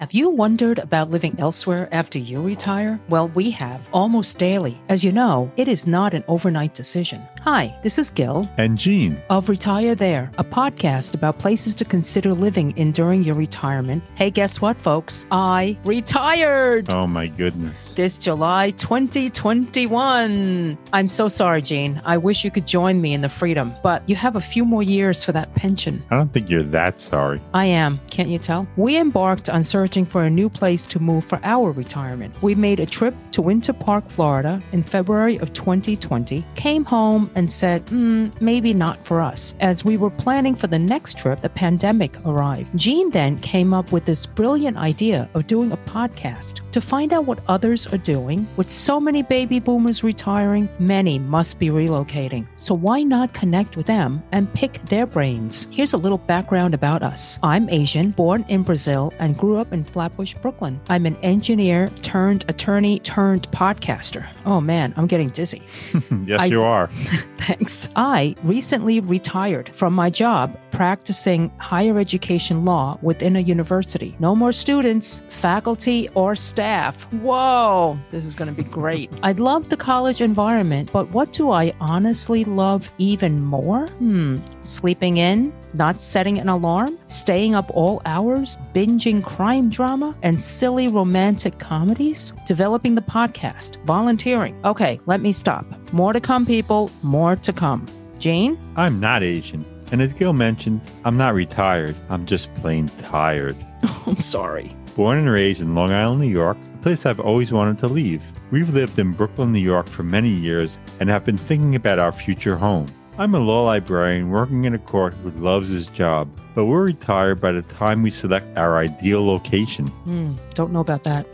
[0.00, 3.00] Have you wondered about living elsewhere after you retire?
[3.08, 4.80] Well, we have almost daily.
[4.88, 7.20] As you know, it is not an overnight decision.
[7.40, 9.20] Hi, this is Gil And Gene.
[9.28, 14.04] of Retire There, a podcast about places to consider living in during your retirement.
[14.14, 15.26] Hey, guess what, folks?
[15.32, 17.92] I retired Oh my goodness.
[17.94, 20.78] this July 2021.
[20.92, 22.00] I'm so sorry, Gene.
[22.04, 24.84] I wish you could join me in the freedom, but you have a few more
[24.84, 26.04] years for that pension.
[26.12, 27.40] I don't think you're that sorry.
[27.52, 28.68] I am, can't you tell?
[28.76, 32.34] We embarked on searching for a new place to move for our retirement.
[32.42, 37.50] We made a trip to Winter Park, Florida in February of 2020, came home and
[37.50, 39.54] said, "Hmm, maybe not for us.
[39.60, 42.76] As we were planning for the next trip, the pandemic arrived.
[42.76, 47.24] Jean then came up with this brilliant idea of doing a podcast to find out
[47.24, 48.46] what others are doing.
[48.58, 52.44] With so many baby boomers retiring, many must be relocating.
[52.56, 55.66] So why not connect with them and pick their brains?
[55.70, 57.38] Here's a little background about us.
[57.42, 60.80] I'm Asian, born in Brazil, and grew up in Flatbush, Brooklyn.
[60.88, 64.26] I'm an engineer turned attorney turned podcaster.
[64.44, 65.62] Oh man, I'm getting dizzy.
[66.24, 66.88] yes, I- you are.
[67.38, 67.88] Thanks.
[67.96, 74.14] I recently retired from my job practicing higher education law within a university.
[74.18, 77.04] No more students, faculty, or staff.
[77.12, 79.10] Whoa, this is going to be great.
[79.22, 83.86] I love the college environment, but what do I honestly love even more?
[83.86, 90.40] Hmm, sleeping in, not setting an alarm, staying up all hours, binging crime drama and
[90.40, 94.58] silly romantic comedies, developing the podcast, volunteering.
[94.64, 95.64] Okay, let me stop.
[95.92, 96.90] More to come, people.
[97.02, 97.86] More to come.
[98.18, 98.58] Jane?
[98.76, 99.64] I'm not Asian.
[99.90, 101.96] And as Gil mentioned, I'm not retired.
[102.10, 103.56] I'm just plain tired.
[104.06, 104.74] I'm sorry.
[104.96, 108.24] Born and raised in Long Island, New York, a place I've always wanted to leave.
[108.50, 112.12] We've lived in Brooklyn, New York for many years and have been thinking about our
[112.12, 112.88] future home.
[113.20, 117.40] I'm a law librarian working in a court who loves his job, but we're retired
[117.40, 119.88] by the time we select our ideal location.
[119.88, 121.26] Hmm, don't know about that.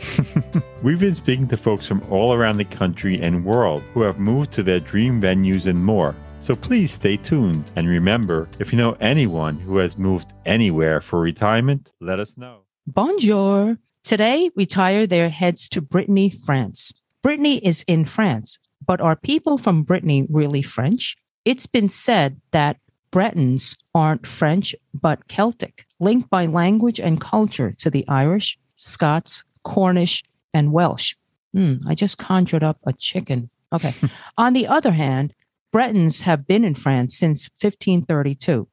[0.83, 4.51] We've been speaking to folks from all around the country and world who have moved
[4.53, 6.17] to their dream venues and more.
[6.39, 7.70] So please stay tuned.
[7.77, 12.61] And remember, if you know anyone who has moved anywhere for retirement, let us know.
[12.87, 13.77] Bonjour.
[14.03, 16.95] Today, Retire There heads to Brittany, France.
[17.23, 21.19] Brittany is in France, but are people from Brittany really French?
[21.45, 22.79] It's been said that
[23.11, 30.25] Bretons aren't French, but Celtic, linked by language and culture to the Irish, Scots, Cornish,
[30.53, 31.15] and Welsh.
[31.53, 33.51] Hmm, I just conjured up a chicken.
[33.73, 33.95] Okay.
[34.39, 35.35] On the other hand,
[35.71, 38.67] Bretons have been in France since 1532.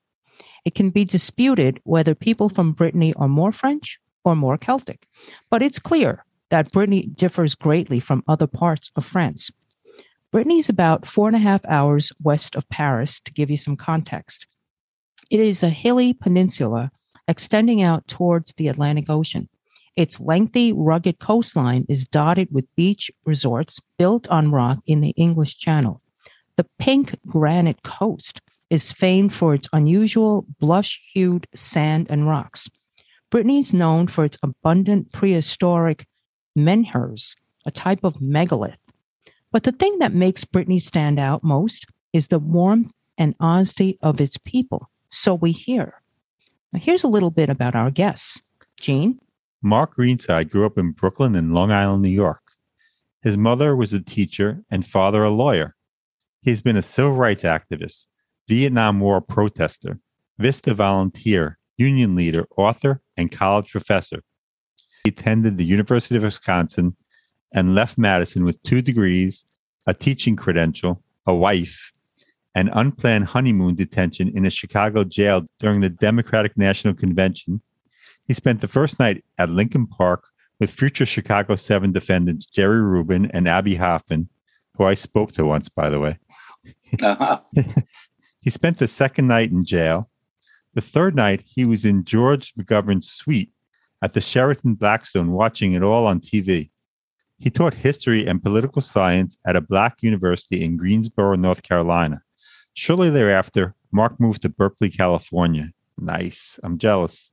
[0.64, 5.08] It can be disputed whether people from Brittany are more French or more Celtic,
[5.50, 9.52] but it's clear that Brittany differs greatly from other parts of France.
[10.32, 13.76] Brittany is about four and a half hours west of Paris, to give you some
[13.76, 14.48] context.
[15.30, 16.92] It is a hilly peninsula
[17.28, 19.50] extending out towards the Atlantic Ocean.
[19.98, 25.58] Its lengthy, rugged coastline is dotted with beach resorts built on rock in the English
[25.58, 26.02] Channel.
[26.56, 28.40] The pink granite coast
[28.70, 32.70] is famed for its unusual blush hued sand and rocks.
[33.30, 36.06] Brittany is known for its abundant prehistoric
[36.56, 38.78] menhirs, a type of megalith.
[39.52, 44.22] But the thing that makes Brittany stand out most is the warmth and honesty of
[44.22, 44.90] its people.
[45.10, 46.02] So we hear.
[46.72, 48.42] Now, here's a little bit about our guests.
[48.80, 49.20] Jean,
[49.62, 52.42] Mark Greenside grew up in Brooklyn and Long Island, New York.
[53.22, 55.76] His mother was a teacher and father a lawyer.
[56.42, 58.08] He's been a civil rights activist,
[58.48, 60.00] Vietnam War protester,
[60.40, 64.24] Vista volunteer, union leader, author, and college professor.
[65.04, 66.96] He attended the University of Wisconsin
[67.54, 69.46] and left Madison with two degrees,
[69.86, 71.92] a teaching credential, a wife,
[72.54, 77.62] and unplanned honeymoon detention in a Chicago jail during the Democratic National Convention.
[78.26, 80.26] He spent the first night at Lincoln Park
[80.60, 84.30] with future Chicago 7 defendants Jerry Rubin and Abbie Hoffman,
[84.78, 86.20] who I spoke to once, by the way.
[87.02, 87.40] Uh-huh.
[88.42, 90.10] He spent the second night in jail.
[90.74, 93.52] The third night, he was in George McGovern's suite
[94.02, 96.72] at the Sheraton Blackstone watching it all on TV.
[97.42, 102.22] He taught history and political science at a black university in Greensboro, North Carolina.
[102.76, 105.72] Shortly thereafter, Mark moved to Berkeley, California.
[105.98, 106.60] Nice.
[106.64, 107.32] I'm jealous.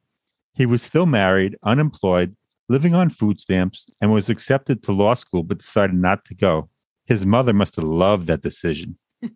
[0.54, 2.34] He was still married, unemployed,
[2.70, 6.70] living on food stamps, and was accepted to law school but decided not to go.
[7.04, 8.98] His mother must have loved that decision.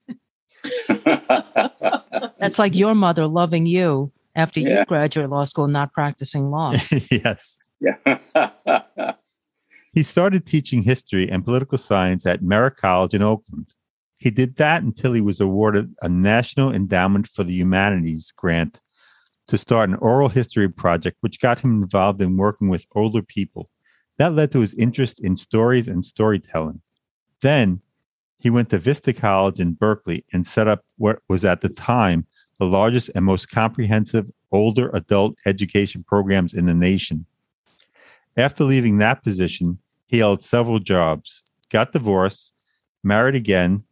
[2.38, 6.74] that's like your mother loving you after you graduate law school, and not practicing law.
[7.10, 7.58] yes.
[7.78, 7.96] yeah.
[9.92, 13.74] He started teaching history and political science at Merritt College in Oakland.
[14.16, 18.80] He did that until he was awarded a National Endowment for the Humanities grant
[19.48, 23.68] to start an oral history project, which got him involved in working with older people.
[24.16, 26.80] That led to his interest in stories and storytelling.
[27.42, 27.82] Then
[28.38, 32.26] he went to Vista College in Berkeley and set up what was at the time
[32.58, 37.26] the largest and most comprehensive older adult education programs in the nation.
[38.36, 39.78] After leaving that position,
[40.12, 42.52] he held several jobs, got divorced,
[43.02, 43.82] married again,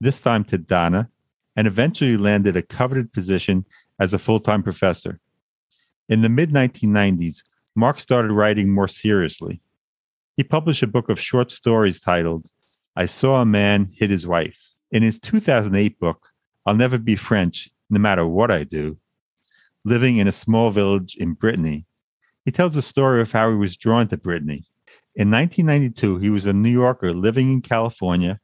[0.00, 1.10] this time to Donna,
[1.56, 3.64] and eventually landed a coveted position
[3.98, 5.18] as a full time professor.
[6.08, 7.42] In the mid 1990s,
[7.74, 9.60] Mark started writing more seriously.
[10.36, 12.46] He published a book of short stories titled
[12.94, 14.74] I Saw a Man Hit His Wife.
[14.92, 16.28] In his 2008 book,
[16.64, 18.98] I'll Never Be French, No Matter What I Do,
[19.84, 21.86] living in a small village in Brittany,
[22.44, 24.64] he tells the story of how he was drawn to Brittany.
[25.16, 28.38] In 1992, he was a New Yorker living in California,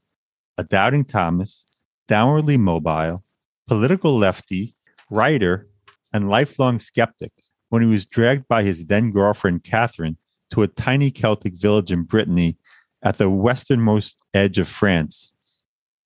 [0.56, 1.66] a doubting Thomas,
[2.08, 3.22] downwardly mobile,
[3.69, 4.74] political lefty,
[5.10, 5.69] writer,
[6.14, 7.32] and lifelong skeptic
[7.69, 10.16] when he was dragged by his then girlfriend Catherine
[10.50, 12.56] to a tiny Celtic village in Brittany
[13.02, 15.30] at the westernmost edge of France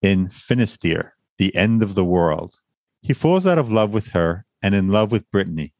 [0.01, 2.59] in Finisterre, the end of the world.
[3.01, 5.73] He falls out of love with her and in love with Brittany.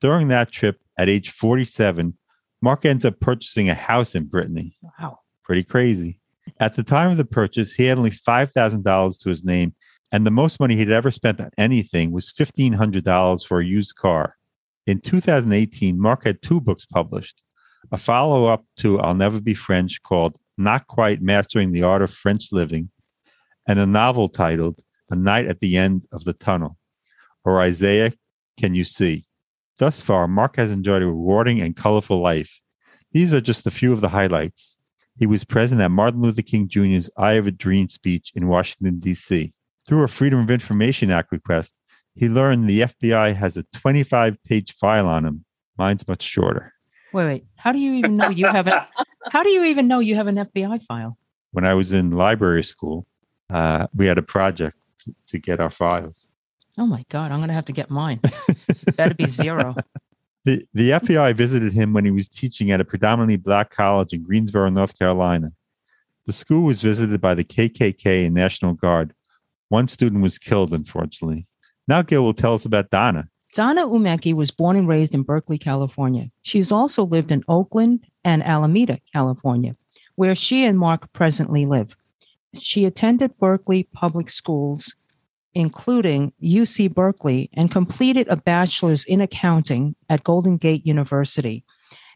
[0.00, 2.18] During that trip, at age 47,
[2.64, 4.78] Mark ends up purchasing a house in Brittany.
[4.98, 5.18] Wow.
[5.42, 6.18] Pretty crazy.
[6.58, 9.74] At the time of the purchase, he had only $5,000 to his name
[10.10, 14.36] and the most money he'd ever spent on anything was $1,500 for a used car.
[14.86, 17.42] In 2018, Mark had two books published
[17.92, 22.10] a follow up to I'll Never Be French called Not Quite Mastering the Art of
[22.10, 22.88] French Living,
[23.68, 26.78] and a novel titled A Night at the End of the Tunnel,
[27.44, 28.14] or Isaiah
[28.58, 29.24] Can You See?
[29.78, 32.60] Thus far, Mark has enjoyed a rewarding and colorful life.
[33.12, 34.78] These are just a few of the highlights.
[35.16, 38.98] He was present at Martin Luther King Jr.'s I Have a Dream speech in Washington,
[39.00, 39.52] D.C.
[39.86, 41.78] Through a Freedom of Information Act request,
[42.14, 45.44] he learned the FBI has a 25 page file on him.
[45.76, 46.72] Mine's much shorter.
[47.12, 47.46] Wait, wait.
[47.56, 48.88] How do you even know you have a
[49.30, 51.16] How do you even know you have an FBI file?
[51.52, 53.06] When I was in library school,
[53.50, 56.26] uh, we had a project to, to get our files.
[56.76, 58.20] Oh my God, I'm going to have to get mine.
[58.96, 59.74] Better be zero.
[60.46, 64.22] The, the FBI visited him when he was teaching at a predominantly black college in
[64.22, 65.52] Greensboro, North Carolina.
[66.26, 69.14] The school was visited by the KKK and National Guard,
[69.68, 71.46] one student was killed, unfortunately.
[71.88, 73.28] Now Gil will tell us about Donna.
[73.52, 76.30] Donna Umeki was born and raised in Berkeley, California.
[76.42, 79.76] She's also lived in Oakland and Alameda, California,
[80.16, 81.96] where she and Mark presently live.
[82.56, 84.94] She attended Berkeley public schools,
[85.54, 91.64] including UC Berkeley, and completed a bachelor's in accounting at Golden Gate University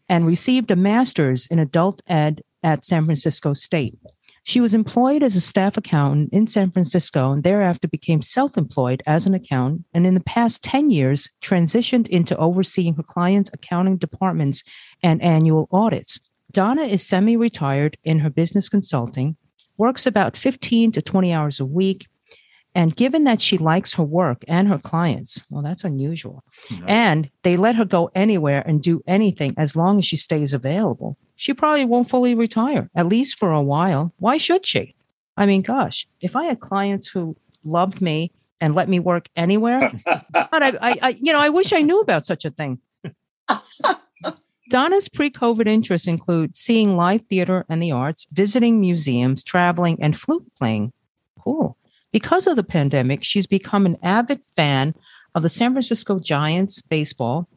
[0.07, 3.97] and received a master's in adult ed at San Francisco State.
[4.43, 9.03] She was employed as a staff accountant in San Francisco and thereafter became self employed
[9.05, 9.85] as an accountant.
[9.93, 14.63] And in the past 10 years, transitioned into overseeing her clients' accounting departments
[15.03, 16.19] and annual audits.
[16.51, 19.37] Donna is semi retired in her business consulting,
[19.77, 22.07] works about 15 to 20 hours a week.
[22.75, 26.43] And given that she likes her work and her clients, well, that's unusual.
[26.87, 31.17] And they let her go anywhere and do anything as long as she stays available
[31.39, 34.13] she probably won't fully retire, at least for a while.
[34.17, 34.93] Why should she?
[35.37, 39.89] I mean, gosh, if I had clients who loved me and let me work anywhere,
[40.05, 40.25] I,
[40.81, 42.79] I, I, you know, I wish I knew about such a thing.
[44.69, 50.17] Donna's pre COVID interests include seeing live theater and the arts, visiting museums, traveling, and
[50.17, 50.91] flute playing.
[51.39, 51.77] Cool.
[52.11, 54.95] Because of the pandemic, she's become an avid fan
[55.35, 57.47] of the San Francisco Giants baseball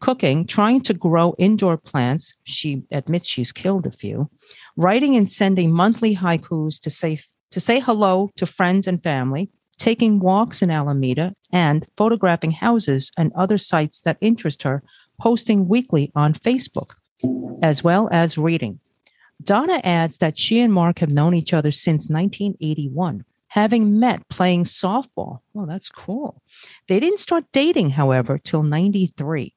[0.00, 2.34] cooking, trying to grow indoor plants.
[2.44, 4.30] She admits she's killed a few,
[4.76, 10.18] writing and sending monthly haikus to say, to say hello to friends and family, taking
[10.18, 14.82] walks in Alameda, and photographing houses and other sites that interest her,
[15.20, 16.92] posting weekly on Facebook,
[17.62, 18.80] as well as reading.
[19.42, 24.64] Donna adds that she and Mark have known each other since 1981 having met playing
[24.64, 25.40] softball.
[25.54, 26.40] Oh, that's cool.
[26.88, 29.54] They didn't start dating, however, till 93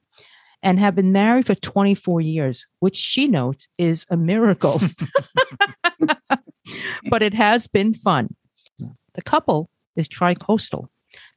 [0.62, 4.80] and have been married for 24 years, which she notes is a miracle.
[7.10, 8.34] but it has been fun.
[9.14, 10.88] The couple is tricoastal.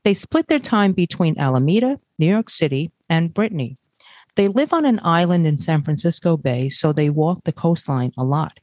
[0.04, 3.78] They split their time between Alameda, New York City, and Brittany.
[4.36, 8.24] They live on an island in San Francisco Bay, so they walk the coastline a
[8.24, 8.60] lot.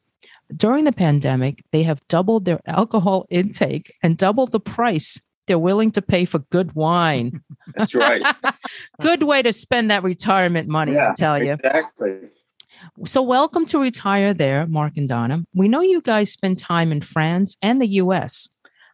[0.57, 5.91] During the pandemic, they have doubled their alcohol intake and doubled the price they're willing
[5.93, 7.43] to pay for good wine.
[7.75, 8.23] That's right.
[9.01, 11.53] good way to spend that retirement money, yeah, I tell you.
[11.53, 12.29] Exactly.
[13.07, 15.45] So, welcome to Retire There, Mark and Donna.
[15.55, 18.49] We know you guys spend time in France and the US.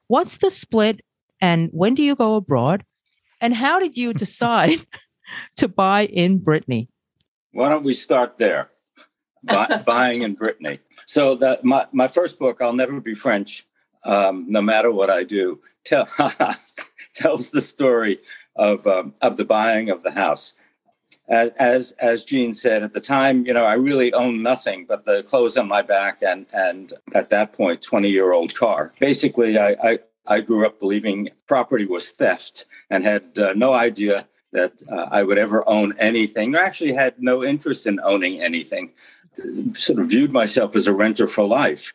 [0.06, 1.02] What's the split
[1.40, 2.84] and when do you go abroad?
[3.40, 4.86] And how did you decide
[5.56, 6.88] to buy in Brittany?
[7.52, 8.69] Why don't we start there?
[9.44, 10.80] Buy, buying in Brittany.
[11.06, 13.66] So my, my first book, I'll Never Be French,
[14.04, 16.08] um, no matter what I do, tell,
[17.14, 18.20] tells the story
[18.56, 20.54] of um, of the buying of the house.
[21.28, 25.04] As, as as Jean said at the time, you know, I really owned nothing but
[25.04, 28.92] the clothes on my back and and at that point, twenty year old car.
[28.98, 34.26] Basically, I, I I grew up believing property was theft and had uh, no idea
[34.52, 36.56] that uh, I would ever own anything.
[36.56, 38.92] I actually had no interest in owning anything.
[39.74, 41.92] Sort of viewed myself as a renter for life.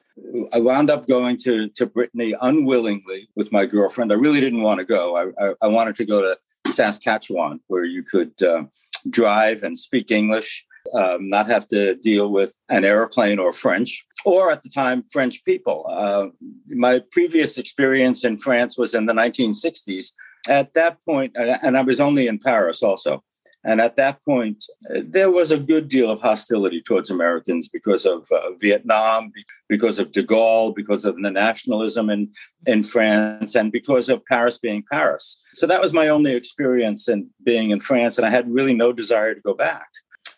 [0.53, 4.11] I wound up going to to Brittany unwillingly with my girlfriend.
[4.11, 5.15] I really didn't want to go.
[5.15, 6.37] I, I, I wanted to go to
[6.71, 8.63] Saskatchewan, where you could uh,
[9.09, 14.51] drive and speak English, um, not have to deal with an airplane or French, or
[14.51, 15.85] at the time, French people.
[15.89, 16.27] Uh,
[16.67, 20.13] my previous experience in France was in the 1960s.
[20.47, 23.23] At that point, and I was only in Paris also.
[23.65, 28.27] And at that point, there was a good deal of hostility towards Americans because of
[28.31, 29.31] uh, Vietnam,
[29.67, 32.29] because of de Gaulle, because of the nationalism in,
[32.67, 35.41] in France, and because of Paris being Paris.
[35.53, 38.93] So that was my only experience in being in France, and I had really no
[38.93, 39.87] desire to go back.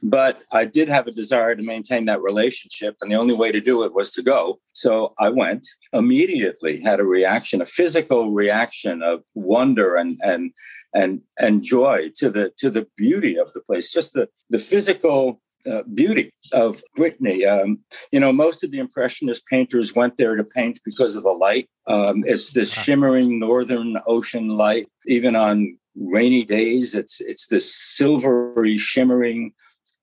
[0.01, 3.59] But I did have a desire to maintain that relationship, and the only way to
[3.59, 4.59] do it was to go.
[4.73, 10.51] So I went immediately, had a reaction, a physical reaction of wonder and and
[10.93, 15.41] and and joy to the to the beauty of the place, just the the physical
[15.69, 17.45] uh, beauty of Brittany.
[17.45, 17.79] Um,
[18.11, 21.69] you know, most of the Impressionist painters went there to paint because of the light.
[21.87, 24.87] Um, it's this shimmering northern ocean light.
[25.05, 29.53] Even on rainy days, it's it's this silvery, shimmering,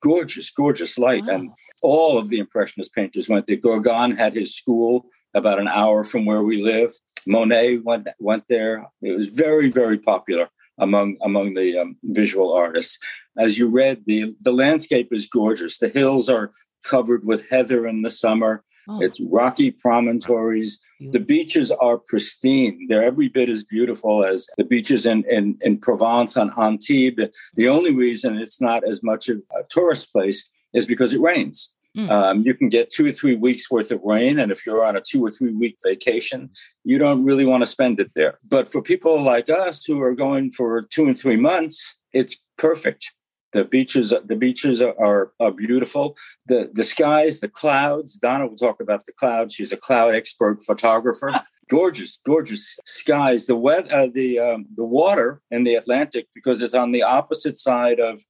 [0.03, 1.25] gorgeous, gorgeous light.
[1.27, 1.35] Wow.
[1.35, 1.51] And
[1.83, 3.57] all of the Impressionist painters went there.
[3.57, 6.95] Gauguin had his school about an hour from where we live.
[7.27, 8.87] Monet went went there.
[9.01, 12.99] It was very, very popular among among the um, visual artists.
[13.39, 15.79] As you read, the the landscape is gorgeous.
[15.79, 16.53] The hills are
[16.85, 18.65] covered with heather in the summer.
[18.89, 19.01] Oh.
[19.01, 20.81] It's rocky promontories.
[21.01, 22.87] The beaches are pristine.
[22.89, 27.25] They're every bit as beautiful as the beaches in, in, in Provence on Antibes.
[27.55, 31.74] The only reason it's not as much of a tourist place is because it rains.
[31.97, 32.11] Mm.
[32.11, 34.39] Um, you can get two or three weeks worth of rain.
[34.39, 36.51] And if you're on a two or three week vacation,
[36.83, 38.39] you don't really want to spend it there.
[38.49, 43.15] But for people like us who are going for two and three months, it's perfect.
[43.53, 46.17] The beaches, the beaches are, are, beautiful.
[46.47, 48.19] The the skies, the clouds.
[48.19, 49.55] Donna will talk about the clouds.
[49.55, 51.41] She's a cloud expert photographer.
[51.71, 53.47] gorgeous, gorgeous skies.
[53.47, 57.59] The wet, uh, the um, the water in the Atlantic because it's on the opposite
[57.59, 58.25] side of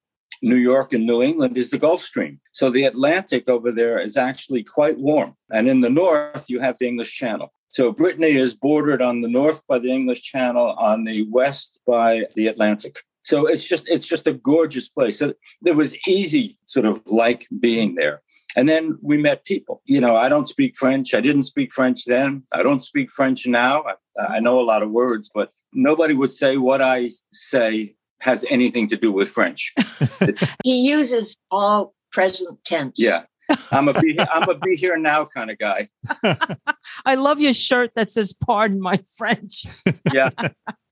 [0.45, 2.39] New York and New England is the Gulf Stream.
[2.53, 5.35] So the Atlantic over there is actually quite warm.
[5.51, 7.51] And in the north, you have the English Channel.
[7.69, 12.27] So Brittany is bordered on the north by the English Channel, on the west by
[12.37, 12.99] the Atlantic.
[13.25, 15.19] So it's just it's just a gorgeous place.
[15.19, 15.33] So
[15.65, 18.21] it was easy, sort of like being there.
[18.55, 19.81] And then we met people.
[19.87, 21.15] You know, I don't speak French.
[21.15, 22.43] I didn't speak French then.
[22.53, 23.83] I don't speak French now.
[23.83, 28.45] I, I know a lot of words, but nobody would say what I say has
[28.49, 29.75] anything to do with French.
[30.65, 32.97] he uses all present tense.
[32.99, 33.25] Yeah.
[33.71, 35.91] I'm a be I'm a be here now kind of guy.
[37.05, 39.67] I love your shirt that says "Pardon my French."
[40.15, 40.31] Yeah,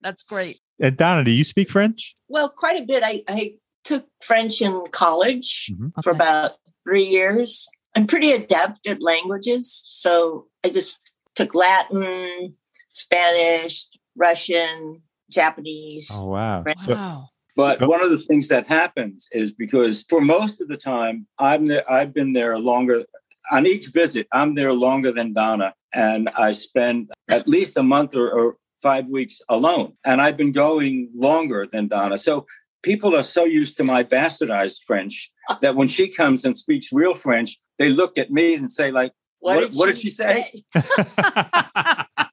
[0.03, 0.61] that's great.
[0.79, 2.15] And Donna, do you speak French?
[2.29, 3.03] Well, quite a bit.
[3.07, 5.87] I, I took French in college mm-hmm.
[5.87, 6.03] okay.
[6.03, 6.53] for about
[6.87, 7.67] three years.
[7.97, 11.01] I'm pretty adept at languages, so I just
[11.35, 12.55] took Latin,
[12.93, 15.01] Spanish, Russian,
[15.33, 16.11] Japanese.
[16.12, 16.65] Oh wow!
[16.79, 17.29] So, wow.
[17.57, 21.67] But one of the things that happens is because for most of the time I'm
[21.67, 23.05] there, I've been there longer.
[23.51, 28.15] On each visit, I'm there longer than Donna, and I spend at least a month
[28.15, 29.93] or, or five weeks alone.
[30.05, 32.17] And I've been going longer than Donna.
[32.19, 32.47] So
[32.83, 37.15] people are so used to my bastardized French that when she comes and speaks real
[37.15, 40.11] French, they look at me and say, like, what, what, did, what she did, she
[40.11, 40.62] say?
[40.75, 40.83] say?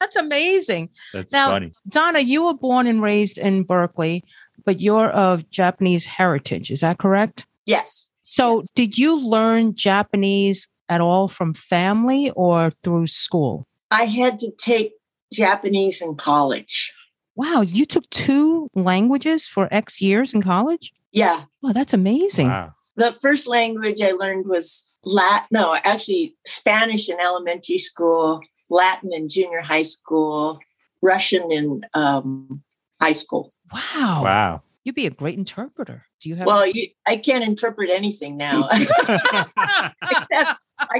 [0.00, 0.90] That's amazing.
[1.12, 1.72] That's now, funny.
[1.88, 4.24] Donna, you were born and raised in Berkeley,
[4.64, 6.70] but you're of Japanese heritage.
[6.70, 7.46] Is that correct?
[7.64, 8.08] Yes.
[8.22, 8.70] So, yes.
[8.74, 13.66] did you learn Japanese at all from family or through school?
[13.90, 14.92] I had to take
[15.32, 16.92] Japanese in college.
[17.34, 20.92] Wow, you took two languages for X years in college?
[21.12, 21.44] Yeah.
[21.62, 22.48] Oh, that's amazing.
[22.48, 22.72] Wow.
[22.96, 29.28] The first language I learned was Latin, no, actually Spanish in elementary school, Latin in
[29.28, 30.58] junior high school,
[31.02, 32.62] Russian in um,
[33.00, 33.52] high school.
[33.72, 34.22] Wow.
[34.24, 34.62] Wow.
[34.84, 36.04] You'd be a great interpreter.
[36.20, 36.46] Do you have?
[36.46, 38.68] Well, you, I can't interpret anything now.
[38.70, 39.92] I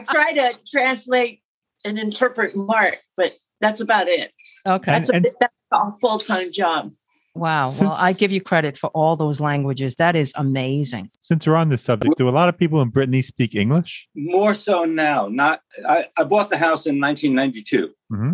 [0.04, 1.40] try to translate
[1.84, 4.32] and interpret Mark, but that's about it.
[4.66, 4.90] Okay.
[4.90, 6.92] That's a, and, that's a full time job.
[7.36, 7.72] Wow.
[7.80, 9.96] Well, I give you credit for all those languages.
[9.96, 11.10] That is amazing.
[11.20, 14.08] Since we're on this subject, do a lot of people in Brittany speak English?
[14.14, 15.28] More so now.
[15.28, 15.60] Not.
[15.88, 17.90] I, I bought the house in 1992.
[18.10, 18.32] hmm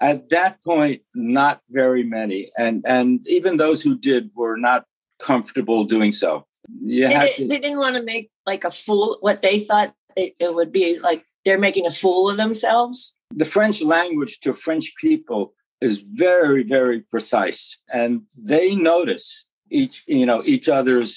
[0.00, 4.84] At that point, not very many, and and even those who did were not
[5.18, 6.46] comfortable doing so.
[6.80, 7.48] You They, did, to.
[7.48, 9.18] they didn't want to make like a fool.
[9.20, 13.16] What they thought it, it would be like they're making a fool of themselves.
[13.36, 15.52] the French language to French people
[15.84, 17.60] is very, very precise,
[17.92, 21.10] and they notice each, you know, each other's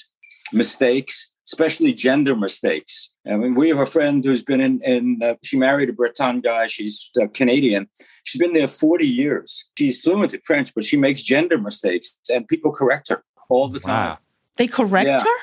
[0.52, 3.14] mistakes, especially gender mistakes.
[3.26, 6.40] I mean, we have a friend who's been in, in uh, she married a Breton
[6.40, 6.66] guy.
[6.66, 7.88] She's uh, Canadian.
[8.24, 9.64] She's been there 40 years.
[9.78, 13.80] She's fluent in French, but she makes gender mistakes, and people correct her all the
[13.80, 14.10] time.
[14.10, 14.18] Wow.
[14.56, 15.18] They correct Yeah.
[15.22, 15.38] her?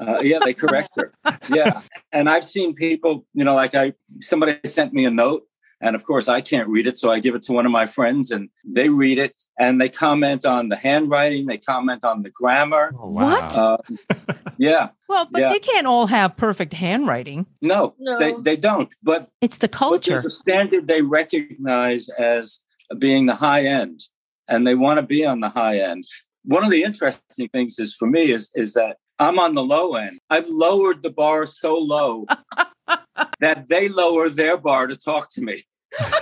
[0.00, 1.10] Uh, yeah, they correct her.
[1.54, 1.80] Yeah,
[2.12, 5.42] and I've seen people, you know, like I somebody sent me a note,
[5.84, 7.86] and of course I can't read it, so I give it to one of my
[7.86, 12.30] friends, and they read it, and they comment on the handwriting, they comment on the
[12.30, 12.92] grammar.
[12.98, 13.56] Oh, What?
[13.56, 13.76] Uh,
[14.58, 15.50] yeah, Well, but Yeah.
[15.52, 17.46] they can't all have perfect handwriting.
[17.62, 18.18] no, No.
[18.18, 18.92] they they don't.
[19.02, 20.12] But It's the culture.
[20.12, 22.60] there's a standard they recognize as
[22.98, 24.00] being the high end,
[24.48, 26.04] and they want to be on the high end.
[26.44, 29.94] One of the interesting things is for me is is that I'm on the low
[29.94, 30.18] end.
[30.30, 32.26] I've lowered the bar so low
[33.40, 35.56] that they lower their bar to talk to me.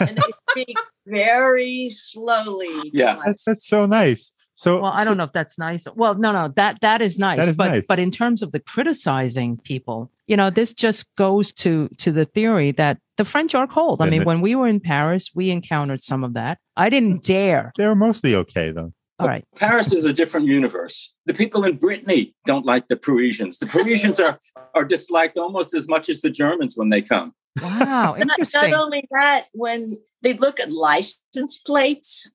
[0.01, 0.77] And they speak
[1.07, 2.91] very slowly.
[2.93, 3.17] Yeah.
[3.17, 3.23] us.
[3.27, 4.33] That's that's so nice.
[4.55, 5.87] So Well, I don't know if that's nice.
[5.95, 7.49] Well, no, no, that that is nice.
[7.49, 7.87] is but nice.
[7.87, 12.27] but in terms of the criticizing people, you know, this just goes to to the
[12.27, 14.03] theory that the French are cold.
[14.03, 16.59] I mean, the- when we were in Paris, we encountered some of that.
[16.77, 17.23] I didn't mm.
[17.23, 17.73] dare.
[17.77, 18.93] They're mostly okay though.
[19.19, 19.45] All right.
[19.57, 21.15] Paris is a different universe.
[21.27, 23.59] The people in Brittany don't like the Parisians.
[23.59, 24.39] The Parisians are
[24.75, 27.35] are disliked almost as much as the Germans when they come.
[27.61, 28.71] Wow, Not, interesting.
[28.71, 32.31] not only that, when they look at license plates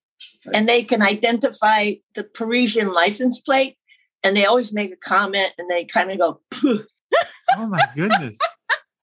[0.54, 3.78] and they can identify the Parisian license plate,
[4.24, 6.86] and they always make a comment and they kind of go, "Phew."
[7.58, 8.38] Oh my goodness.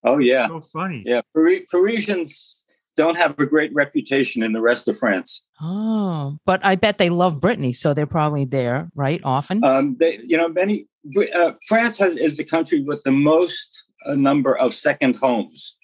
[0.04, 1.02] Oh yeah, so funny.
[1.06, 1.22] yeah.
[1.34, 2.62] Pari- Parisians
[2.96, 5.44] don't have a great reputation in the rest of France.
[5.60, 9.20] Oh, but I bet they love Brittany, so they're probably there, right?
[9.24, 9.64] Often.
[9.64, 10.86] Um, they, you know, many
[11.34, 15.76] uh, France has, is the country with the most uh, number of second homes.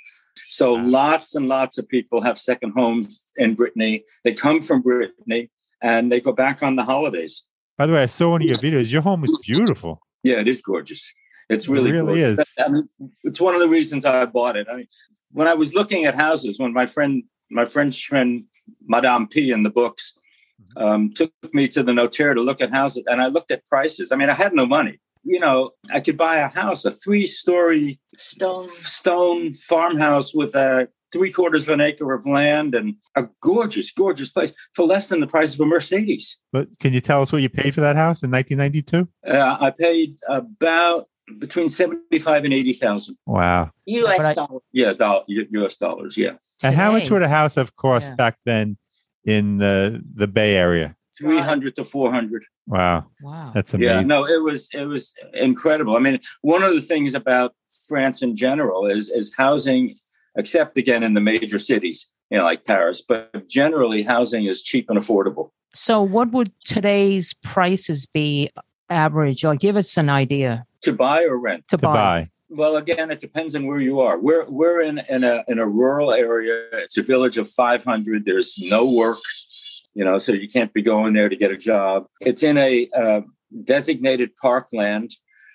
[0.50, 0.82] So Wow.
[0.86, 4.04] lots and lots of people have second homes in Brittany.
[4.24, 7.46] They come from Brittany and they go back on the holidays.
[7.78, 8.90] By the way, I saw one of your videos.
[8.92, 10.00] Your home is beautiful.
[10.22, 11.14] Yeah, it is gorgeous.
[11.48, 12.40] It's It really, really gorgeous.
[12.40, 12.54] is.
[12.58, 12.88] I mean,
[13.24, 14.66] it's one of the reasons I bought it.
[14.70, 14.88] I mean,
[15.32, 18.44] when I was looking at houses, when my friend, my French friend,
[18.86, 20.14] Madame P, in the books,
[20.76, 20.86] Mm-hmm.
[20.86, 24.12] um, took me to the notaire to look at houses, and I looked at prices.
[24.12, 25.00] I mean, I had no money.
[25.22, 28.68] You know, I could buy a house, a three-story stone.
[28.70, 34.30] stone farmhouse with a three quarters of an acre of land and a gorgeous, gorgeous
[34.30, 36.38] place for less than the price of a Mercedes.
[36.52, 39.08] But can you tell us what you paid for that house in 1992?
[39.26, 41.06] Uh, I paid about
[41.38, 43.16] between seventy-five and eighty thousand.
[43.26, 43.70] Wow.
[43.86, 44.20] U.S.
[44.20, 44.62] I- dollars.
[44.72, 45.76] Yeah, doll, U.S.
[45.76, 46.16] dollars.
[46.16, 46.32] Yeah,
[46.64, 47.14] And how much Today.
[47.14, 48.14] would a house have cost Yeah.
[48.16, 48.76] back then
[49.24, 50.96] in the the Bay Area?
[51.18, 52.44] Three hundred to four hundred.
[52.66, 53.52] Wow, wow.
[53.54, 55.96] that's amazing Yeah, no, it was it was incredible.
[55.96, 57.54] I mean, one of the things about
[57.88, 59.96] France in general is is housing,
[60.36, 64.88] except again in the major cities, you know, like Paris, but generally housing is cheap
[64.88, 65.50] and affordable.
[65.74, 68.50] So, what would today's prices be
[68.88, 69.44] average?
[69.44, 71.68] Or give us an idea To buy or rent.
[71.68, 72.30] to, to buy.
[72.48, 74.18] Well, again, it depends on where you are.
[74.18, 76.66] We're we're in in a in a rural area.
[76.72, 78.24] It's a village of 500.
[78.24, 79.18] There's no work,
[79.94, 82.06] you know, so you can't be going there to get a job.
[82.20, 83.22] It's in a uh,
[83.64, 85.10] designated parkland,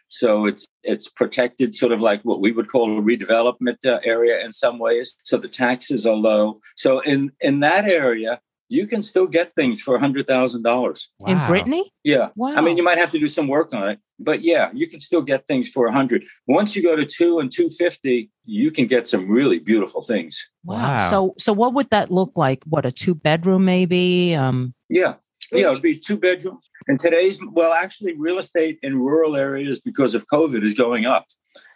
[0.08, 4.44] so it's it's protected, sort of like what we would call a redevelopment uh, area
[4.44, 5.18] in some ways.
[5.24, 6.60] So the taxes are low.
[6.76, 11.10] So in in that area, you can still get things for a hundred thousand dollars.
[11.26, 11.92] in Brittany?
[12.04, 12.30] Yeah.
[12.36, 12.56] Wow.
[12.56, 15.00] I mean, you might have to do some work on it, but yeah, you can
[15.00, 16.24] still get things for a hundred.
[16.48, 20.50] Once you go to two and two fifty, you can get some really beautiful things.
[20.64, 20.98] Wow.
[20.98, 21.10] Wow.
[21.10, 22.64] So, so what would that look like?
[22.66, 24.36] What a two bedroom, maybe?
[24.36, 25.16] Um, Yeah,
[25.52, 26.70] yeah, it'd be two bedrooms.
[26.88, 31.26] And today's well, actually, real estate in rural areas because of COVID is going up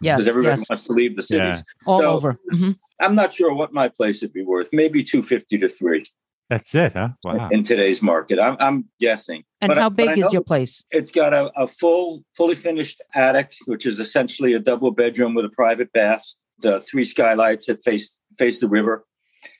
[0.00, 1.64] yes, because everybody yes, wants to leave the cities.
[1.86, 2.38] all so- over.
[2.52, 2.76] Mhm.
[3.00, 4.68] I'm not sure what my place would be worth.
[4.72, 6.04] Maybe two fifty to three
[6.50, 7.10] That's it, huh?
[7.24, 7.48] Wow.
[7.50, 8.38] in today's market.
[8.38, 9.44] I'm, I'm guessing.
[9.60, 10.84] And But how but big is your place?
[10.90, 15.44] It's got a, a full, fully finished attic, which is essentially a double bedroom with
[15.44, 16.24] a private bath,
[16.62, 19.04] the three skylights that face face the river.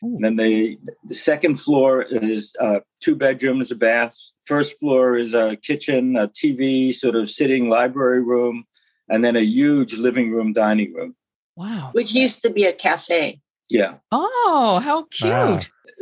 [0.05, 0.17] Ooh.
[0.17, 4.15] And then the, the second floor is uh, two bedrooms, a bath.
[4.47, 8.65] First floor is a kitchen, a TV, sort of sitting library room,
[9.09, 11.17] and then a huge living room, dining room.
[11.57, 11.91] Wow.
[11.93, 13.41] which used to be a cafe.
[13.69, 15.31] Yeah, Oh, how cute.
[15.31, 15.61] Wow.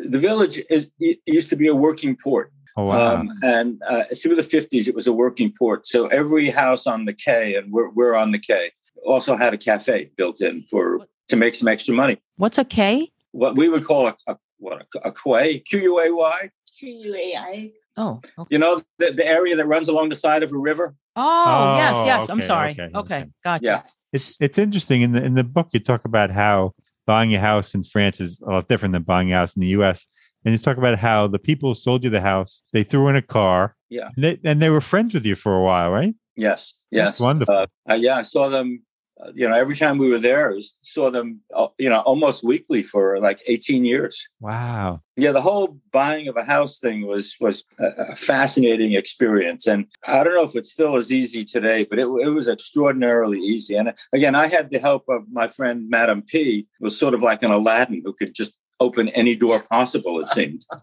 [0.08, 2.52] the village is it used to be a working port.
[2.76, 3.16] Oh, wow.
[3.16, 5.86] Um, and uh, through the 50s, it was a working port.
[5.86, 8.70] So every house on the Quay, and we're, we're on the Quay,
[9.06, 12.18] also had a cafe built in for to make some extra money.
[12.36, 13.10] What's a K?
[13.32, 16.50] What we would call a, a what a, a quay, Q U A Y.
[16.78, 17.72] Q U A I.
[17.96, 18.46] Oh, okay.
[18.50, 20.94] You know the, the area that runs along the side of a river.
[21.16, 22.28] Oh, yes, Oh, yes.
[22.30, 22.70] I'm sorry.
[22.72, 23.26] okay, Okay, okay.
[23.42, 23.64] gotcha.
[23.64, 23.82] Yeah.
[24.12, 26.74] It's it's interesting in the in the book you talk about how
[27.06, 29.68] buying a house in France is a lot different than buying a house in the
[29.78, 30.06] U.S.
[30.44, 33.16] And you talk about how the people who sold you the house they threw in
[33.16, 33.74] a car.
[33.90, 34.10] Yeah.
[34.14, 36.14] And they, and they were friends with you for a while, right?
[36.36, 37.52] Yes, yes, wonderful.
[37.54, 38.84] Uh, uh, yeah, I saw them.
[39.20, 41.40] Uh, you know, every time we were there, was- saw them.
[41.54, 44.28] Uh, you know, almost weekly for like eighteen years.
[44.40, 45.02] Wow.
[45.16, 49.86] Yeah, the whole buying of a house thing was was a, a fascinating experience, and
[50.06, 53.74] I don't know if it's still as easy today, but it, it was extraordinarily easy.
[53.76, 57.22] And again, I had the help of my friend Madam P, who was sort of
[57.22, 60.20] like an Aladdin who could just open any door possible.
[60.20, 60.64] It seemed.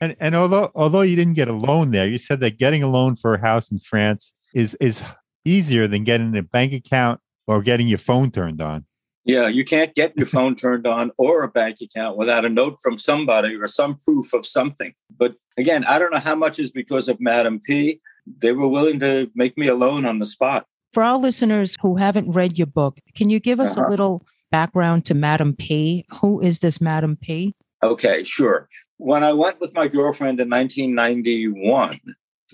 [0.00, 2.86] And and although although you didn't get a loan there, you said that getting a
[2.86, 5.02] loan for a house in France is is
[5.44, 8.84] easier than getting a bank account or getting your phone turned on.
[9.24, 12.76] Yeah, you can't get your phone turned on or a bank account without a note
[12.82, 14.94] from somebody or some proof of something.
[15.16, 18.00] But again, I don't know how much is because of Madam P.
[18.38, 20.66] They were willing to make me a loan on the spot.
[20.92, 23.90] For our listeners who haven't read your book, can you give us a Uh-huh.
[23.90, 26.04] little background to Madam P?
[26.20, 27.52] Who is this Madam P?
[27.82, 28.68] Okay, sure.
[28.96, 31.90] When I went with my girlfriend in 1991,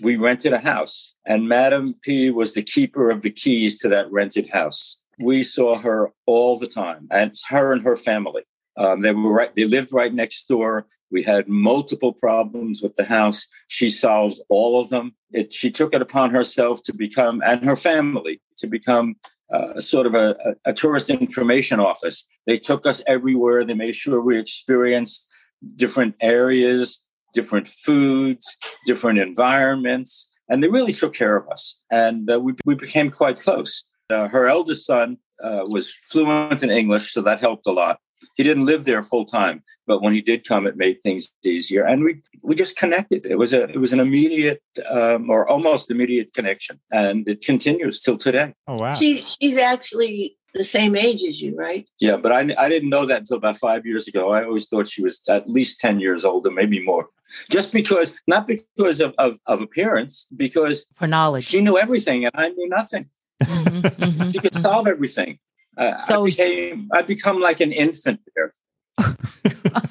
[0.01, 4.11] we rented a house, and Madam P was the keeper of the keys to that
[4.11, 5.01] rented house.
[5.19, 8.43] We saw her all the time, and it's her and her family.
[8.75, 10.87] Um, they were right; they lived right next door.
[11.11, 13.47] We had multiple problems with the house.
[13.67, 15.13] She solved all of them.
[15.31, 19.15] It, she took it upon herself to become, and her family, to become
[19.53, 22.25] uh, sort of a, a, a tourist information office.
[22.47, 23.63] They took us everywhere.
[23.63, 25.27] They made sure we experienced
[25.75, 27.03] different areas,
[27.33, 31.75] different foods, different environments, and they really took care of us.
[31.91, 33.83] And uh, we, we became quite close.
[34.09, 37.99] Uh, her eldest son uh, was fluent in English, so that helped a lot.
[38.35, 41.83] He didn't live there full time, but when he did come, it made things easier,
[41.83, 43.25] and we we just connected.
[43.25, 48.01] It was a it was an immediate um, or almost immediate connection, and it continues
[48.01, 48.53] till today.
[48.67, 48.93] Oh wow.
[48.93, 51.87] She she's actually the same age as you, right?
[51.99, 54.31] Yeah, but I, I didn't know that until about five years ago.
[54.31, 57.07] I always thought she was at least 10 years older, maybe more.
[57.49, 61.45] Just because, not because of, of, of appearance, because For knowledge.
[61.45, 63.09] she knew everything and I knew nothing.
[63.43, 64.61] Mhm, mhm, She could mhm.
[64.61, 65.39] solve everything.
[65.77, 68.53] Uh, So- I became, I become like an infant there.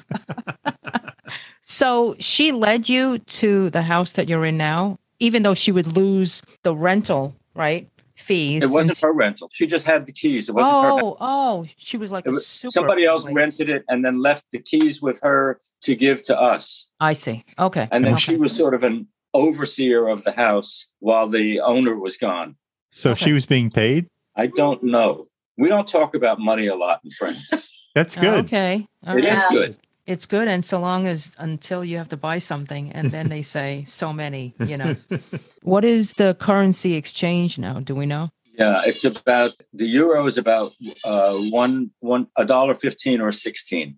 [1.65, 5.87] So she led you to the house that you're in now, even though she would
[5.95, 7.87] lose the rental, right?
[8.23, 8.63] Fees.
[8.63, 9.49] It wasn't and- her rental.
[9.53, 10.49] She just had the keys.
[10.49, 10.89] It wasn't her.
[10.91, 14.03] Oh, oh, she was like It a was- super Somebody else like- rented it and
[14.05, 16.87] then left the keys with her to give to us.
[16.99, 17.43] I see.
[17.59, 17.87] Okay.
[17.91, 18.21] And then okay.
[18.21, 22.55] she was sort of an overseer of the house while the owner was gone.
[22.91, 23.25] So Okay.
[23.25, 24.07] she was being paid?
[24.35, 25.27] I don't know.
[25.57, 27.69] We don't talk about money a lot in France.
[27.95, 28.45] That's Oh, good.
[28.45, 28.87] okay.
[29.05, 29.33] All It right.
[29.33, 29.77] is good.
[30.05, 33.41] It's good, and so long as until you have to buy something, and then they
[33.41, 34.53] say so many.
[34.59, 34.95] You know,
[35.61, 37.79] what is the currency exchange now?
[37.79, 38.29] Do we know?
[38.59, 43.95] Yeah, it's about the euro is about uh, one one a dollar fifteen or sixteen.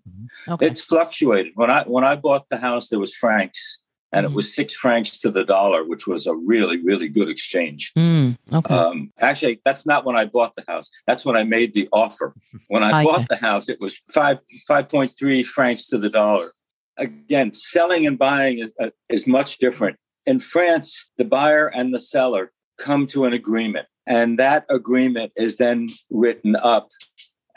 [0.47, 0.67] Okay.
[0.67, 1.53] It's fluctuated.
[1.55, 3.83] When I when I bought the house, there was francs,
[4.15, 7.91] and it was six francs to the dollar, which was a really really good exchange.
[7.97, 8.73] Mm, okay.
[8.73, 10.89] Um, actually, that's not when I bought the house.
[11.05, 12.33] That's when I made the offer.
[12.69, 13.03] When I Okay.
[13.03, 16.51] bought the house, it was five five point three francs to the dollar.
[16.97, 19.97] Again, selling and buying is uh, is much different.
[20.25, 25.57] In France, the buyer and the seller come to an agreement, and that agreement is
[25.57, 26.89] then written up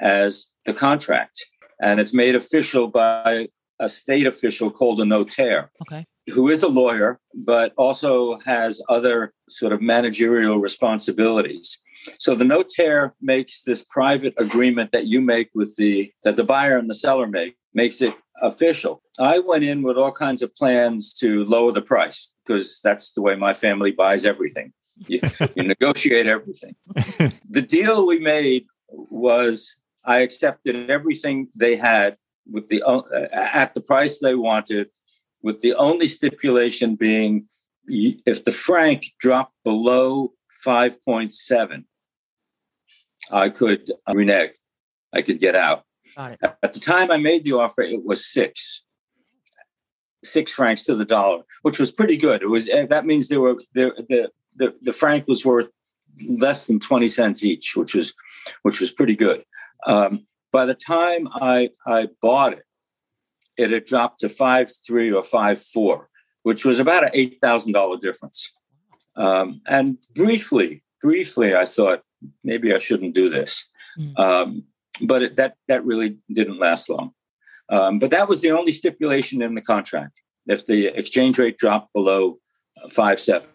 [0.00, 1.46] as the contract,
[1.80, 3.48] and it's made official by
[3.80, 6.04] a state official called a notaire okay.
[6.32, 11.78] Who is a lawyer, but also has other sort of managerial responsibilities.
[12.18, 16.78] So the notaire makes this private agreement that you make with the that the buyer
[16.78, 19.02] and the seller make makes it official.
[19.18, 23.22] I went in with all kinds of plans to lower the price because that's the
[23.22, 24.72] way my family buys everything.
[25.06, 25.20] You,
[25.54, 26.76] you negotiate everything.
[27.48, 32.16] The deal we made was I accepted everything they had
[32.50, 34.88] with the uh, at the price they wanted
[35.42, 37.46] with the only stipulation being
[37.86, 40.32] if the franc dropped below
[40.64, 41.84] 5.7
[43.30, 44.56] i could uh, renege.
[45.12, 45.84] I could get out.
[46.62, 48.84] At the time i made the offer it was six.
[50.24, 52.42] Six francs to the dollar which was pretty good.
[52.42, 55.68] It was eh, that means there were there the the, the franc was worth
[56.28, 58.14] less than 20 cents each which was
[58.62, 59.44] which was pretty good.
[59.86, 62.64] Um, by the time i i bought it
[63.58, 66.08] it had dropped to five three or five four,
[66.44, 68.52] which was about an eight thousand dollar difference.
[69.16, 72.02] Um, and briefly, briefly, I thought
[72.44, 73.68] maybe I shouldn't do this,
[73.98, 74.18] mm.
[74.18, 74.64] um,
[75.02, 77.12] but it, that that really didn't last long.
[77.68, 80.12] Um, but that was the only stipulation in the contract.
[80.46, 82.38] If the exchange rate dropped below
[82.82, 83.48] uh, five seven,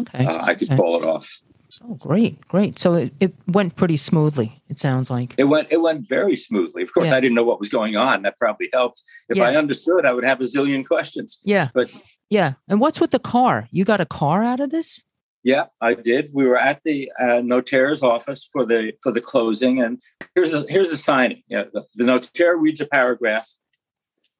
[0.00, 0.24] okay.
[0.24, 0.76] Uh, I could okay.
[0.76, 1.40] call it off.
[1.84, 2.78] Oh, great, great.
[2.78, 4.62] So it, it went pretty smoothly.
[4.68, 5.68] It sounds like it went.
[5.70, 6.82] It went very smoothly.
[6.82, 7.16] Of course, yeah.
[7.16, 8.22] I didn't know what was going on.
[8.22, 9.02] That probably helped.
[9.28, 9.44] If yeah.
[9.44, 11.38] I understood, I would have a zillion questions.
[11.44, 11.90] Yeah, but
[12.28, 12.54] yeah.
[12.68, 13.68] And what's with the car?
[13.70, 15.04] You got a car out of this?
[15.42, 16.30] Yeah, I did.
[16.34, 19.98] We were at the uh, notaire's office for the for the closing, and
[20.34, 21.42] here's a, here's a signing.
[21.48, 23.48] Yeah, the, the notaire reads a paragraph,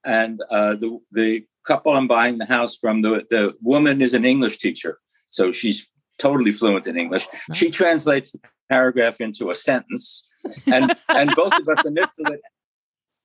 [0.04, 4.24] and uh, the the couple I'm buying the house from, the the woman is an
[4.26, 4.98] English teacher,
[5.30, 5.90] so she's
[6.20, 7.26] totally fluent in English.
[7.52, 10.28] She translates the paragraph into a sentence,
[10.66, 12.38] and and both of us initially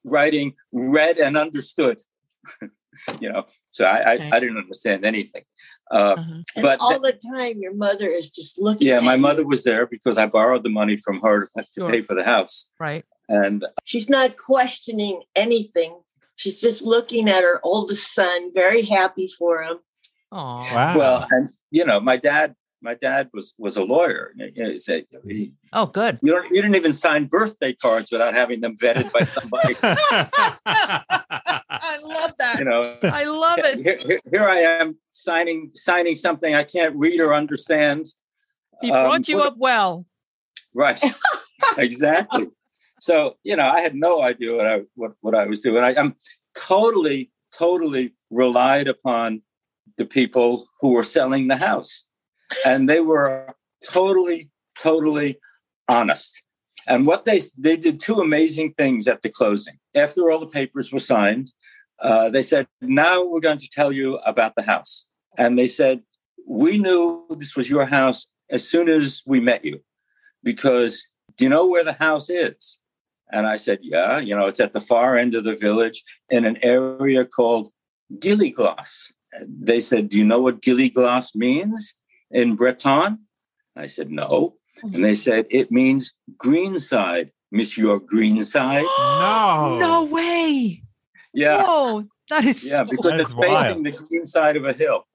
[0.04, 2.02] writing read and understood.
[3.20, 4.30] you know, so I, okay.
[4.32, 5.44] I, I didn't understand anything.
[5.92, 6.62] Uh, uh-huh.
[6.62, 8.88] But all the time, your mother is just looking.
[8.88, 9.22] Yeah, my you.
[9.22, 11.92] mother was there because I borrowed the money from her to sure.
[11.92, 12.70] pay for the house.
[12.80, 13.06] Right.
[13.30, 16.00] And she's not questioning anything.
[16.36, 19.78] She's just looking at her oldest son, very happy for him.
[20.32, 20.98] Oh, wow.
[20.98, 24.34] Well, and you know, my dad my dad was was a lawyer.
[24.56, 26.20] He said, he, "Oh, good.
[26.22, 26.50] You don't.
[26.50, 29.76] You didn't even sign birthday cards without having them vetted by somebody."
[31.78, 32.60] I love that.
[32.60, 33.80] You know, I love it.
[33.80, 38.06] Here, here, here, I am signing signing something I can't read or understand.
[38.82, 40.06] He brought um, you up well.
[40.74, 41.02] Right.
[41.78, 42.48] exactly.
[43.00, 45.84] So you know, I had no idea what I what, what I was doing.
[45.84, 46.16] I, I'm
[46.56, 49.42] totally totally relied upon
[49.98, 52.10] the people who were selling the house
[52.66, 53.54] and they were
[53.84, 55.40] totally, totally
[55.88, 56.42] honest.
[56.88, 59.78] And what they they did two amazing things at the closing.
[59.96, 61.52] After all the papers were signed,
[62.02, 66.04] uh, they said, "Now we're going to tell you about the house." And they said,
[66.48, 69.82] "We knew this was your house as soon as we met you,
[70.44, 72.80] because do you know where the house is?"
[73.32, 76.46] And I said, "Yeah, you know, it's at the far end of the village in
[76.46, 77.72] an area called
[78.20, 79.12] Gilliglas."
[79.48, 81.98] They said, "Do you know what Gilliglas means?"
[82.36, 83.20] In Breton?
[83.76, 84.58] I said, no.
[84.84, 88.84] And they said, it means greenside, Monsieur Greenside.
[88.84, 89.78] no.
[89.80, 90.84] No way.
[91.34, 91.64] Yeah.
[91.64, 95.08] Whoa, that is Yeah, so because it's facing the green side of a hill.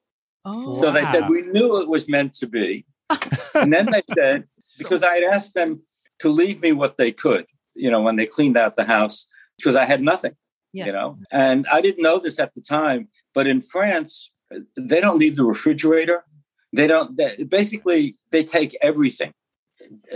[0.45, 0.93] Oh, so wow.
[0.93, 2.87] they said, we knew it was meant to be.
[3.55, 4.45] and then they said,
[4.79, 5.83] because I had asked them
[6.21, 9.27] to leave me what they could, you know, when they cleaned out the house,
[9.59, 10.37] because I had nothing,
[10.73, 10.87] yeah.
[10.87, 11.19] you know.
[11.31, 14.31] And I didn't know this at the time, but in France,
[14.79, 16.25] they don't leave the refrigerator
[16.73, 17.17] they don't.
[17.17, 19.33] They, basically, they take everything.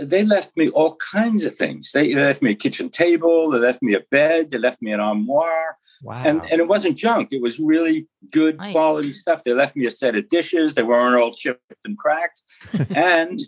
[0.01, 1.91] They left me all kinds of things.
[1.91, 3.49] They left me a kitchen table.
[3.49, 4.51] They left me a bed.
[4.51, 5.75] They left me an armoire.
[6.01, 6.21] Wow.
[6.23, 7.29] And, and it wasn't junk.
[7.31, 9.43] It was really good quality stuff.
[9.43, 10.75] They left me a set of dishes.
[10.75, 12.41] They weren't all chipped and cracked.
[12.95, 13.41] and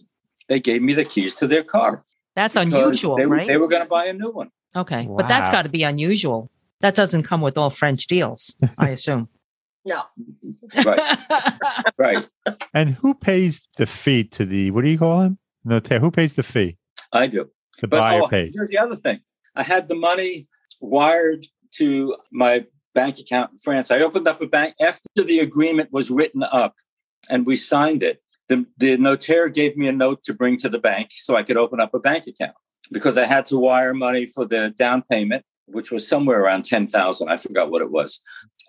[0.47, 2.03] they gave me the keys to their car.
[2.35, 3.47] That's unusual, they, right?
[3.47, 4.51] They were going to buy a new one.
[4.75, 5.07] Okay.
[5.07, 5.17] Wow.
[5.17, 6.49] But that's got to be unusual.
[6.81, 9.29] That doesn't come with all French deals, I assume.
[9.87, 10.03] No.
[10.83, 11.17] Right.
[11.97, 12.27] right.
[12.73, 15.39] And who pays the fee to the what do you call him?
[15.65, 15.99] Notaire.
[15.99, 16.77] Who pays the fee?
[17.13, 17.49] I do.
[17.79, 18.53] The but, buyer oh, pays.
[18.55, 19.21] Here's the other thing.
[19.55, 20.47] I had the money
[20.81, 21.45] wired
[21.75, 23.89] to my bank account in France.
[23.89, 26.75] I opened up a bank after the agreement was written up
[27.29, 28.21] and we signed it.
[28.49, 31.57] The, the notaire gave me a note to bring to the bank so I could
[31.57, 32.55] open up a bank account
[32.91, 37.29] because I had to wire money for the down payment which was somewhere around 10,000.
[37.29, 38.21] I forgot what it was.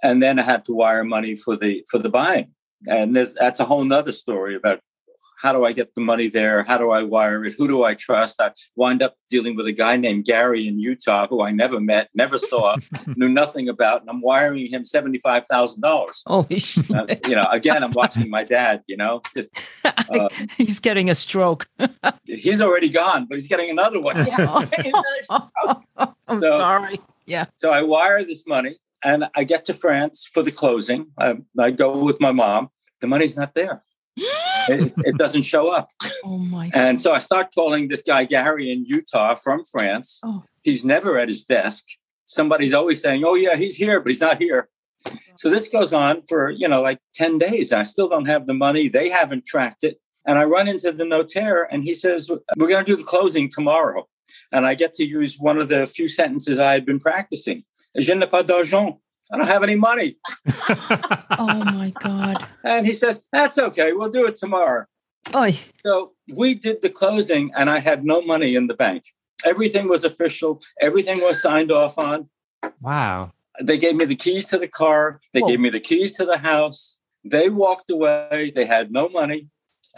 [0.02, 2.52] And then I had to wire money for the, for the buying.
[2.86, 4.80] And that's a whole nother story about
[5.38, 6.64] how do I get the money there?
[6.64, 7.54] How do I wire it?
[7.56, 8.40] Who do I trust?
[8.40, 12.08] I wind up dealing with a guy named Gary in Utah who I never met,
[12.12, 12.76] never saw,
[13.16, 16.22] knew nothing about, and I'm wiring him seventy five thousand dollars.
[16.26, 18.82] Oh, uh, you know, again, I'm watching my dad.
[18.88, 19.50] You know, just
[20.10, 21.68] um, he's getting a stroke.
[22.24, 24.26] he's already gone, but he's getting another one.
[24.26, 24.64] Yeah.
[26.28, 27.00] I'm so, sorry.
[27.26, 27.44] Yeah.
[27.56, 31.08] So I wire this money, and I get to France for the closing.
[31.18, 32.70] I, I go with my mom.
[33.00, 33.82] The money's not there
[34.68, 35.90] it, it, doesn't show up.
[36.24, 36.68] Oh my!
[36.68, 36.78] God.
[36.78, 40.20] And so I start calling this guy Gary in Utah from France.
[40.24, 40.42] Oh.
[40.62, 41.84] He's never at his desk.
[42.26, 44.68] Somebody's always saying, "Oh yeah, he's here," but he's not here.
[45.36, 47.72] So this goes on for you know like ten days.
[47.72, 48.88] I still don't have the money.
[48.88, 50.00] They haven't tracked it.
[50.26, 53.48] And I run into the notaire, and he says, "We're going to do the closing
[53.48, 54.08] tomorrow."
[54.50, 57.64] And I get to use one of the few sentences I had been practicing.
[57.96, 59.00] Je n'ai pas d'argent.
[59.30, 60.16] I don't have any money.
[61.38, 62.46] oh my God.
[62.64, 63.92] And he says, That's okay.
[63.92, 64.86] We'll do it tomorrow.
[65.34, 65.58] Oy.
[65.84, 69.04] So we did the closing, and I had no money in the bank.
[69.44, 72.28] Everything was official, everything was signed off on.
[72.80, 73.32] Wow.
[73.60, 76.38] They gave me the keys to the car, they gave me the keys to the
[76.38, 77.00] house.
[77.24, 78.52] They walked away.
[78.54, 79.48] They had no money.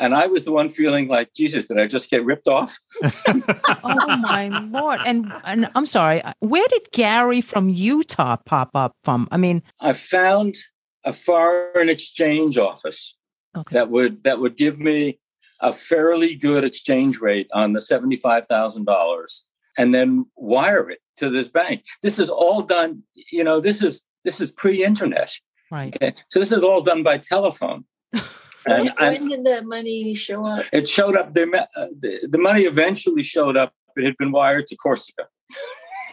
[0.01, 2.79] And I was the one feeling like, Jesus, did I just get ripped off?
[3.05, 5.01] oh my lord!
[5.05, 9.29] And and I'm sorry, where did Gary from Utah pop up from?
[9.31, 10.57] I mean, I found
[11.05, 13.15] a foreign exchange office
[13.55, 13.75] okay.
[13.75, 15.19] that would that would give me
[15.61, 19.45] a fairly good exchange rate on the seventy five thousand dollars,
[19.77, 21.83] and then wire it to this bank.
[22.03, 23.03] This is all done.
[23.31, 25.39] You know, this is this is pre internet.
[25.71, 25.95] Right.
[25.95, 27.85] Okay, so this is all done by telephone.
[28.67, 30.67] And, when did that money show up?
[30.73, 31.35] It showed up.
[31.35, 31.45] The,
[31.77, 33.73] uh, the, the money eventually showed up.
[33.97, 35.27] It had been wired to Corsica.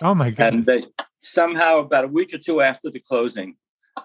[0.01, 0.53] Oh my god!
[0.53, 0.83] And they,
[1.19, 3.55] somehow, about a week or two after the closing,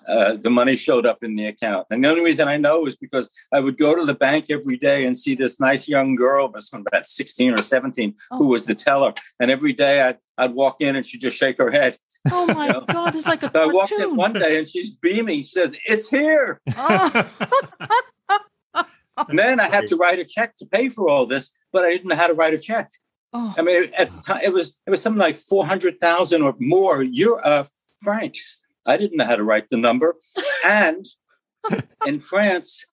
[0.08, 1.86] uh, the money showed up in the account.
[1.90, 4.76] And the only reason I know is because I would go to the bank every
[4.76, 8.38] day and see this nice young girl, this one about 16 or 17, oh.
[8.38, 9.14] who was the teller.
[9.40, 11.96] And every day I'd, I'd walk in and she'd just shake her head.
[12.30, 12.84] Oh my you know?
[12.86, 15.38] God, it's like a so I walked in one day and she's beaming.
[15.38, 16.60] She says, It's here.
[16.76, 17.28] Oh.
[19.28, 21.90] and then I had to write a check to pay for all this, but I
[21.90, 22.90] didn't know how to write a check.
[23.32, 23.54] Oh.
[23.56, 26.54] I mean, at the time, it was it was something like four hundred thousand or
[26.58, 27.64] more euro uh,
[28.02, 28.60] francs.
[28.84, 30.16] I didn't know how to write the number,
[30.64, 31.06] and
[32.06, 32.84] in France,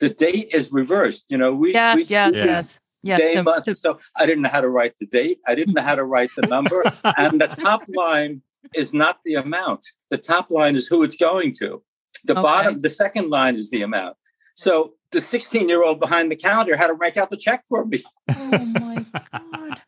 [0.00, 1.26] the date is reversed.
[1.28, 2.80] You know, we yes, we, yes, we, yes.
[3.02, 3.78] Yes, day, month.
[3.78, 5.38] So I didn't know how to write the date.
[5.46, 6.82] I didn't know how to write the number.
[7.16, 8.42] and the top line
[8.74, 9.86] is not the amount.
[10.10, 11.82] The top line is who it's going to.
[12.24, 12.42] The okay.
[12.42, 14.16] bottom, the second line is the amount.
[14.56, 17.84] So the 16 year old behind the counter had to write out the check for
[17.84, 18.02] me.
[18.28, 19.80] Oh my God.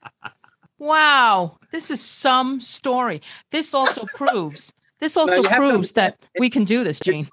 [0.79, 1.59] Wow.
[1.73, 3.21] This is some story.
[3.51, 7.29] This also proves, this also proves that we can do this, Gene.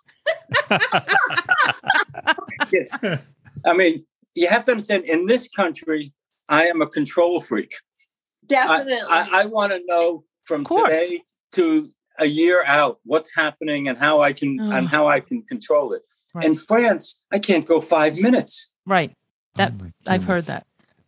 [3.65, 6.13] I mean, you have to understand in this country,
[6.49, 7.73] I am a control freak.
[8.47, 8.99] Definitely.
[9.09, 13.97] I, I, I want to know from today to a year out what's happening and
[13.97, 14.71] how I can oh.
[14.71, 14.89] and mm.
[14.89, 16.01] how I can control it.
[16.35, 16.45] Right.
[16.45, 18.73] In France, I can't go five minutes.
[18.85, 19.13] Right.
[19.55, 20.67] That oh I've heard that.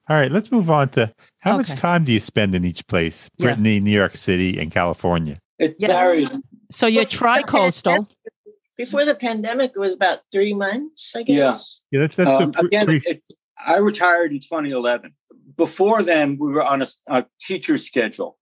[0.10, 1.74] All right, let's move on to how okay.
[1.74, 3.30] much time do you spend in each place?
[3.38, 3.82] Brittany.
[3.82, 5.38] New York City, and California.
[5.60, 6.30] It yeah.
[6.72, 8.08] So you're tri-coastal.
[8.78, 11.82] Before the pandemic, it was about three months, I guess.
[11.92, 12.00] Yeah.
[12.00, 13.24] Yeah, that's, that's um, pre- again, it,
[13.66, 15.14] I retired in 2011.
[15.58, 18.38] Before then, we were on a, a teacher schedule.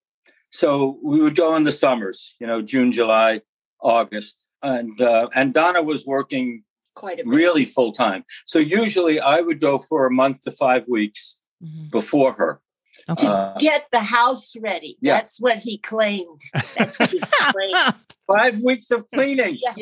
[0.51, 3.41] So we would go in the summers, you know, June, July,
[3.81, 4.45] August.
[4.61, 6.63] And uh, and Donna was working
[6.95, 7.27] quite a bit.
[7.27, 8.23] really full time.
[8.45, 11.89] So usually I would go for a month to five weeks mm-hmm.
[11.89, 12.61] before her.
[13.09, 13.27] Okay.
[13.27, 14.97] Uh, to get the house ready.
[14.99, 15.17] Yeah.
[15.17, 16.41] That's what he claimed.
[16.75, 17.95] That's what he claimed.
[18.27, 19.59] Five weeks of cleaning.
[19.61, 19.73] yeah.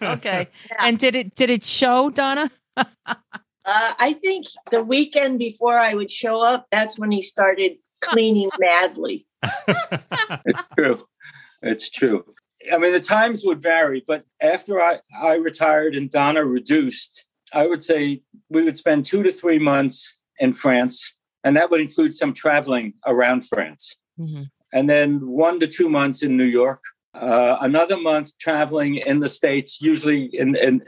[0.00, 0.12] yeah.
[0.14, 0.48] Okay.
[0.68, 0.76] Yeah.
[0.80, 2.50] And did it did it show, Donna?
[2.76, 2.84] uh,
[3.64, 9.26] I think the weekend before I would show up, that's when he started cleaning madly.
[10.44, 11.06] it's true.
[11.62, 12.24] It's true.
[12.72, 17.66] I mean, the times would vary, but after I, I retired and Donna reduced, I
[17.66, 22.14] would say we would spend two to three months in France, and that would include
[22.14, 23.96] some traveling around France.
[24.18, 24.44] Mm-hmm.
[24.72, 26.80] And then one to two months in New York,
[27.14, 30.82] uh, another month traveling in the States, usually in, in,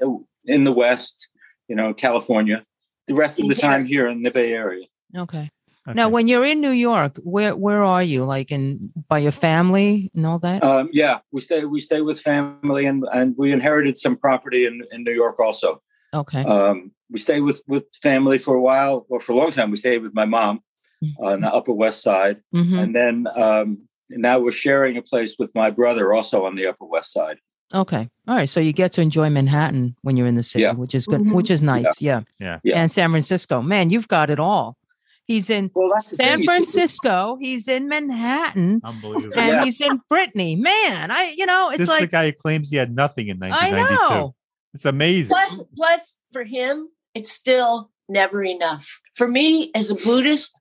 [0.44, 1.28] in the West,
[1.68, 2.62] you know, California,
[3.08, 4.87] the rest of the time here in the Bay Area.
[5.16, 5.50] Okay.
[5.87, 5.94] Okay.
[5.94, 8.25] Now, when you're in New York, where where are you?
[8.25, 10.64] Like in by your family and all that?
[10.64, 14.83] Um, yeah, we stay we stay with family, and and we inherited some property in
[14.90, 15.83] in New York also.
[16.14, 16.42] Okay.
[16.42, 19.70] Um, we stay with with family for a while, or for a long time.
[19.70, 20.61] We stayed with my mom
[21.05, 21.23] mm-hmm.
[21.23, 22.79] on the Upper West Side, mm-hmm.
[22.79, 26.87] and then um, now we're sharing a place with my brother, also on the Upper
[26.87, 27.38] West Side.
[27.75, 28.09] Okay.
[28.29, 28.49] All right.
[28.49, 30.73] So you get to enjoy Manhattan when you're in the city, yeah.
[30.73, 31.33] which is good, mm-hmm.
[31.33, 32.01] which is nice.
[32.01, 32.20] Yeah.
[32.38, 32.61] yeah.
[32.62, 32.81] Yeah.
[32.81, 33.62] And San Francisco.
[33.62, 34.77] Man, you've got it all.
[35.26, 37.38] He's in well, San Francisco.
[37.40, 38.82] He's in Manhattan.
[38.84, 39.38] Unbelievable.
[39.38, 39.64] And yeah.
[39.64, 40.54] he's in Brittany.
[40.54, 43.38] Man, I you know, it's this like the guy who claims he had nothing in
[43.38, 44.02] 1992.
[44.02, 44.34] I know.
[44.74, 45.34] It's amazing.
[45.34, 49.00] Plus, plus for him, it's still never enough.
[49.14, 50.58] For me, as a Buddhist,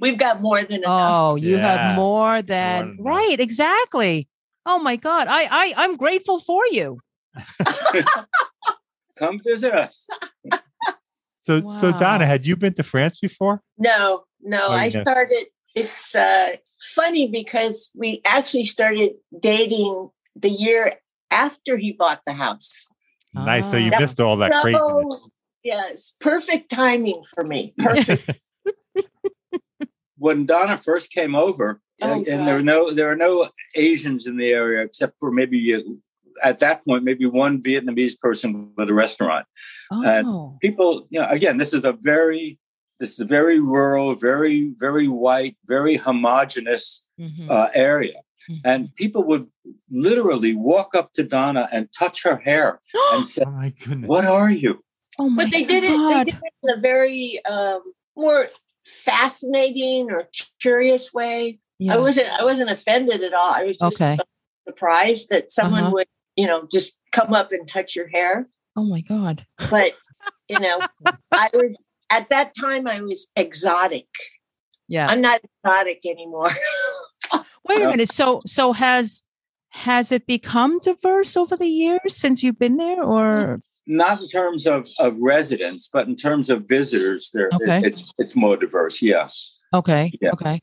[0.00, 1.10] we've got more than enough.
[1.12, 1.88] Oh, you yeah.
[1.88, 3.40] have more than, more than right, enough.
[3.40, 4.28] exactly.
[4.66, 5.26] Oh my God.
[5.28, 6.98] I I I'm grateful for you.
[9.18, 10.06] Come visit us.
[11.50, 11.70] So, wow.
[11.70, 13.60] so Donna, had you been to France before?
[13.76, 14.66] No, no.
[14.68, 15.02] Oh, I yeah.
[15.02, 15.46] started.
[15.74, 16.50] It's uh,
[16.94, 20.92] funny because we actually started dating the year
[21.32, 22.86] after he bought the house.
[23.34, 23.68] Nice.
[23.68, 25.28] So you missed all that so, craziness.
[25.64, 27.74] Yes, perfect timing for me.
[27.78, 28.30] Perfect.
[30.16, 34.26] when Donna first came over, oh, and, and there were no there are no Asians
[34.26, 35.80] in the area except for maybe uh,
[36.42, 39.46] at that point maybe one Vietnamese person with a restaurant.
[39.90, 40.02] Oh.
[40.04, 42.58] And people, you know, again, this is a very
[42.98, 47.50] this is a very rural, very very white, very homogenous mm-hmm.
[47.50, 48.20] uh, area.
[48.48, 48.60] Mhm.
[48.64, 49.46] and people would
[49.90, 52.80] literally walk up to Donna and touch her hair
[53.12, 54.08] and say, Oh my goodness.
[54.08, 54.82] "What are you?"
[55.18, 55.90] oh my but they did it.
[55.90, 57.82] They did it in a very um,
[58.16, 58.48] more
[59.04, 60.28] fascinating or
[60.60, 61.58] curious way.
[61.78, 61.94] Yeah.
[61.94, 62.28] I wasn't.
[62.28, 63.52] I wasn't offended at all.
[63.52, 64.18] I was just Okay.
[64.66, 65.92] surprised that someone Uh-huh.
[65.94, 68.48] would, you know, just come up and touch your hair.
[68.76, 69.46] oh my God.
[69.70, 69.92] But
[70.48, 70.78] you know,
[71.32, 71.76] I was
[72.10, 72.86] at that time.
[72.88, 74.06] I was exotic.
[74.88, 75.06] Yeah.
[75.08, 76.50] I'm not exotic anymore.
[77.68, 78.08] Wait a minute.
[78.10, 79.22] So so has
[79.70, 84.66] has it become diverse over the years since you've been there or Not in terms
[84.66, 87.78] of, of residents, but in terms of visitors, there Okay.
[87.78, 89.00] it- it's it's more diverse.
[89.02, 89.56] yes.
[89.72, 90.30] okay Yeah.
[90.32, 90.58] okay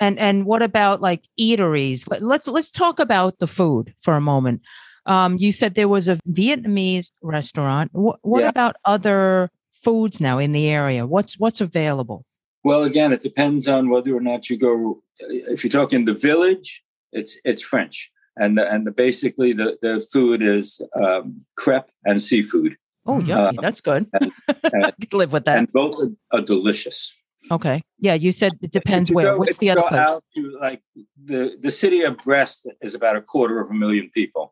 [0.00, 4.20] and and what about like eateries Let, let's let's talk about the food for a
[4.20, 4.62] moment
[5.08, 7.90] um you said there was a vietnamese restaurant.
[7.92, 8.48] What, what Yeah.
[8.50, 9.50] about other
[9.84, 11.06] foods now in the area?
[11.06, 12.24] What's what's available?
[12.64, 15.02] Well, again, it depends on whether or not you go.
[15.20, 16.68] If you're talking the village,
[17.12, 22.20] it's it's French, and the, and the, basically the the food is um, crepe and
[22.20, 24.06] seafood, oh yeah, Uh, that's good.
[24.84, 25.58] i could live with that.
[25.58, 25.94] and both
[26.32, 27.16] are, are delicious.
[27.50, 27.78] okay.
[28.06, 29.26] Yeah you said it depends where.
[29.26, 30.18] go- what's the other place?
[30.34, 30.82] to like
[31.30, 34.44] the the city of Brest is about a quarter of a million people.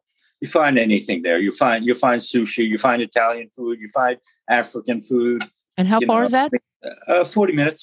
[0.46, 1.38] You find anything there.
[1.46, 2.62] You find you find sushi.
[2.72, 3.80] You find Italian food.
[3.80, 4.16] You find
[4.48, 5.40] African food.
[5.78, 6.50] and how far know, is that
[7.08, 7.82] Uh, Forty minutes.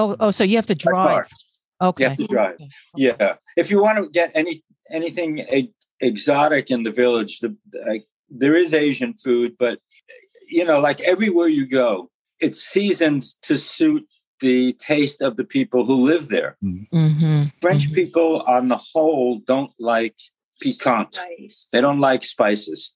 [0.00, 1.28] oh oh so you have to drive
[1.88, 2.56] okay You have to drive.
[2.60, 2.68] Okay.
[3.06, 3.32] Yeah.
[3.62, 4.54] If you want to get any
[4.98, 5.32] anything
[6.10, 7.50] exotic in the village, the,
[7.90, 8.04] like
[8.42, 9.74] there is Asian food, but
[10.56, 11.88] you know, like everywhere you go,
[12.44, 14.02] it's seasoned to suit
[14.46, 14.58] the
[14.90, 16.52] taste of the people who live there.
[16.64, 17.42] mm-hmm.
[17.64, 17.94] French Mhm.
[18.00, 20.18] people, on the whole, don't like
[20.62, 21.18] piquant.
[21.40, 21.66] Nice.
[21.72, 22.92] They don't like spices,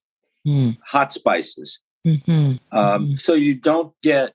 [0.92, 1.80] hot spices.
[2.06, 2.56] Mm-hmm.
[2.72, 3.18] Um, Mhm.
[3.18, 4.32] So you don't get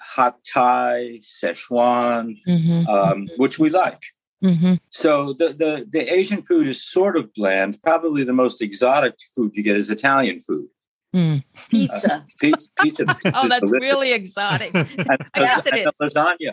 [0.00, 2.86] hot Thai, Szechuan, Mm-hmm.
[2.88, 4.02] um, which we like.
[4.42, 4.74] mm-hmm.
[4.90, 7.72] So the, the the Asian food is sort of bland.
[7.82, 10.68] Probably the most exotic food you get is Italian food.
[11.70, 12.26] Pizza.
[12.40, 13.04] Pizza, pizza.
[13.38, 13.70] oh that's delicious.
[13.88, 14.74] really exotic
[15.10, 16.14] And, I guess it and the is.
[16.14, 16.52] lasagna.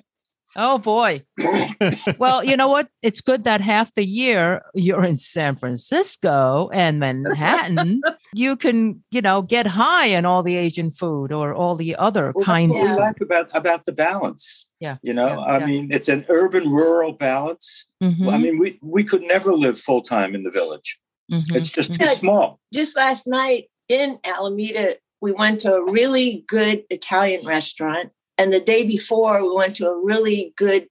[0.58, 1.24] Oh boy.
[2.18, 2.88] well, you know what?
[3.02, 8.02] It's good that half the year you're in San Francisco and Manhattan.
[8.34, 12.32] you can, you know, get high in all the Asian food or all the other
[12.36, 12.98] Well, that's kinds what we of.
[12.98, 14.70] like about about the balance.
[14.80, 15.66] Yeah, You know, yeah, I yeah.
[15.66, 17.90] mean, it's an urban rural balance.
[18.04, 21.00] Mhm, I mean, we we could never live full time in the village.
[21.32, 22.14] mhm, It's just too Yeah.
[22.14, 22.60] small.
[22.74, 28.12] Just last night in Alameda, we went to a really good Italian restaurant.
[28.38, 30.88] And the day before, we went to a really good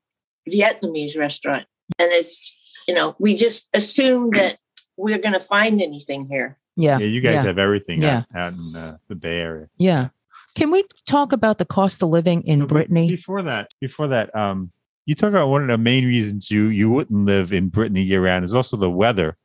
[0.49, 1.66] Vietnamese restaurant.
[1.99, 4.59] And it's, you know, we just assume that
[4.97, 6.59] we're going to find anything here.
[6.76, 6.99] yeah.
[6.99, 8.24] Yeah, you guys yeah, have everything Yeah.
[8.34, 9.68] out, out in uh, the Bay Area.
[9.76, 10.09] yeah.
[10.57, 13.09] Can we talk about the cost of living in But Brittany?
[13.09, 14.72] Before that, before that, um,
[15.07, 18.20] you talk about one of the main reasons you you wouldn't live in Brittany year
[18.24, 19.36] round is also the weather.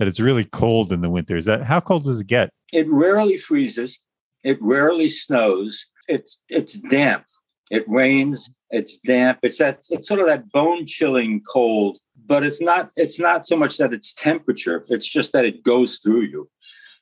[0.00, 1.36] That it's really cold in the winter.
[1.36, 2.50] Is that how cold does it get?
[2.72, 4.00] It rarely freezes.
[4.42, 5.86] It rarely snows.
[6.08, 7.24] It's it's damp.
[7.70, 8.50] It rains.
[8.70, 9.38] It's damp.
[9.42, 11.98] It's that it's sort of that bone chilling cold.
[12.26, 14.84] But it's not it's not so much that it's temperature.
[14.88, 16.50] It's just that it goes through you.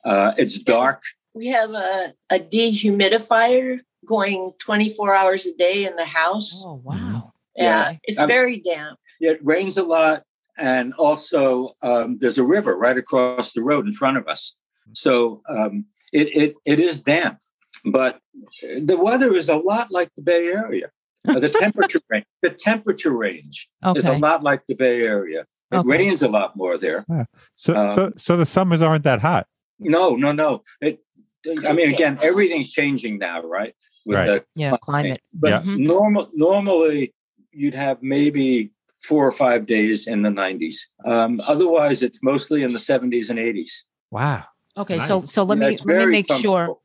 [0.05, 1.03] Uh, it's dark.
[1.35, 6.63] We have a, a dehumidifier going 24 hours a day in the house.
[6.65, 7.33] Oh wow.
[7.57, 7.97] yeah, Yeah.
[8.05, 8.99] it's I'm- very damp.
[9.19, 10.25] It rains a lot,
[10.59, 14.55] and also um, there's a river right across the road in front of us.
[14.93, 17.39] So um, it, it it is damp,
[17.87, 18.21] but
[18.63, 20.91] the weather is a lot like the Bay Area.
[21.29, 25.45] Uh, the temperature range, the temperature range is a lot like the Bay Area.
[25.71, 25.89] It Okay.
[25.89, 27.05] rains a lot more there.
[27.57, 29.47] So Um, so so the summers aren't that hot.
[29.79, 30.63] No, no, no.
[30.81, 31.01] It,
[31.67, 33.75] I mean, again, everything's changing now, right?
[34.05, 34.27] With Right.
[34.27, 35.21] the Yeah, climate.
[35.33, 35.61] But Yeah.
[35.63, 35.79] Mhm.
[35.79, 37.13] normal, normally
[37.53, 38.71] you'd have maybe
[39.03, 40.89] four or five days in the 90s.
[41.05, 43.85] Um, otherwise, it's mostly in the 70s and 80s.
[44.11, 44.45] Wow.
[44.77, 45.09] Okay, Nice.
[45.09, 46.83] so so let Yeah, me it's let me make sure comfortable.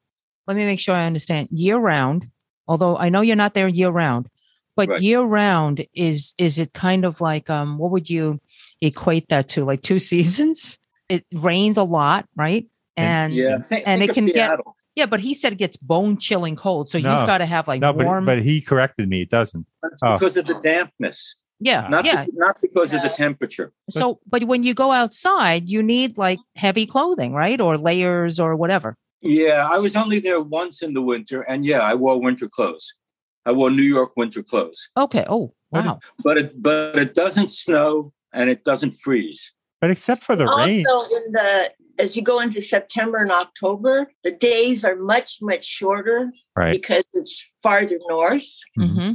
[0.48, 1.50] Let me make sure I understand.
[1.52, 2.28] Year round,
[2.68, 4.28] although I know you're not there year round,
[4.76, 5.02] but Right.
[5.02, 8.40] year round is is it kind of like um what would you
[8.82, 9.64] equate that to?
[9.66, 10.78] Like two seasons?
[11.10, 12.66] It rains a lot, right?
[12.98, 14.60] And Yeah, yeah, think, and think it of can get-
[14.96, 16.90] yeah, but he said it gets bone chilling cold.
[16.90, 17.16] So No.
[17.18, 18.26] you've got to have like No, warm.
[18.26, 19.22] but he corrected me.
[19.22, 19.66] It doesn't.
[19.82, 20.14] That's Oh.
[20.14, 22.26] because of the dampness, yeah, not, yeah.
[22.26, 23.72] be- not because of the temperature.
[23.90, 27.60] So, but when you go outside, you need like heavy clothing, right?
[27.62, 28.98] Or layers or whatever.
[29.22, 32.94] Yeah, I was only there once in the winter, and yeah, I wore winter clothes.
[33.46, 35.26] I wore New York winter clothes, Okay.
[35.28, 36.00] Oh, wow.
[36.24, 39.54] but it but it doesn't snow and it doesn't freeze.
[39.80, 40.84] But except for the rain.
[40.90, 45.66] Also, in the as you go into September and October, the days are much much
[45.66, 46.72] shorter Right.
[46.82, 48.48] because it's farther north.
[48.78, 48.94] Mhm.
[48.94, 49.12] hmm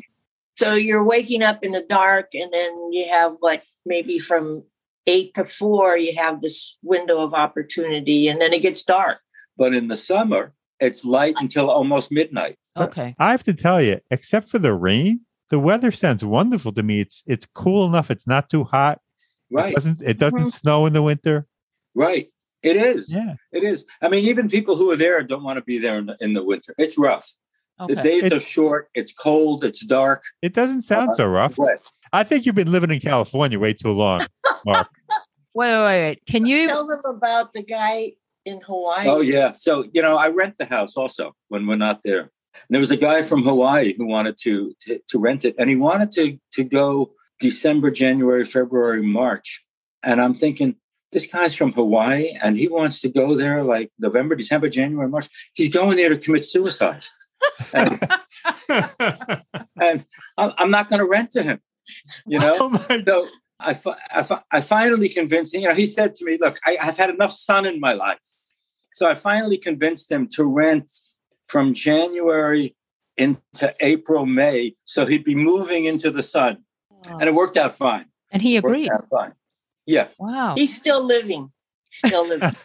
[0.57, 4.65] So you're waking up in the dark, and then you have like maybe from
[5.07, 9.21] eight to four, you have this window of opportunity, and then it gets dark.
[9.57, 12.57] But in the summer, it's light until almost midnight.
[12.77, 13.15] Okay.
[13.19, 17.01] I have to tell you, except for the rain, the weather sounds wonderful to me.
[17.01, 18.11] It's it's cool enough.
[18.11, 19.01] It's not too hot.
[19.51, 19.73] Right.
[19.73, 20.53] It doesn't it doesn't Mhm.
[20.53, 21.47] snow in the winter.
[21.95, 22.29] Right.
[22.63, 23.13] It is.
[23.15, 23.35] Yeah.
[23.53, 23.85] It is.
[24.03, 26.33] I mean, even people who are there don't want to be there in the, in
[26.35, 26.75] the winter.
[26.79, 27.33] It's rough.
[27.87, 28.89] The days It- are short.
[28.95, 29.63] It's cold.
[29.63, 30.23] It's dark.
[30.43, 31.57] It doesn't sound so rough.
[31.59, 31.81] Wet.
[32.13, 34.27] I think you've been living in California way too long,
[34.65, 34.89] Mark.
[35.55, 36.27] Wait, wait, wait.
[36.27, 36.67] Can you?
[36.69, 38.13] Tell them about the guy
[38.47, 39.09] in oh, Hawaii.
[39.09, 39.53] Oh yeah.
[39.53, 42.21] So you know, I rent the house also when we're not there.
[42.21, 45.69] And there was a guy from Hawaii who wanted to, to to rent it, and
[45.69, 49.65] he wanted to to go December, January, February, March.
[50.03, 50.77] And I'm thinking,
[51.13, 55.29] this guy's from Hawaii, and he wants to go there like November, December, January, March.
[55.53, 57.05] He's going there to commit suicide,
[57.75, 58.09] and,
[59.81, 60.07] and
[60.39, 61.61] I'm I'm not going to rent to him.
[62.27, 62.57] You know.
[62.59, 63.29] oh my so
[63.59, 65.63] I, fi- I, fi- I finally convinced him.
[65.63, 68.19] You know, he said to me, "Look, I, I've had enough sun in my life."
[68.97, 70.91] So I finally convinced him to rent
[71.49, 72.75] from January
[73.19, 76.65] into April, May, so he'd be moving into the sun,
[77.07, 78.07] and it worked out fine.
[78.31, 78.91] And he agreed.
[78.91, 79.35] out fine.
[79.85, 80.55] Yeah, Wow.
[80.57, 81.53] He's still living.
[81.93, 82.57] Still living.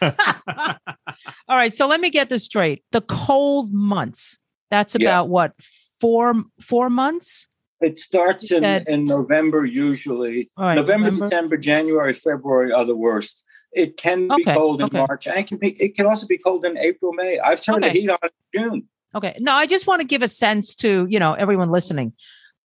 [1.48, 1.70] All right.
[1.72, 2.82] So let me get this straight.
[2.92, 4.38] The cold months.
[4.70, 5.08] That's Yeah.
[5.10, 5.52] about what
[6.00, 7.46] four four months.
[7.82, 10.50] it starts in, Said- in November usually.
[10.56, 10.76] All right.
[10.76, 11.26] November, November.
[11.28, 13.44] December, January, February are the worst.
[13.72, 14.98] It can be cold in okay.
[14.98, 15.70] March, and it can be.
[15.82, 17.38] It can also be cold in April, May.
[17.40, 17.92] I've turned Okay.
[17.94, 18.88] the heat on in June.
[19.14, 19.36] Okay.
[19.40, 22.12] No, I just want to give a sense to you know everyone listening.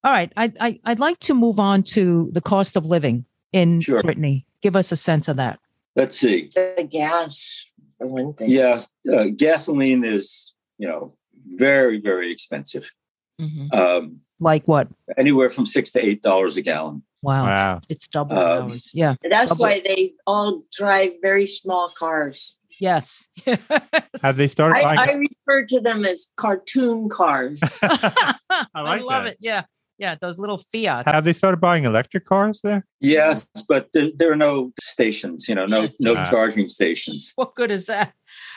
[0.04, 0.32] All right.
[0.36, 4.00] I, I I'd like to move on to the cost of living in Sure.
[4.00, 4.46] Brittany.
[4.62, 5.60] Give us a sense of that.
[5.96, 6.50] Let's see.
[6.54, 7.66] the gas,
[7.98, 8.50] for one thing.
[8.50, 8.78] Yeah,
[9.14, 11.16] uh, gasoline is you know
[11.56, 12.92] very very expensive.
[13.40, 13.74] Mhm.
[13.74, 14.90] Um, Like what?
[15.18, 17.04] anywhere from six to eight dollars a gallon.
[17.22, 17.46] Wow.
[17.46, 17.82] it's- Wow.
[17.90, 18.92] It's, double Um, ours.
[18.94, 19.14] Yeah.
[19.30, 22.60] That's Double- why they all drive very small cars.
[22.80, 23.28] Yes.
[24.22, 25.00] Have they started I, buying?
[25.00, 27.60] I refer to them as cartoon cars.
[27.82, 28.36] I,
[28.76, 29.28] like love that.
[29.34, 29.38] it.
[29.40, 29.64] Yeah.
[29.98, 30.14] Yeah.
[30.22, 31.08] Those little Fiat.
[31.08, 32.86] Have they started buying electric cars there?
[33.00, 35.50] Yes, but there, there are no stations.
[35.50, 37.34] You know, no no charging stations.
[37.36, 38.14] What good is that?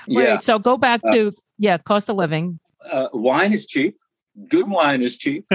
[0.07, 2.61] Wait, Yeah, so go back Uh, to yeah, cost of living.
[2.93, 3.97] uh, wine is cheap.
[4.49, 5.47] Good wine is cheap.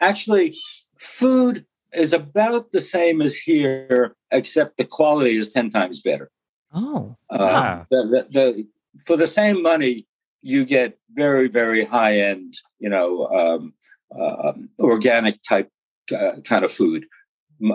[0.00, 0.56] Actually,
[0.98, 1.64] food
[1.94, 6.30] is about the same as here, except the quality is ten times better.
[6.74, 7.86] Oh, Uh, Wow.
[7.90, 8.66] the, the, the,
[9.06, 10.06] for the same money,
[10.40, 13.74] you get very, very high end, you know, um,
[14.18, 15.68] um, organic type
[16.16, 17.06] uh, kind of food,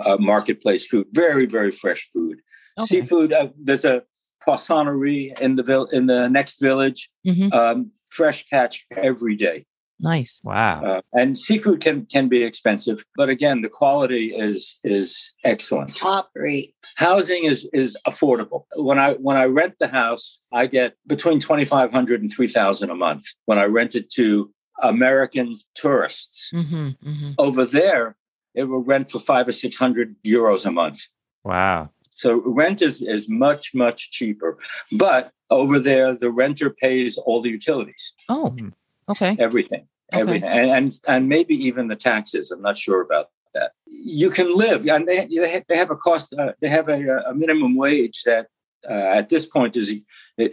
[0.04, 2.40] uh, marketplace food, very, very fresh food.
[2.78, 2.86] okay.
[2.86, 3.32] Seafood.
[3.32, 4.02] Uh, there's a
[4.44, 7.10] poissonnerie in the vil- in the next village.
[7.26, 7.52] Mhm.
[7.52, 9.64] Um, fresh catch every day,
[10.00, 10.40] Nice.
[10.44, 10.82] Wow.
[10.84, 16.30] uh, and seafood can can be expensive, but again, the quality is is excellent Top
[16.34, 16.74] rate.
[16.96, 22.20] housing is is affordable when i when i rent the house i get between 2500
[22.20, 24.50] and 3000 a month when i rent it to
[24.82, 28.16] american tourists hmm hmm over there
[28.54, 31.00] it will rent for five or six hundred euros a month
[31.44, 31.90] Wow.
[32.10, 34.58] so rent is is much much cheaper
[34.92, 38.68] but over there the renter pays all the utilities Oh, Hmm.
[39.08, 39.36] Okay.
[39.38, 40.20] everything Okay.
[40.22, 44.48] everything and, and and maybe even the taxes i'm not sure about that you can
[44.64, 45.26] live and they
[45.68, 46.98] they have a cost uh, they have a,
[47.30, 48.46] a minimum wage that
[48.88, 50.02] uh, at this point is it,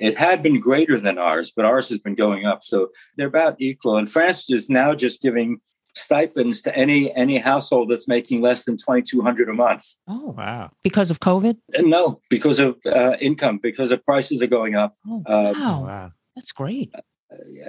[0.10, 3.56] it had been greater than ours but ours has been going up so they're about
[3.60, 5.50] equal and france is now just giving
[5.94, 10.72] stipends to any any household that's making less than 2200 a month Oh, Wow.
[10.84, 11.56] because of COVID.
[11.78, 15.84] And no because of uh, income because of prices are going up Oh, Uh, wow,
[15.86, 16.12] Wow.
[16.36, 16.92] that's great.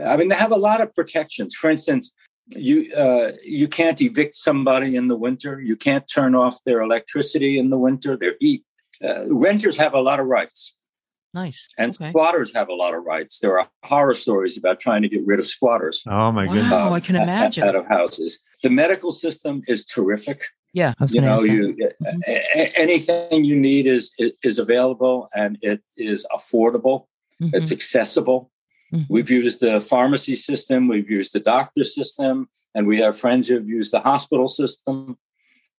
[0.05, 1.55] I mean, they have a lot of protections.
[1.55, 2.13] For instance,
[2.49, 5.61] you uh, you can't evict somebody in the winter.
[5.61, 8.17] You can't turn off their electricity in the winter.
[8.17, 8.63] Their heat.
[9.05, 10.75] Uh, renters have a lot of rights,
[11.35, 11.67] Nice.
[11.77, 12.09] and okay.
[12.11, 13.41] squatters have a lot of rights.
[13.41, 16.53] There are horror stories about trying to get rid of squatters Oh my Wow.
[16.55, 16.73] goodness.
[16.73, 17.65] Oh, I can imagine.
[17.65, 18.39] out of houses.
[18.63, 20.41] The medical system is terrific.
[20.73, 21.53] Yeah, I was You know, ask that.
[21.53, 22.23] you Mhm.
[22.27, 24.13] a- a- anything you need is
[24.43, 27.07] is available, and it is affordable.
[27.43, 28.51] Mhm, It's accessible.
[28.93, 29.07] Mhm.
[29.09, 33.55] We've used the pharmacy system, we've used the doctor system, and we have friends who
[33.55, 35.19] have used the hospital system.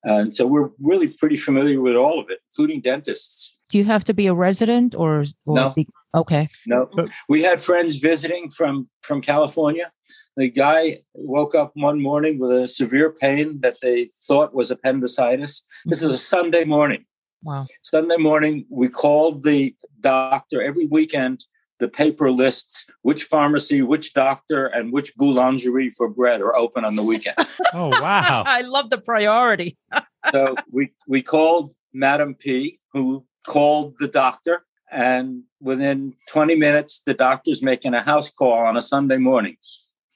[0.04, 3.58] And so we're really pretty familiar with all of it, including dentists.
[3.70, 5.70] Do you have to be a resident or, or No.
[5.76, 6.48] be- okay.
[6.66, 6.90] No,
[7.28, 9.90] we had friends visiting from from California.
[10.38, 15.64] The guy woke up one morning with a severe pain that they thought was appendicitis.
[15.86, 17.06] This is a Sunday morning.
[17.44, 17.66] Wow.
[17.82, 21.46] Sunday morning, we called the doctor every weekend.
[21.80, 26.96] The paper lists which pharmacy, which doctor, and which boulangerie for bread are open on
[26.96, 27.38] the weekend.
[27.74, 28.44] Oh wow.
[28.48, 29.78] I love the priority.
[30.32, 34.66] so we we called Madam P, who called the doctor.
[34.90, 39.58] And within 20 minutes, the doctor's making a house call on a Sunday morning.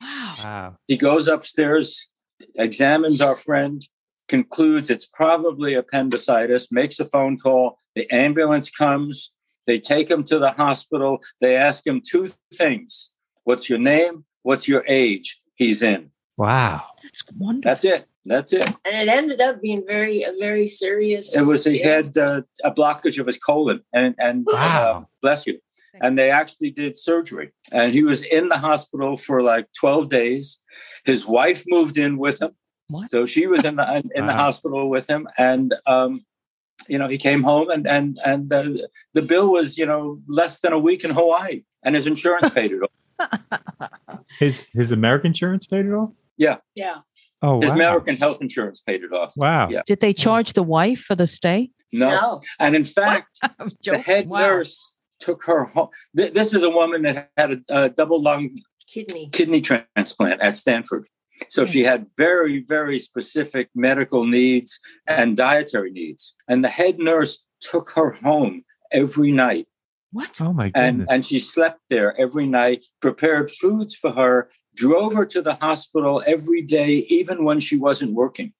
[0.01, 0.35] Wow.
[0.43, 0.77] Wow.
[0.87, 2.09] He goes upstairs,
[2.55, 3.85] examines our friend,
[4.27, 7.77] concludes it's probably appendicitis, makes a phone call.
[7.95, 9.31] The ambulance comes.
[9.67, 11.21] They take him to the hospital.
[11.39, 13.11] They ask him two things
[13.43, 14.25] What's your name?
[14.43, 15.41] What's your age?
[15.55, 16.11] He's in.
[16.37, 16.83] Wow.
[17.03, 17.69] That's wonderful.
[17.69, 18.07] That's it.
[18.25, 18.67] That's it.
[18.85, 21.35] And it ended up being very a very serious.
[21.35, 25.59] It was he had uh, a blockage of his colon, and and uh, bless you.
[26.01, 30.59] And they actually did surgery, and he was in the hospital for like twelve days.
[31.03, 32.51] His wife moved in with him,
[32.89, 33.09] What?
[33.09, 36.23] so she was in the in the hospital with him, and um,
[36.89, 38.63] you know he came home, and and and uh,
[39.13, 42.71] the bill was you know less than a week in Hawaii, and his insurance paid
[42.71, 44.19] it off.
[44.39, 46.11] His his American insurance paid it off?
[46.37, 46.57] yeah.
[46.75, 46.97] Yeah.
[47.43, 47.75] Oh His wow.
[47.75, 49.33] American health insurance paid it off.
[49.35, 49.69] Wow.
[49.69, 49.81] Yeah.
[49.85, 51.71] Did they charge the wife for the stay?
[51.91, 52.41] No, No.
[52.59, 53.39] and in fact,
[53.83, 54.39] the head Wow.
[54.39, 55.89] nurse took her home.
[56.13, 58.49] This is a woman that had a, a double lung
[58.87, 59.29] Kidney.
[59.31, 61.07] kidney transplant at Stanford.
[61.49, 66.35] So she had very, very specific medical needs and dietary needs.
[66.47, 69.67] And the head nurse took her home every night.
[70.13, 70.39] What?
[70.41, 70.83] Oh my god.
[70.83, 75.55] And, and she slept there every night, prepared foods for her, drove her to the
[75.55, 78.53] hospital every day, even when she wasn't working.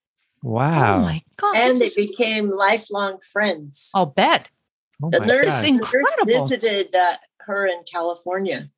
[0.44, 0.98] wow.
[0.98, 1.56] Oh my god!
[1.56, 3.92] And they is- became lifelong friends.
[3.94, 4.48] I'll bet.
[5.04, 5.64] oh the my nurse, God.
[5.64, 6.48] the nurse incredible.
[6.48, 8.70] visited uh, her in California.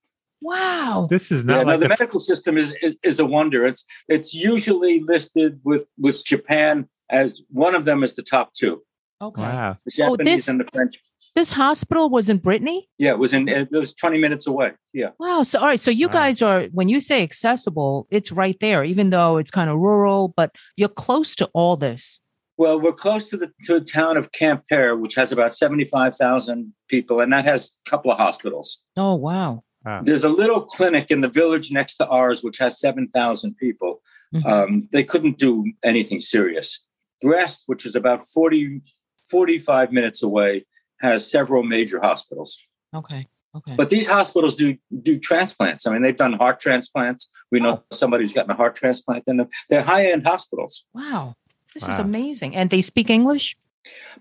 [0.43, 1.07] Wow.
[1.09, 3.65] This is Yeah, not no, the the, medical system is, is is a wonder.
[3.65, 8.81] It's it's usually listed with with Japan as one of them is the top two.
[9.21, 9.41] Okay.
[9.41, 9.77] wow.
[9.85, 10.95] The Oh, Japanese this- and the French.
[11.35, 12.87] This hospital was in Brittany.
[12.99, 14.73] Yeah, it was in it was 20 minutes away.
[14.93, 15.09] Yeah.
[15.19, 15.41] Wow.
[15.41, 15.79] So all right.
[15.79, 16.13] So you Wow.
[16.13, 18.83] guys are when you say accessible, it's right there.
[18.83, 22.21] Even though it's kind of rural, but you're close to all this.
[22.57, 27.19] Well, we're close to the to the town of Quimper, which has about 75,000 people,
[27.19, 28.81] and that has a couple of hospitals.
[28.95, 29.63] Oh wow.
[30.03, 34.01] There's a little clinic in the village next to ours, which has 7,000 people.
[34.33, 34.45] Mhm.
[34.45, 36.79] Um, they couldn't do anything serious.
[37.21, 38.81] Brest, which is about 40,
[39.29, 40.65] 45 minutes away,
[41.01, 42.59] has several major hospitals.
[42.93, 43.27] Okay.
[43.55, 43.75] Okay.
[43.75, 45.85] But these hospitals do do transplants.
[45.85, 47.29] I mean, they've done heart transplants.
[47.51, 47.83] We know Oh.
[47.91, 50.85] somebody who's gotten a heart transplant, and they're high end hospitals.
[50.93, 51.35] wow.
[51.73, 52.55] This is amazing.
[52.55, 53.57] And they speak English.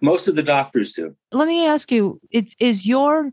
[0.01, 1.15] Most of the doctors do.
[1.33, 3.33] Let me ask you: Is is your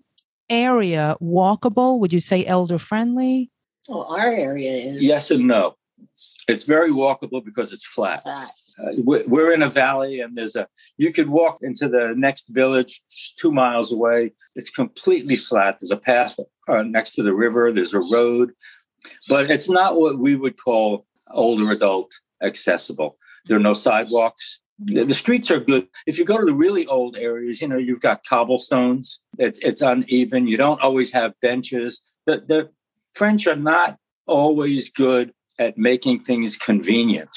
[0.50, 2.00] area walkable?
[2.00, 3.52] Would you say elder friendly?
[3.90, 5.76] Oh, our area is Yes and no.
[6.48, 8.24] It's very walkable because it's flat.
[8.24, 8.52] flat.
[8.82, 12.46] Uh, we- we're in a valley, and there's a you could walk into the next
[12.50, 13.02] village
[13.38, 14.32] two miles away.
[14.56, 15.78] It's completely flat.
[15.80, 17.72] There's a path uh, next to the river.
[17.72, 18.52] There's a road,
[19.28, 23.18] but it's not what we would call older adult accessible.
[23.48, 24.62] There are no sidewalks.
[24.82, 25.88] The, the streets are good.
[26.08, 29.20] If you go to the really old areas, you know you've got cobblestones.
[29.38, 30.48] It's it's uneven.
[30.48, 32.02] You don't always have benches.
[32.26, 32.70] The the
[33.14, 37.30] French are not always good at making things convenient.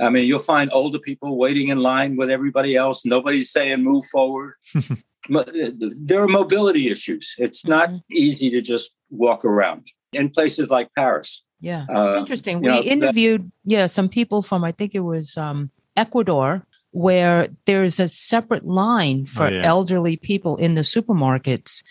[0.00, 3.04] I mean, you'll find older people waiting in line with everybody else.
[3.04, 4.54] Nobody's saying move forward.
[5.28, 7.34] There are mobility issues.
[7.38, 8.02] It's not Mhm.
[8.10, 11.42] easy to just walk around in places like Paris.
[11.60, 11.84] Yeah.
[11.88, 12.60] Uh, Interesting.
[12.60, 16.64] We know, that- interviewed, yeah, some people from I think it was um, Ecuador,
[16.98, 19.62] where there's a separate line for Oh, yeah.
[19.64, 21.82] elderly people in the supermarkets,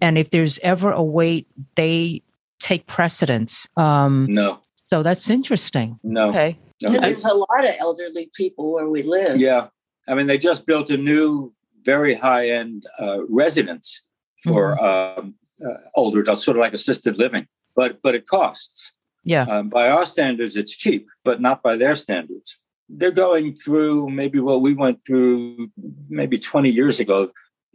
[0.00, 1.46] and if there's ever a wait,
[1.76, 2.22] they
[2.60, 3.68] take precedence.
[3.76, 5.98] Um, No, so that's interesting.
[6.02, 6.56] no, Okay.
[6.82, 6.94] no.
[6.94, 9.38] And there's a lot of elderly people where we live.
[9.38, 9.68] Yeah.
[10.08, 11.52] I mean, they just built a new,
[11.84, 14.02] very high end uh, residence
[14.42, 15.34] for um,
[15.64, 17.46] uh, older adults, sort of like assisted living,
[17.76, 18.92] but but it costs.
[19.24, 19.44] Yeah.
[19.48, 22.58] Um, by our standards, it's cheap, but not by their standards.
[22.88, 25.70] They're going through maybe what we went through
[26.08, 27.30] maybe 20 years ago.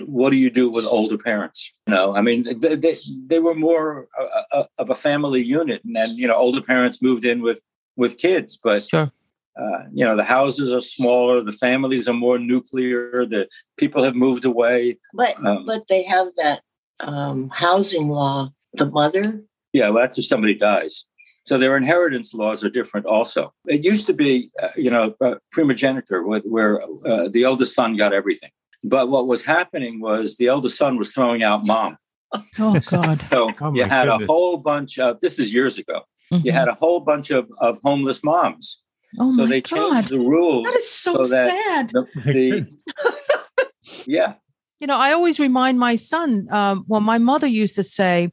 [0.06, 1.74] What do you do with older parents?
[1.88, 2.96] You know, I mean, they, they,
[3.26, 7.02] they were more uh, uh, of a family unit, and then you know, older parents
[7.02, 7.62] moved in with
[7.98, 9.12] with kids, but Sure.
[9.60, 14.16] uh, you know, the houses are smaller, the families are more nuclear, the people have
[14.16, 14.98] moved away.
[15.14, 16.62] But Um, but they have that
[17.02, 18.54] um, housing law.
[18.74, 19.44] The mother.
[19.74, 21.06] Yeah, well, that's if somebody dies.
[21.50, 23.52] So their inheritance laws are different also.
[23.66, 27.98] It used to be, uh, you know, uh, primogeniture, where, where uh, the eldest son
[27.98, 28.52] got everything.
[28.84, 31.98] But what was happening was the eldest son was throwing out mom.
[32.60, 33.26] Oh God.
[33.32, 34.30] So Oh, you had goodness.
[34.30, 36.60] a whole bunch of, this is years ago, you Mhm.
[36.60, 38.84] had a whole bunch of, of homeless moms.
[39.20, 39.94] oh so my they God.
[39.94, 40.66] changed the rules.
[40.68, 41.90] That is so, so that- sad.
[41.90, 43.66] The, the-
[44.06, 44.34] yeah,
[44.80, 48.30] You know, I always remind my son, um, well, my mother used to say,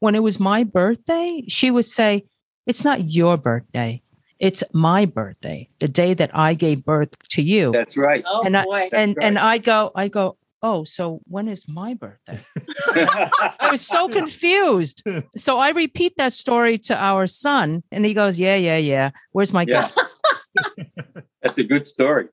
[0.00, 2.24] when it was my birthday, she would say,
[2.66, 4.02] It's not your birthday,
[4.38, 7.72] it's my birthday, the day that I gave birth to you.
[7.72, 8.24] That's right.
[8.26, 8.88] Oh and I, boy.
[8.92, 9.24] and right.
[9.26, 12.40] and I go, I go, oh, so when is my birthday?
[12.88, 15.02] I was so confused.
[15.36, 19.10] So I repeat that story to our son, and he goes, Yeah, yeah, yeah.
[19.32, 19.88] Where's my yeah.
[19.88, 19.98] gift?
[21.42, 22.28] That's a good story.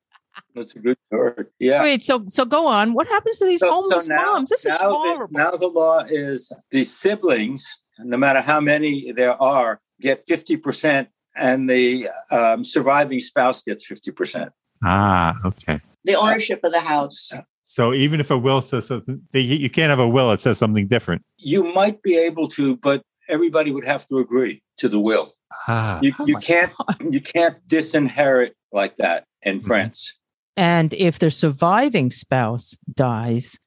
[0.56, 1.46] That's a good story.
[1.60, 1.84] Yeah.
[1.84, 2.94] Wait, so so go on.
[2.94, 4.50] What happens to these So- so homeless now- moms?
[4.50, 5.38] This is now the- horrible.
[5.38, 7.68] now the law is the siblings,
[8.00, 14.50] no matter how many there are, get 50%, and the um, surviving spouse gets 50%.
[14.84, 15.80] Ah, okay.
[16.04, 17.32] the ownership of the house.
[17.64, 20.88] So even if a will says something, you can't have a will that says something
[20.88, 21.22] different.
[21.38, 25.36] You might be able to, but everybody would have to agree to the will.
[25.68, 26.74] Ah, You, Oh you my can't
[27.12, 29.66] you can't disinherit like that in Mhm.
[29.66, 30.18] France.
[30.58, 33.58] And if the surviving spouse dies,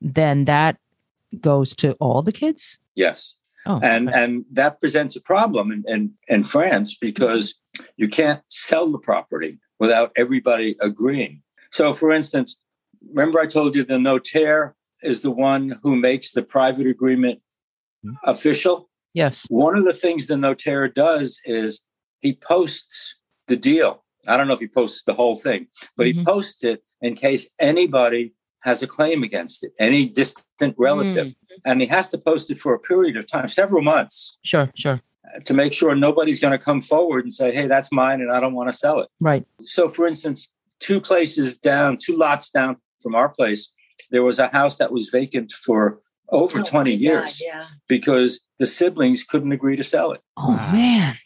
[0.00, 0.76] then that
[1.40, 2.78] goes to all the kids.
[2.94, 3.38] Yes.
[3.66, 7.54] Oh, and and that presents a problem in, in, in France because
[7.96, 11.42] you can't sell the property without everybody agreeing.
[11.72, 12.56] So, for instance,
[13.10, 17.40] remember I told you the notaire is the one who makes the private agreement
[18.04, 18.16] Mhm.
[18.24, 18.90] official.
[19.14, 19.46] yes.
[19.48, 21.80] One of the things the notaire does is
[22.20, 24.04] he posts the deal.
[24.26, 26.12] I don't know if he posts the whole thing, but Mhm.
[26.14, 30.04] he posts it in case anybody has a claim against it, any
[30.58, 31.26] distant relative.
[31.28, 31.34] Mm,
[31.64, 35.00] And he has to post it for a period of time, several months, sure, sure.
[35.44, 38.40] to make sure nobody's going to come forward and say, hey, that's mine and I
[38.40, 39.08] don't want to sell it.
[39.20, 39.44] Right.
[39.64, 40.50] So, for instance,
[40.80, 43.72] two places down, two lots down from our place,
[44.10, 46.00] there was a house that was vacant for
[46.30, 47.66] over Oh, 20 my God, years yeah.
[47.88, 50.20] because the siblings couldn't agree to sell it.
[50.36, 50.72] Oh Wow.
[50.72, 51.16] man.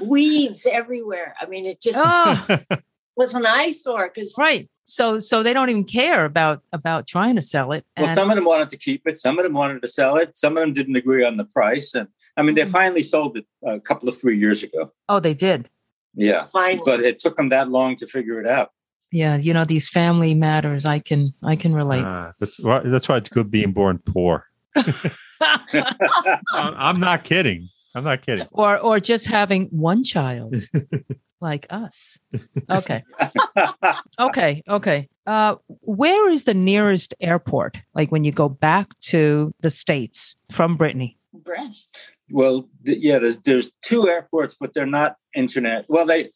[0.00, 1.34] Weeds everywhere.
[1.40, 2.58] I mean, it just Oh,
[3.16, 4.68] was an eyesore because right.
[4.88, 7.84] So so they don't even care about about trying to sell it.
[7.98, 10.36] Well, some of them wanted to keep it, some of them wanted to sell it,
[10.36, 11.92] some of them didn't agree on the price.
[11.94, 12.06] And
[12.36, 12.70] I mean, they Mhm.
[12.72, 14.92] finally sold it a couple of three years ago.
[15.08, 15.68] oh, they did.
[16.14, 16.44] Yeah.
[16.44, 18.70] finally, But it took them that long to figure it out.
[19.10, 20.86] Yeah, you know these family matters.
[20.86, 22.04] I can I can relate.
[22.04, 22.78] Ah, that's why.
[22.84, 24.46] That's why it's good being born poor.
[25.40, 27.68] I'm I'm not kidding.
[27.96, 28.46] I'm not kidding.
[28.52, 30.54] or or just having one child
[31.40, 32.18] like us.
[32.70, 33.02] Okay.
[34.18, 34.62] Okay.
[34.68, 35.08] Okay.
[35.26, 37.78] Uh, where is the nearest airport?
[37.94, 41.16] Like when you go back to the states from Brittany?
[41.32, 42.10] Brest.
[42.30, 45.86] Well, th- yeah, there's there's two airports, but they're not internet.
[45.88, 46.30] Well, they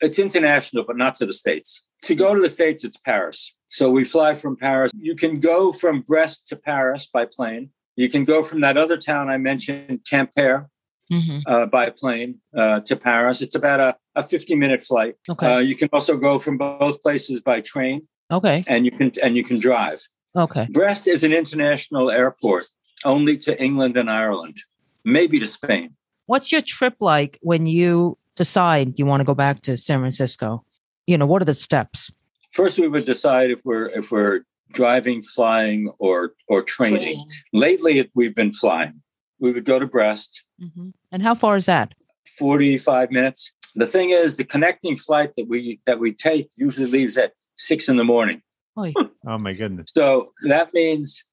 [0.00, 1.84] it's international, but not to the states.
[2.02, 3.54] To go to the states, it's Paris.
[3.68, 4.92] So we fly from Paris.
[4.98, 7.70] You can go from Brest to Paris by plane.
[7.96, 10.66] You can go from that other town I mentioned, Quimper,
[11.10, 11.40] Mm-hmm.
[11.46, 13.42] uh, by plane uh, to Paris.
[13.42, 15.16] It's about a, a 50 minute flight.
[15.28, 15.54] Okay.
[15.54, 18.62] Uh, you can also go from both places by train, okay.
[18.68, 20.06] and you can and you can drive.
[20.36, 20.68] Okay.
[20.70, 22.66] Brest is an international airport,
[23.04, 24.58] only to England and Ireland,
[25.04, 25.96] maybe to Spain.
[26.26, 30.64] What's your trip like when you decide you want to go back to San Francisco?
[31.06, 32.12] You know, what are the steps?
[32.52, 34.42] First, we would decide if we're if we're
[34.72, 36.98] driving, flying, or or training.
[36.98, 37.26] Training.
[37.52, 39.02] Lately, we've been flying.
[39.40, 40.92] We would go to Brest, Mhm.
[41.10, 41.94] And how far is that?
[42.38, 43.52] 45 minutes.
[43.74, 47.88] The thing is, the connecting flight that we that we take usually leaves at six
[47.88, 48.42] in the morning.
[48.78, 48.92] Oy.
[49.26, 49.90] Oh my goodness.
[49.94, 51.24] So that means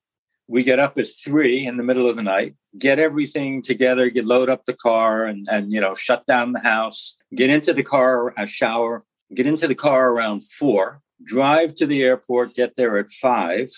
[0.49, 4.25] we get up at three in the middle of the night, get everything together, get
[4.25, 7.83] load up the car, and and you know shut down the house, get into the
[7.83, 9.03] car, a shower,
[9.33, 13.69] get into the car around four, drive to the airport, get there at five,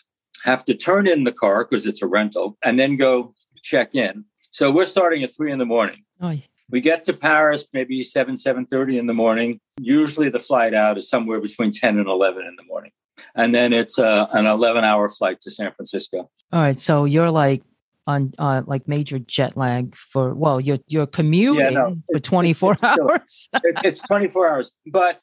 [0.43, 4.25] have to turn in the car because it's a rental, and then go check in.
[4.51, 6.03] So we're starting at three in the morning.
[6.23, 6.43] Oy.
[6.71, 9.59] We get to Paris maybe seven seven thirty in the morning.
[9.79, 12.91] Usually the flight out is somewhere between ten and eleven in the morning,
[13.35, 16.29] and then it's uh, an eleven hour flight to San Francisco.
[16.51, 16.79] All right.
[16.79, 17.63] So you're like
[18.05, 23.49] on uh, like major jet lag for well, you're you're commuting no, for 24 hours.
[23.53, 24.71] It, it's twenty four hours.
[24.85, 25.21] But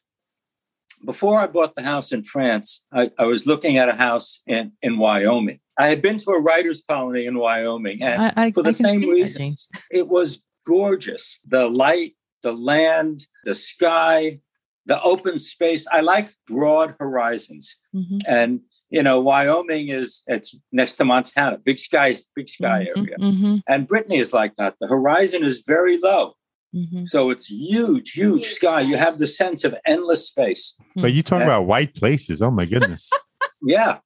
[1.05, 4.73] before I bought the house in France, I, I was looking at a house in
[4.81, 5.59] in Wyoming.
[5.79, 8.99] I had been to a writers' colony in Wyoming, and I, I, for the same
[9.01, 9.69] see that, reasons.
[9.91, 11.39] It was gorgeous.
[11.47, 12.13] The light,
[12.43, 14.39] the land, the sky,
[14.85, 15.85] the open space.
[15.91, 17.77] I like broad horizons.
[17.95, 18.19] Mhm.
[18.27, 23.17] And you know, Wyoming is it's next to Montana, big skies, big sky Mhm, area.
[23.19, 24.75] mhm, And Brittany is like that.
[24.79, 26.35] The horizon is very low.
[26.73, 27.05] mhm.
[27.05, 28.79] So it's huge, huge Huge sky.
[28.81, 30.73] You have the sense of endless space.
[30.95, 31.45] But you talk Yeah.
[31.47, 32.41] about white places.
[32.41, 33.09] Oh my goodness.
[33.61, 33.99] Yeah,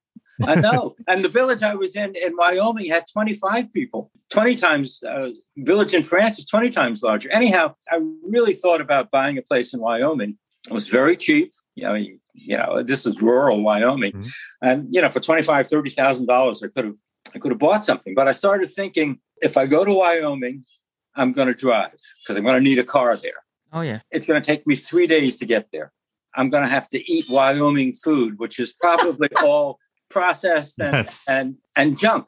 [0.48, 0.96] I know.
[1.08, 4.12] and the village I was in in Wyoming had 25 people.
[4.30, 7.30] 20 times, uh, village in France is 20 times larger.
[7.32, 10.38] Anyhow, I really thought about buying a place in Wyoming.
[10.68, 11.52] It was very cheap.
[11.76, 14.14] You know, you, know, this is rural Wyoming.
[14.14, 14.30] Mhm.
[14.62, 16.96] And, you know, for 25, $30,000, I could have,
[17.36, 18.14] I could have bought something.
[18.16, 20.66] But I started thinking, if I go to Wyoming,
[21.16, 21.92] I'm going to drive
[22.24, 23.44] because I'm going to need a car there.
[23.74, 24.00] Oh yeah.
[24.12, 25.92] It's going to take me three days to get there.
[26.36, 29.80] I'm going to have to eat Wyoming food, which is probably all
[30.12, 32.26] processed and, and and junk.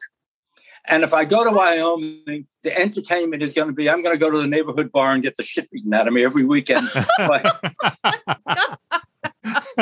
[0.86, 4.20] And if I go to Wyoming, the entertainment is going to be I'm going to
[4.20, 6.88] go to the neighborhood bar and get the shit beaten out of me every weekend.
[7.18, 7.60] But,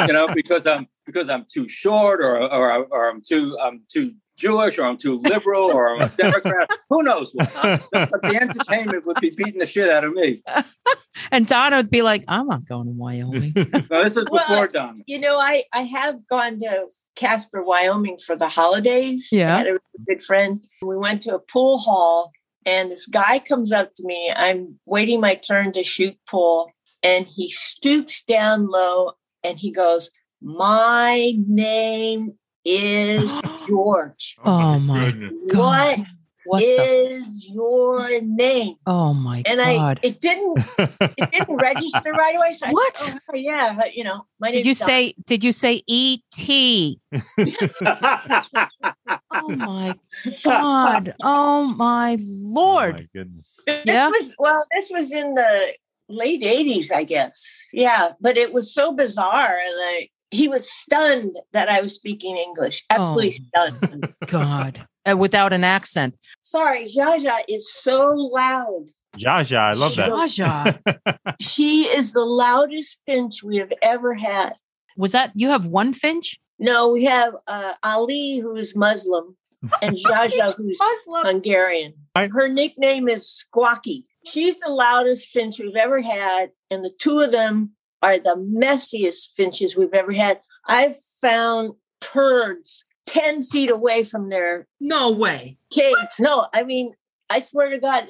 [0.07, 4.13] you know, because I'm because I'm too short or or, or I'm too I'm too
[4.41, 6.69] Jewish or I'm too liberal or I'm a Democrat.
[6.89, 7.51] Who knows what?
[7.91, 10.41] But the entertainment would be beating the shit out of me.
[11.29, 13.51] And Donna would be like, I'm not going to Wyoming.
[13.55, 15.03] Now, this is Well, before Don.
[15.07, 16.85] You know, I I have gone to
[17.15, 19.29] Casper, Wyoming for the holidays.
[19.31, 19.53] Yeah.
[19.53, 20.63] I had a really good friend.
[20.81, 22.31] We went to a pool hall,
[22.65, 24.31] and this guy comes up to me.
[24.35, 26.71] I'm waiting my turn to shoot pool,
[27.03, 29.11] and he stoops down low
[29.43, 30.09] and he goes,
[30.41, 34.37] "My name is George.
[34.43, 35.33] Oh, my oh, goodness.
[35.53, 35.99] What
[36.45, 37.23] what the?
[37.53, 39.99] your name?" Oh my And I, God.
[40.03, 40.63] it didn't,
[41.17, 42.53] it didn't register right away.
[42.53, 43.13] So I, What?
[43.29, 44.59] oh, yeah, you know, my name.
[44.59, 45.13] Did you say?
[45.25, 46.99] Did you say E.T.?
[49.33, 49.97] Oh my
[50.45, 51.13] God.
[51.23, 52.95] Oh my Oh, Lord.
[52.95, 53.59] my goodness.
[53.65, 54.09] This Yeah?
[54.09, 55.73] was well, this was in the
[56.09, 57.61] late '80s, I guess.
[57.71, 62.83] Yeah, but it was so bizarre, like he was stunned that I was speaking English.
[62.89, 63.69] Absolutely Oh.
[63.69, 64.13] stunned.
[64.27, 64.87] God.
[65.09, 66.15] Uh, without an accent.
[66.41, 68.87] Sorry, Jaja is so loud.
[69.17, 70.09] Jaja, I love that.
[70.09, 71.17] Jaja.
[71.41, 74.53] She is the loudest finch we have ever had.
[74.97, 76.39] Was that you have one finch?
[76.59, 79.35] No, we have uh, Ali, who's Muslim,
[79.81, 81.25] and Jaja, who's Muslim.
[81.25, 81.93] Hungarian.
[82.15, 84.03] I- Her nickname is Squawky.
[84.27, 87.71] She's the loudest finch we've ever had, and the two of them
[88.01, 90.41] are the messiest finches we've ever had.
[90.65, 95.57] I've found turds 10 feet away from their No way.
[95.71, 95.95] cage.
[96.19, 96.93] No, I mean,
[97.29, 98.07] I swear to God,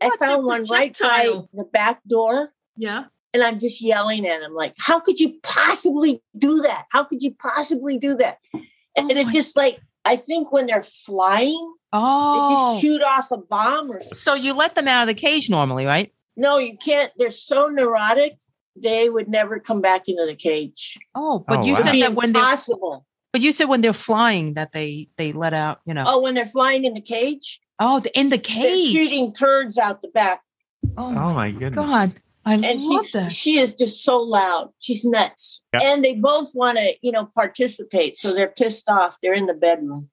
[0.00, 3.04] I What, found one right by the back door, Yeah.
[3.32, 6.86] and I'm just yelling at him, like, how could you possibly do that?
[6.90, 8.38] How could you possibly do that?
[8.96, 12.72] And Oh it's my- just like, I think when they're flying, they Oh.
[12.74, 14.14] just shoot off a bomb or something.
[14.14, 16.12] So you let them out of the cage normally, right?
[16.36, 17.12] No, you can't.
[17.16, 18.38] They're so neurotic.
[18.76, 20.98] They would never come back into the cage.
[21.14, 21.80] Oh, but Oh, you wow.
[21.80, 23.06] said that when they're impossible.
[23.32, 26.04] but you said when they're flying that they they let out, you know.
[26.06, 28.92] Oh, when they're flying in the cage, Oh, the, in the they're cage.
[28.92, 30.42] shooting turds out the back.
[30.96, 31.84] Oh, Oh my my goodness.
[31.84, 32.12] God.
[32.46, 33.30] I And love she's that.
[33.32, 34.70] she is just so loud.
[34.78, 35.62] She's nuts.
[35.72, 35.80] Yeah.
[35.82, 38.18] And they both want to, you know, participate.
[38.18, 39.16] So they're pissed off.
[39.22, 40.10] They're in the bedroom.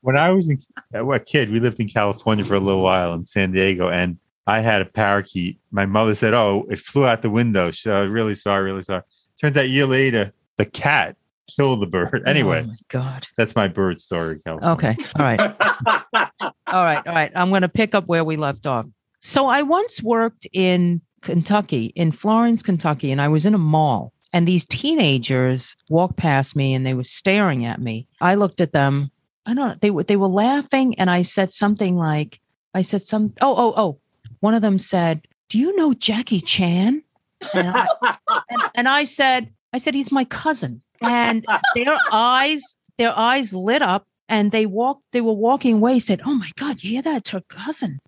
[0.00, 0.58] When I was in,
[0.94, 4.18] uh, a kid, we lived in California for a little while in San Diego, and
[4.46, 5.58] I had a parakeet.
[5.70, 8.82] My mother said, "Oh, it flew out the window." She said, "I'm really sorry, really
[8.82, 9.02] sorry."
[9.40, 11.16] Turns out a year later, the cat
[11.56, 12.22] killed the bird.
[12.26, 13.26] Oh, anyway, Oh my God.
[13.36, 14.40] that's my bird story.
[14.40, 14.74] California.
[14.74, 14.96] Okay.
[15.18, 15.40] All right.
[16.66, 17.06] All right.
[17.06, 17.32] All right.
[17.34, 18.86] I'm going to pick up where we left off.
[19.20, 24.12] So I once worked in Kentucky, in Florence, Kentucky, and I was in a mall.
[24.32, 28.06] And these teenagers walked past me and they were staring at me.
[28.20, 29.10] I looked at them.
[29.44, 29.76] I don't know.
[29.80, 32.40] They were they were laughing, and I said something like,
[32.74, 33.34] "I said some.
[33.40, 33.98] Oh, oh, oh."
[34.42, 37.02] One of them said, "Do you know Jackie Chan?"
[37.54, 37.86] And I,
[38.50, 43.82] and, and I said, "I said he's my cousin." And their eyes, their eyes lit
[43.82, 45.04] up, and they walked.
[45.12, 46.00] They were walking away.
[46.00, 47.18] Said, "Oh my God, you hear that?
[47.18, 47.98] It's her cousin."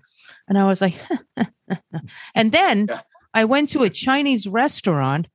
[0.48, 0.96] And I was like,
[2.34, 2.88] and then
[3.32, 5.28] I went to a Chinese restaurant,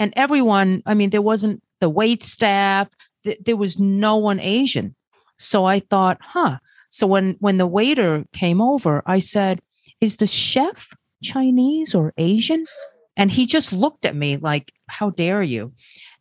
[0.00, 0.82] and everyone.
[0.86, 2.88] I mean, there wasn't the wait staff.
[3.24, 4.94] th- There was no one Asian.
[5.38, 6.58] So I thought, huh.
[6.88, 9.60] So when when the waiter came over, I said,
[10.00, 10.90] "Is the chef
[11.22, 12.66] Chinese or Asian?"
[13.16, 15.72] And he just looked at me like, "How dare you?"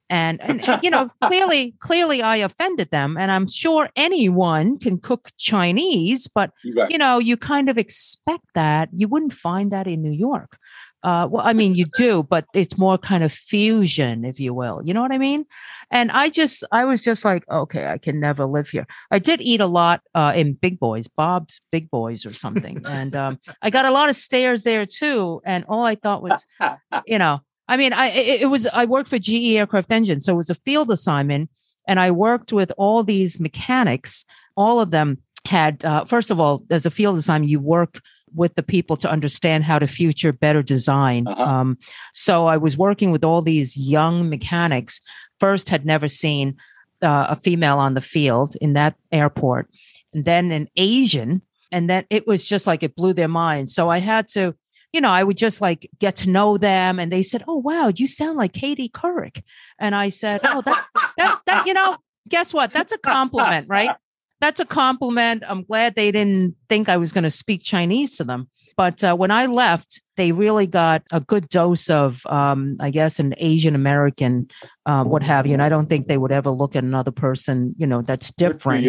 [0.07, 3.17] And, and and, you know, clearly, clearly, I offended them.
[3.17, 6.91] And I'm sure anyone can cook Chinese, but Right.
[6.91, 8.89] you know, you kind of expect that.
[8.93, 10.57] You wouldn't find that in New York.
[11.05, 14.81] Uh, well, I mean, you do, but it's more kind of fusion, if you will.
[14.83, 15.45] You know what I mean?
[15.91, 18.87] And I just, I was just like, okay, I can never live here.
[19.11, 23.15] I did eat a lot uh, in Big Boys, Bob's Big Boys or something, and
[23.15, 25.41] um, I got a lot of stares there too.
[25.45, 26.47] And all I thought was,
[27.05, 30.33] you know, I mean, I it, it was I worked for GE Aircraft Engine, so
[30.33, 31.51] it was a field assignment,
[31.87, 34.25] and I worked with all these mechanics.
[34.57, 38.01] All of them had, uh, first of all, as a field assignment, you work
[38.35, 41.27] with the people to understand how to future better design.
[41.27, 41.43] Uh-huh.
[41.43, 41.77] Um,
[42.13, 45.01] so I was working with all these young mechanics.
[45.39, 46.57] First, had never seen
[47.01, 49.69] uh, a female on the field in that airport,
[50.13, 53.73] and then an Asian, and then it was just like it blew their minds.
[53.73, 54.55] So I had to
[54.93, 56.99] you know, I would just like get to know them.
[56.99, 59.43] And they said, Oh, wow, you sound like Katie Couric.
[59.77, 60.85] And I said, Oh, that,
[61.17, 61.97] that, that, you know,
[62.29, 62.71] guess what?
[62.71, 63.93] That's a compliment, right?
[64.41, 65.43] That's a compliment.
[65.47, 68.49] I'm glad they didn't think I was going to speak Chinese to them.
[68.77, 73.19] But uh, when I left, they really got a good dose of, um, I guess,
[73.19, 74.49] an Asian American,
[74.85, 75.53] uh, what have you.
[75.53, 78.85] And I don't think they would ever look at another person, you know, that's different.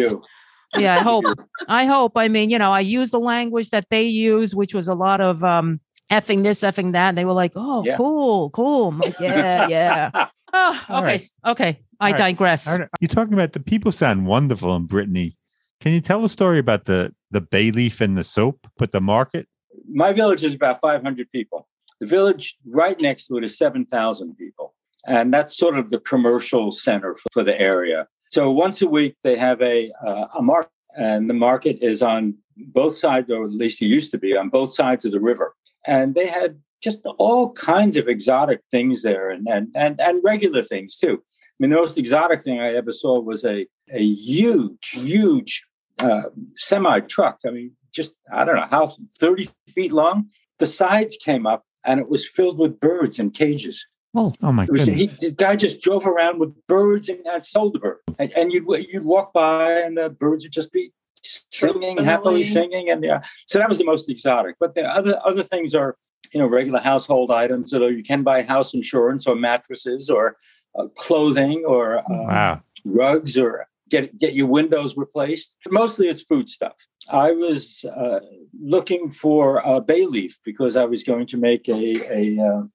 [0.77, 1.23] yeah, I hope.
[1.69, 2.17] I hope.
[2.17, 5.21] I mean, you know, I use the language that they use, which was a lot
[5.21, 5.79] of um,
[6.11, 7.09] effing this, effing that.
[7.09, 7.95] And they were like, "Oh, yeah.
[7.95, 11.31] cool, cool, like, yeah, yeah." Oh, okay, right.
[11.45, 11.79] okay.
[11.99, 12.17] I right.
[12.17, 12.79] digress.
[12.79, 12.87] Right.
[13.01, 15.36] You're talking about the people sound wonderful in Brittany.
[15.79, 19.01] Can you tell a story about the the bay leaf and the soap at the
[19.01, 19.47] market?
[19.89, 21.67] My village is about 500 people.
[21.99, 24.73] The village right next to it is 7,000 people.
[25.05, 28.07] And that's sort of the commercial center for, for the area.
[28.29, 32.35] So once a week, they have a, uh, a market, and the market is on
[32.57, 35.53] both sides, or at least it used to be on both sides of the river.
[35.85, 40.61] And they had just all kinds of exotic things there and, and, and, and regular
[40.61, 41.23] things too.
[41.59, 45.65] I mean, the most exotic thing I ever saw was a, a huge, huge
[45.97, 46.23] uh,
[46.55, 47.39] semi truck.
[47.47, 50.29] I mean, just, I don't know how, 30 feet long.
[50.59, 53.87] The sides came up and it was filled with birds in cages.
[54.15, 55.19] Oh, oh my was, goodness.
[55.19, 57.97] He, the guy just drove around with birds and, and sold the bird.
[58.19, 60.91] And, and, you'd, you'd walk by and the birds would just be
[61.23, 62.91] singing, happily singing.
[62.91, 64.57] And yeah, so that was the most exotic.
[64.59, 65.97] But the other, other things are,
[66.33, 67.73] you know, regular household items.
[67.73, 70.37] Although you can buy house insurance or mattresses or
[70.77, 72.61] uh, clothing or um, wow.
[72.85, 75.55] rugs or get get your windows replaced.
[75.69, 76.87] Mostly it's food stuff.
[77.09, 78.19] I was uh,
[78.59, 82.67] looking for a bay leaf because I was going to make a, a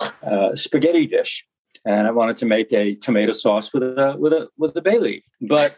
[0.00, 1.46] uh, uh, spaghetti dish,
[1.84, 4.98] and I wanted to make a tomato sauce with a with a with a bay
[4.98, 5.24] leaf.
[5.40, 5.76] But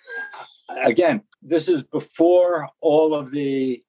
[0.84, 3.82] again, this is before all of the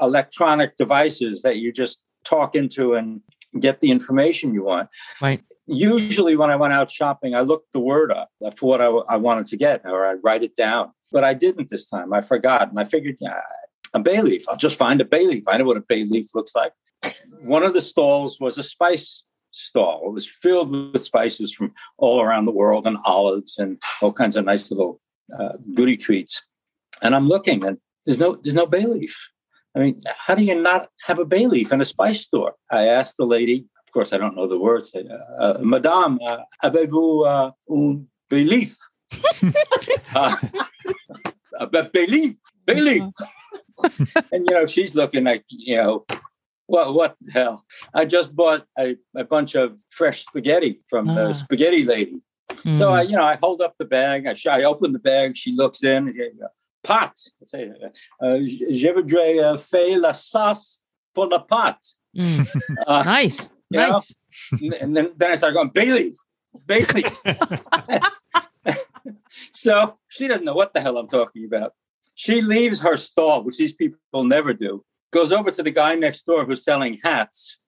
[0.00, 3.20] electronic devices that you just talk into and
[3.58, 4.88] get the information you want.
[5.20, 5.42] Right.
[5.68, 9.16] Usually, when I went out shopping, I looked the word up for what I, I
[9.18, 10.92] wanted to get, or I'd write it down.
[11.12, 12.12] But I didn't this time.
[12.12, 13.40] I forgot, and I figured, yeah,
[13.94, 14.44] a bay leaf.
[14.48, 15.44] I'll just find a bay leaf.
[15.46, 16.72] I know what a bay leaf looks like.
[17.42, 20.08] One of the stalls was a spice stall.
[20.08, 24.36] It was filled with spices from all around the world and olives and all kinds
[24.36, 25.00] of nice little
[25.38, 26.46] uh, goody treats.
[27.02, 29.16] And I'm looking, and there's no there's no bay leaf.
[29.76, 32.54] I mean, how do you not have a bay leaf in a spice store?
[32.70, 33.66] I asked the lady.
[33.88, 34.94] Of course, I don't know the words.
[34.94, 35.02] Uh,
[35.40, 38.76] uh, Madame, uh, avez-vous uh, un leaf?
[40.14, 40.36] uh,
[41.60, 42.36] a bay leaf,
[42.68, 46.04] and you know, she's looking like you know
[46.68, 47.64] well, what the hell?
[47.94, 51.32] I just bought a, a bunch of fresh spaghetti from the ah.
[51.32, 52.20] spaghetti lady.
[52.50, 52.76] Mm.
[52.76, 53.10] So I, hmm.
[53.10, 54.26] you know, I hold up the bag.
[54.26, 55.34] I, I open the bag.
[55.34, 56.14] She looks in.
[56.84, 57.14] Pot.
[57.40, 57.70] I say,
[58.22, 60.80] uh, je voudrais faire la sauce
[61.14, 61.94] pour la pâte.
[62.16, 62.46] Mm.
[62.86, 63.48] Uh, nice.
[63.70, 64.14] Nice.
[64.52, 64.70] Know?
[64.80, 66.14] and then, then I start going, Bailey,
[66.66, 67.04] Bailey.
[69.52, 71.72] so she doesn't know what the hell I'm talking about.
[72.14, 76.26] She leaves her stall, which these people never do, goes over to the guy next
[76.26, 77.58] door who's selling hats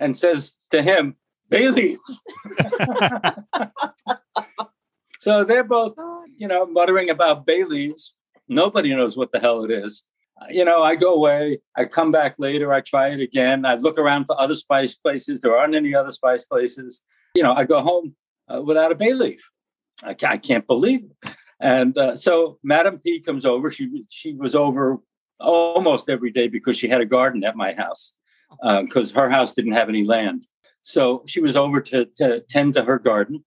[0.00, 1.16] and says to him,
[1.50, 1.98] Bailey.
[5.20, 5.94] so they're both,
[6.36, 8.14] you know, muttering about bay leaves.
[8.48, 10.04] Nobody knows what the hell it is.
[10.50, 13.98] You know, I go away, I come back later, I try it again, I look
[13.98, 15.40] around for other spice places.
[15.40, 17.02] There aren't any other spice places.
[17.34, 18.14] You know, I go home
[18.48, 19.50] uh, without a bay leaf.
[20.02, 21.34] I can't, I can't believe it.
[21.60, 23.70] And uh, so Madam P comes over.
[23.70, 24.98] She she was over
[25.40, 28.12] almost every day because she had a garden at my house
[28.60, 30.46] because uh, her house didn't have any land.
[30.82, 33.44] So she was over to, to tend to her garden,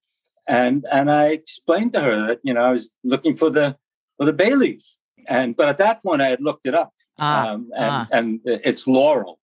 [0.48, 3.78] and and I explained to her that you know I was looking for the
[4.18, 4.84] for the bay leaf,
[5.28, 8.08] and but at that point I had looked it up, ah, um, and ah.
[8.12, 9.40] and it's laurel,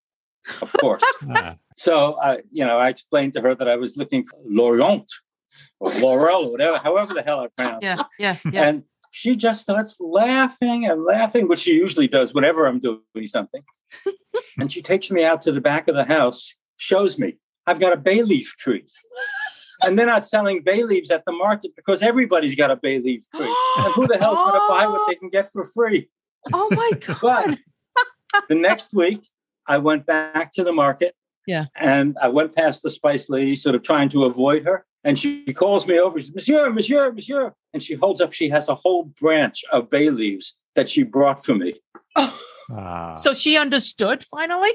[0.62, 1.02] of course.
[1.30, 1.56] ah.
[1.76, 5.10] So I you know I explained to her that I was looking for Lorient
[5.80, 7.82] or Laurel or whatever, however the hell I pronounce.
[7.82, 8.68] Yeah, yeah, yeah.
[8.68, 13.62] And she just starts laughing and laughing, which she usually does whenever I'm doing something.
[14.58, 17.36] and she takes me out to the back of the house, shows me
[17.68, 18.86] I've got a bay leaf tree.
[19.84, 23.24] And they're not selling bay leaves at the market because everybody's got a bay leaf
[23.34, 23.54] tree.
[23.78, 26.08] and who the hell's going to buy what they can get for free?
[26.52, 27.58] Oh my God.
[28.32, 29.26] but the next week,
[29.66, 31.14] I went back to the market.
[31.46, 31.66] Yeah.
[31.76, 34.84] And I went past the spice lady, sort of trying to avoid her.
[35.04, 36.20] And she calls me over.
[36.20, 37.54] She says, Monsieur, Monsieur, Monsieur.
[37.72, 41.44] And she holds up, she has a whole branch of bay leaves that she brought
[41.44, 41.74] for me.
[42.16, 42.40] Oh.
[42.70, 43.14] Ah.
[43.14, 44.68] So she understood finally?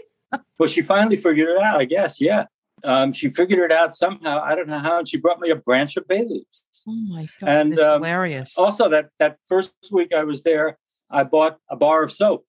[0.58, 2.20] well, she finally figured it out, I guess.
[2.20, 2.46] Yeah.
[2.84, 4.42] Um, she figured it out somehow.
[4.44, 5.00] I don't know how.
[5.00, 6.66] And she brought me a branch of bay leaves.
[6.88, 7.50] Oh my God.
[7.50, 8.58] And um, hilarious.
[8.58, 10.78] Also, that, that first week I was there,
[11.10, 12.46] I bought a bar of soap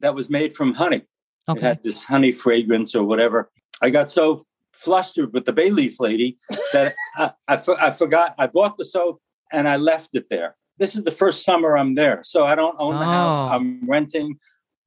[0.00, 1.02] that was made from honey.
[1.48, 1.60] Okay.
[1.60, 3.50] It had this honey fragrance or whatever.
[3.80, 4.40] I got so
[4.72, 6.36] flustered with the bay leaf lady
[6.72, 9.20] that I, I, I, forgot I bought the soap
[9.52, 10.56] and I left it there.
[10.78, 13.34] this is the first summer I'm there, so I don't own the house.
[13.34, 13.54] Oh.
[13.54, 14.38] I'm renting.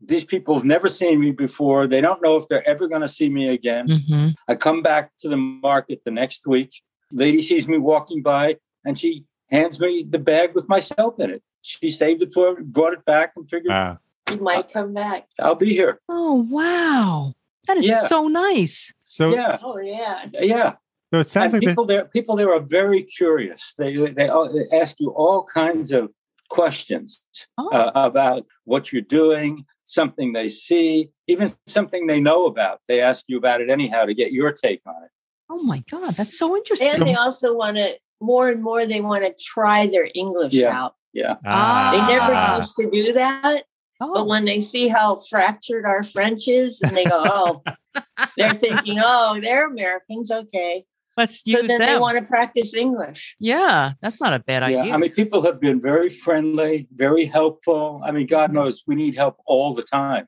[0.04, 1.86] These people have never seen me before.
[1.88, 4.04] They don't know if they're ever going to see me again.
[4.08, 6.72] hmm I come back to the market the next week.
[7.12, 11.30] Lady sees me walking by and she hands me the bag with my soap in
[11.30, 11.43] it.
[11.62, 13.99] She saved it for me, brought it back and figured Wow.
[14.30, 15.28] You might come back.
[15.39, 15.99] I'll be here.
[16.08, 17.34] Oh wow,
[17.68, 18.08] that is Yeah.
[18.08, 18.93] so nice.
[19.02, 19.58] So, Yeah.
[19.64, 20.26] Oh yeah.
[20.34, 20.74] Yeah.
[21.14, 23.74] so it sounds and like the, people there people there are very curious.
[23.78, 24.30] They they, they
[24.72, 26.10] ask you all kinds of
[26.49, 27.24] questions
[27.58, 27.70] Oh.
[27.70, 32.80] uh, about what you're doing, something they see, even something they know about.
[32.88, 35.10] They ask you about it anyhow to get your take on it.
[35.50, 36.89] Oh my god, that's so interesting.
[36.89, 38.86] And they also want to more and more.
[38.86, 40.78] They want to try their English Yeah.
[40.78, 40.96] out.
[41.14, 41.36] Yeah.
[41.46, 41.92] Ah.
[41.92, 43.64] They never used to do that,
[44.00, 47.64] but oh, when they see how fractured our French is, and they go, "Oh,"
[48.38, 50.86] they're thinking, "Oh, they're Americans, okay."
[51.18, 53.36] Let's use So use then they want to practice English.
[53.39, 54.93] yeah, that's not a bad Yeah, idea.
[54.93, 58.01] I mean, people have been very friendly, very helpful.
[58.03, 60.26] I mean, God knows we need help all the time.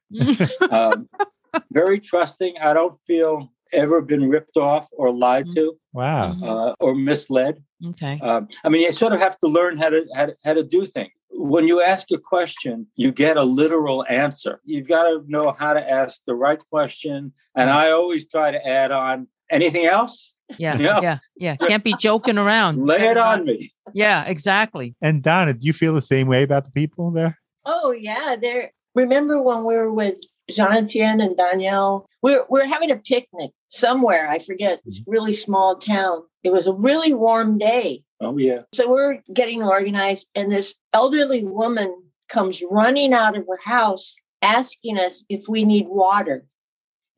[0.69, 1.09] Um,
[1.71, 2.55] very trusting.
[2.61, 6.33] I don't feel ever been ripped off or lied to wow.
[6.33, 6.43] Mhm.
[6.47, 7.63] uh, or misled.
[7.89, 8.19] okay.
[8.21, 10.63] Um, I mean, you sort of have to learn how to, how to how to
[10.63, 11.11] do things.
[11.35, 14.61] When you ask a question, you get a literal answer.
[14.63, 17.33] You've got to know how to ask the right question.
[17.55, 20.32] And I always try to add on anything else.
[20.57, 20.99] Yeah, Yeah.
[21.01, 21.55] yeah, yeah.
[21.55, 22.77] Can't be joking around.
[22.77, 23.71] Lay it on me.
[23.93, 24.95] Yeah, exactly.
[25.01, 27.39] And Donna, do you feel the same way about the people there?
[27.65, 28.71] Oh yeah, there.
[28.95, 30.19] Remember when we were with
[30.49, 32.07] Jean Etienne and Danielle?
[32.21, 34.27] We're we were having a picnic somewhere.
[34.29, 34.81] I forget.
[34.85, 36.23] It's a really small town.
[36.43, 38.03] It was a really warm day.
[38.19, 38.61] Oh yeah.
[38.73, 44.97] So we're getting organized, and this elderly woman comes running out of her house asking
[44.99, 46.45] us if we need water.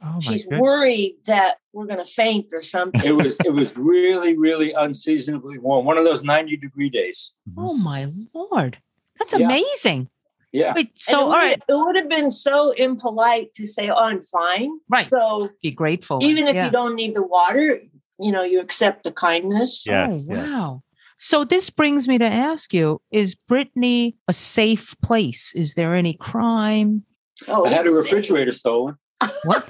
[0.04, 0.62] Oh my She's goodness.
[0.62, 3.02] worried that we're going to faint or something.
[3.04, 5.86] It was it was really really unseasonably warm.
[5.86, 7.34] One of those ninety degree days.
[7.50, 7.60] Mm-hmm.
[7.60, 8.78] Oh my lord,
[9.20, 9.46] that's Yeah.
[9.46, 10.10] amazing.
[10.52, 10.74] Yeah.
[10.74, 14.80] Wait, so it would, it would have been so impolite to say, "Oh, I'm fine."
[14.90, 15.10] right.
[15.12, 16.20] So Be grateful.
[16.24, 16.66] even if yeah.
[16.68, 17.82] you don't need the water,
[18.20, 19.84] you know, you accept the kindness.
[19.86, 20.48] Yes, oh, yes.
[20.50, 20.82] wow.
[21.18, 25.54] So this brings me to ask you: Is Brittany a safe place?
[25.56, 27.04] Is there any crime?
[27.50, 28.96] Oh, I had a it's- refrigerator stolen.
[29.44, 29.68] What?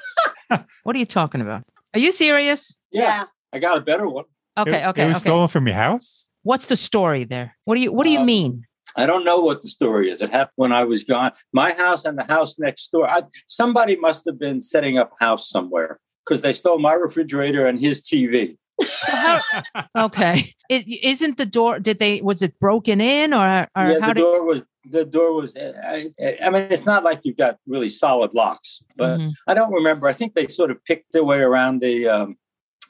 [0.83, 1.63] what are you talking about?
[1.95, 2.77] Are you serious?
[2.91, 3.23] Yeah, Yeah.
[3.53, 4.25] I got a better one.
[4.57, 5.29] Okay, It- okay, It was okay.
[5.29, 6.27] stolen from your house?
[6.43, 7.55] What's the story there?
[7.63, 8.65] What do you What do you Um, mean?
[8.97, 10.21] I don't know what the story is.
[10.21, 11.31] It happened when I was gone.
[11.53, 13.09] My house and the house next door.
[13.09, 17.79] I, somebody must have been setting up house somewhere because they stole my refrigerator and
[17.79, 18.57] his TV.
[19.07, 19.41] How-
[19.95, 21.79] okay, it, isn't the door?
[21.79, 22.21] Did they?
[22.21, 24.21] Was it broken in, or, or yeah, how the did?
[24.21, 25.55] door was the door was.
[25.57, 26.11] I,
[26.43, 29.33] I mean, it's not like you've got really solid locks, but Mhm.
[29.47, 30.07] I don't remember.
[30.07, 32.37] I think they sort of picked their way around the um,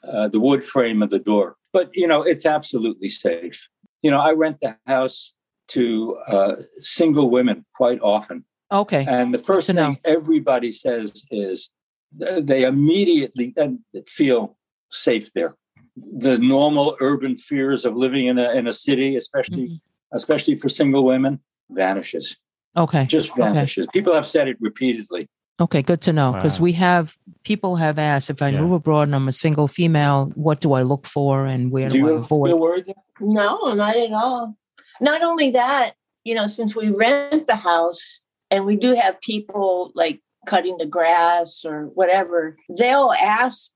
[0.04, 1.56] uh, the wood frame of the door.
[1.72, 3.68] But you know, it's absolutely safe.
[4.02, 5.32] You know, I rent the house
[5.68, 8.44] to uh, single women quite often.
[8.70, 9.84] Okay, And the first to know.
[9.86, 11.70] thing everybody says is
[12.12, 13.68] they immediately uh,
[14.08, 14.56] feel
[14.90, 15.56] safe there.
[15.96, 19.80] The normal urban fears of living in a in a city, especially Mhm.
[20.12, 21.40] especially for single women,
[21.70, 22.36] vanishes.
[22.76, 23.42] okay, Just Okay.
[23.42, 23.86] vanishes.
[23.92, 25.28] People have said it repeatedly.
[25.58, 25.80] okay.
[25.82, 26.64] Good to know because Wow.
[26.64, 28.60] we have people have asked if I Yeah.
[28.60, 31.94] move abroad and I'm a single female, what do I look for and where Do
[31.94, 32.50] do, you I ever avoid?
[32.50, 32.94] feel worried?
[33.20, 34.56] No, not at all.
[35.00, 35.94] Not only that,
[36.24, 38.20] you know, since we rent the house
[38.50, 43.70] and we do have people like cutting the grass or whatever, they'll ask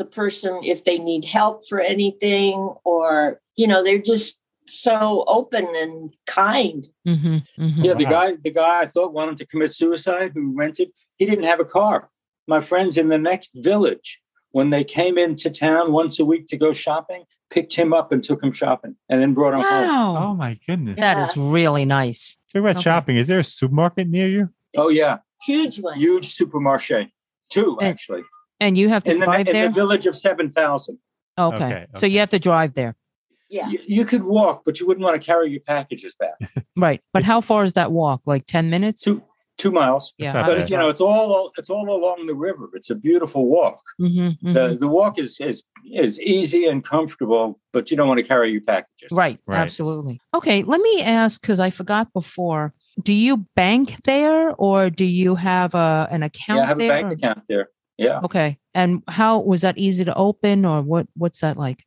[0.00, 5.66] the person if they need help for anything or, you know, they're just so open
[5.82, 6.82] and kind.
[7.04, 8.10] hmm hmm Yeah, the Wow.
[8.16, 10.88] guy the guy I thought wanted to commit suicide who rented,
[11.18, 12.08] he didn't have a car.
[12.54, 14.08] My friends in the next village,
[14.56, 17.22] when they came into town once a week to go shopping,
[17.54, 19.90] picked him up and took him shopping and then brought him home.
[20.24, 20.96] Oh my goodness.
[21.06, 22.20] that is really nice.
[22.52, 22.82] Talk about Okay.
[22.88, 23.16] shopping.
[23.22, 24.44] Is there a supermarket near you?
[24.82, 25.14] Oh yeah,
[25.50, 25.98] Huge one.
[26.04, 27.00] huge supermarché,
[27.54, 28.22] two actually,
[28.60, 29.68] And you have to in the drive in there.
[29.68, 30.98] the village of seven thousand.
[31.38, 31.64] okay.
[31.64, 32.94] Okay, so you have to drive there,
[33.48, 33.68] yeah.
[33.68, 36.34] You, you could walk, but you wouldn't want to carry your packages back.
[36.76, 37.00] right?
[37.12, 38.22] But how far is that walk?
[38.26, 39.02] Like ten minutes?
[39.02, 39.22] two
[39.58, 40.14] two miles.
[40.16, 42.68] Yeah, But would you know, it's all it's all along the river.
[42.74, 43.80] It's a beautiful walk.
[44.00, 44.54] Mhm, mhm.
[44.54, 48.50] The the walk is is is easy and comfortable, but you don't want to carry
[48.52, 49.08] your packages.
[49.12, 49.58] Right, Right.
[49.58, 50.20] absolutely.
[50.34, 52.72] Okay, let me ask because I forgot before.
[53.02, 56.88] Do you bank there or do you have a an account Yeah, I have a
[56.88, 57.68] bank or- account there.
[58.00, 61.06] Yeah, Okay, and how was that easy to open or what?
[61.16, 61.84] What's that like?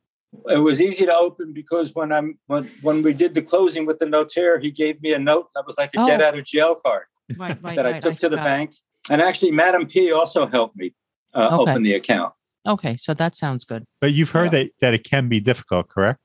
[0.48, 3.98] it was easy to open because when I'm when when we did the closing with
[3.98, 6.06] the notaire, he gave me a note that was like a Oh.
[6.06, 8.00] get out of jail card Right, right, that I right.
[8.00, 8.76] took to the bank.
[9.10, 10.94] And actually, Madam P also helped me
[11.34, 11.70] uh, Okay.
[11.72, 12.32] open the account.
[12.66, 13.82] Okay, so that sounds good.
[14.00, 14.62] But you've heard Yeah.
[14.62, 16.20] that, that it can be difficult, correct?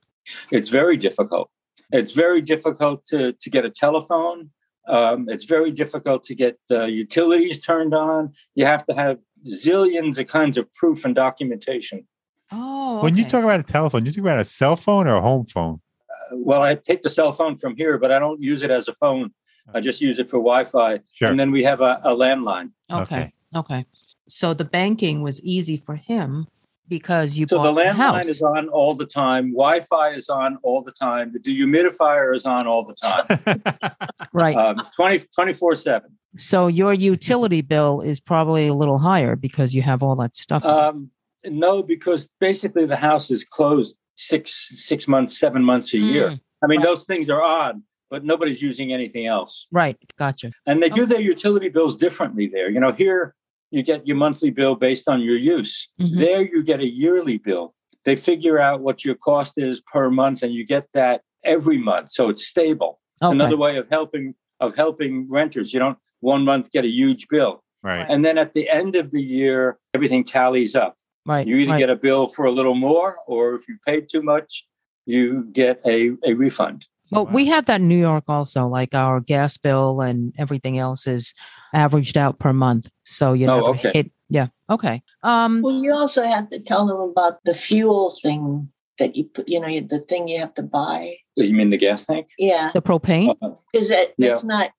[0.51, 1.49] It's very difficult.
[1.91, 4.51] It's very difficult to, to get a telephone.
[4.89, 8.33] Um, it's very difficult to get uh, utilities turned on.
[8.55, 12.07] You have to have zillions of kinds of proof and documentation.
[12.51, 15.21] Oh, When you talk about a telephone, you talk about a cell phone or a
[15.21, 15.79] home phone?
[16.09, 18.87] Uh, well, I take the cell phone from here, but I don't use it as
[18.87, 19.31] a phone.
[19.73, 21.29] I just use it for Wi-Fi, Sure.
[21.29, 22.71] and then we have a, a landline.
[22.91, 23.85] okay, okay.
[24.27, 26.47] So the banking was easy for him
[26.89, 29.51] because you So bought the the landline is on all the time.
[29.51, 31.31] Wi-Fi is on all the time.
[31.31, 33.97] The dehumidifier is on all the time.
[34.33, 34.55] right.
[34.55, 36.01] um, 20, 24-7.
[36.37, 40.65] so your utility bill is probably a little higher because you have all that stuff.
[40.65, 41.11] Um,
[41.45, 46.31] no, because basically the house is closed six six months, seven months a year.
[46.31, 46.85] Mm, I mean, right.
[46.85, 49.67] those things are on, but nobody's using anything else.
[49.71, 49.97] right.
[50.17, 50.51] Gotcha.
[50.65, 52.69] And they do their utility bills differently there.
[52.69, 53.35] You know, here
[53.71, 55.87] you get your monthly bill based on your use.
[55.99, 56.15] Mhm.
[56.15, 57.75] There you get a yearly bill.
[58.05, 62.09] They figure out what your cost is per month, and you get that every month,
[62.11, 62.99] so it's stable.
[63.21, 63.31] Okay.
[63.31, 65.73] Another way of helping of helping renters.
[65.73, 68.05] You don't one month get a huge bill, right.
[68.09, 70.95] and then at the end of the year, everything tallies up.
[71.25, 71.47] right.
[71.47, 71.79] You either right.
[71.79, 74.65] get a bill for a little more, or if you paid too much,
[75.05, 76.87] you get a, a refund.
[77.11, 77.31] Well, Wow.
[77.33, 78.67] we have that in New York also.
[78.67, 81.33] Like our gas bill and everything else is
[81.73, 83.91] averaged out per month, so you Oh, never okay.
[83.93, 84.11] hit.
[84.29, 84.47] Yeah.
[84.69, 85.01] Okay.
[85.23, 85.61] Um.
[85.63, 88.69] Well, you also have to tell them about the fuel thing
[88.99, 91.15] that you put, you know, the thing you have to buy.
[91.35, 92.27] You mean the gas tank?
[92.37, 92.71] Yeah.
[92.73, 93.35] The propane.
[93.41, 94.29] Uh, Because that, Yeah.
[94.29, 94.71] that's not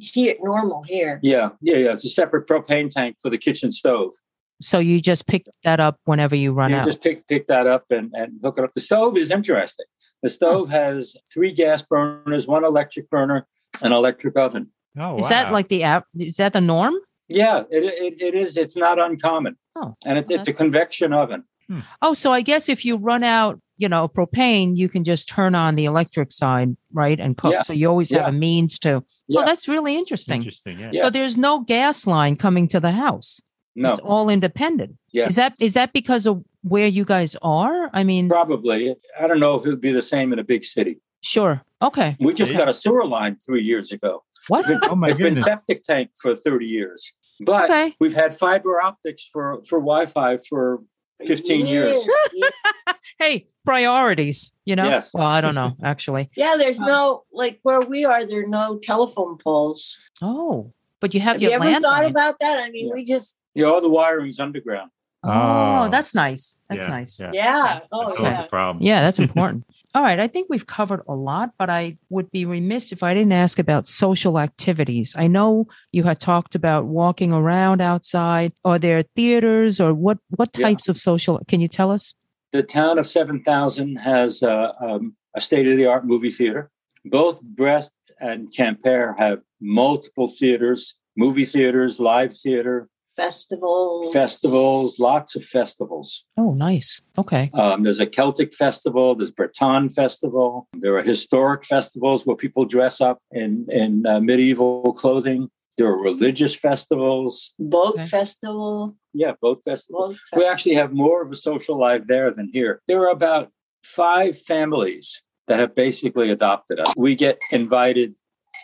[0.00, 1.20] here normal here.
[1.22, 1.90] yeah, yeah, yeah.
[1.92, 4.12] It's a separate propane tank for the kitchen stove.
[4.60, 6.84] So you just pick that up whenever you run you out.
[6.84, 8.74] just pick pick that up and, and hook it up.
[8.74, 9.86] The stove is interesting.
[10.22, 13.46] The stove has three gas burners, one electric burner,
[13.82, 14.68] an electric oven.
[14.98, 16.06] Oh, Is that like the app?
[16.18, 16.94] Is that the norm?
[17.28, 18.56] Yeah, it, it, it is.
[18.56, 19.56] It's not uncommon.
[19.76, 21.44] Oh, and it's, oh, it's a convection oven.
[21.68, 21.80] Hmm.
[22.02, 25.54] Oh, so I guess if you run out, you know, propane, you can just turn
[25.54, 27.52] on the electric side, right, and cook.
[27.52, 27.62] Yeah.
[27.62, 28.94] So you always have a means to.
[28.94, 29.40] Oh, yeah.
[29.40, 30.38] Oh, that's really interesting.
[30.38, 30.80] interesting?
[30.80, 30.90] Yeah.
[30.92, 31.02] Yeah.
[31.04, 33.40] So there's no gas line coming to the house.
[33.76, 34.96] No, It's all independent.
[35.12, 35.26] Yeah.
[35.26, 37.90] Is that is that because of where you guys are?
[37.92, 38.94] I mean, probably.
[39.18, 41.00] I don't know if it would be the same in a big city.
[41.22, 41.62] sure.
[41.82, 42.16] Okay.
[42.20, 42.58] We just Yeah.
[42.58, 44.22] got a sewer line three years ago.
[44.48, 44.64] What?
[44.90, 47.12] Oh my it's been septic tank for 30 years.
[47.40, 47.94] But Okay.
[48.00, 50.80] we've had fiber optics for, for Wi-Fi for
[51.26, 51.96] 15 years.
[52.34, 52.48] Yeah.
[53.18, 54.84] Hey, priorities, you know?
[54.88, 55.12] Yes.
[55.12, 56.30] Well, I don't know, actually.
[56.36, 58.24] Yeah, there's Um, no like where we are.
[58.24, 59.98] There are no telephone poles.
[60.22, 62.10] Oh, but you have, Have you your ever thought landline.
[62.10, 62.64] about that?
[62.66, 62.94] I mean, Yeah.
[62.94, 64.90] we just Yeah, all the wiring's underground.
[65.22, 65.88] Oh, Oh.
[65.90, 66.54] that's nice.
[66.68, 67.20] That's Yeah, nice.
[67.20, 67.30] Yeah.
[67.34, 67.80] yeah.
[67.92, 68.42] Oh That's yeah.
[68.42, 68.82] the problem.
[68.84, 69.64] Yeah, that's important.
[69.94, 70.20] All right.
[70.20, 73.58] I think we've covered a lot, but I would be remiss if I didn't ask
[73.58, 75.14] about social activities.
[75.18, 78.52] I know you had talked about walking around outside.
[78.64, 80.66] Are there theaters or what, what Yeah.
[80.68, 81.40] types of social?
[81.48, 82.14] Can you tell us?
[82.52, 86.70] The town of 7,000 has uh, um, a state-of-the-art movie theater.
[87.04, 94.12] Both Brest and Quimper have multiple theaters, movie theaters, live theater, Festivals.
[94.12, 96.24] festivals, lots of festivals.
[96.36, 97.02] Oh, nice.
[97.18, 97.50] Okay.
[97.54, 99.14] Um, there's a Celtic festival.
[99.14, 100.68] There's Breton festival.
[100.72, 105.48] There are historic festivals where people dress up in in uh, medieval clothing.
[105.76, 107.52] There are religious festivals.
[107.58, 108.04] Boat Okay.
[108.04, 108.96] festival.
[109.12, 110.08] Yeah, boat festival.
[110.08, 112.80] Boat We actually have more of a social life there than here.
[112.86, 113.50] There are about
[113.84, 116.92] five families that have basically adopted us.
[116.96, 118.14] We get invited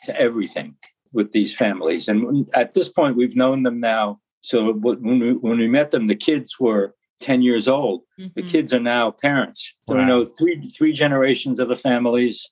[0.05, 0.77] to everything
[1.13, 4.21] with these families, and at this point, we've known them now.
[4.47, 8.03] So when we, when we met them, the kids were ten years old.
[8.19, 8.49] The Mhm.
[8.49, 9.75] kids are now parents.
[9.89, 12.49] So we know three three generations of the families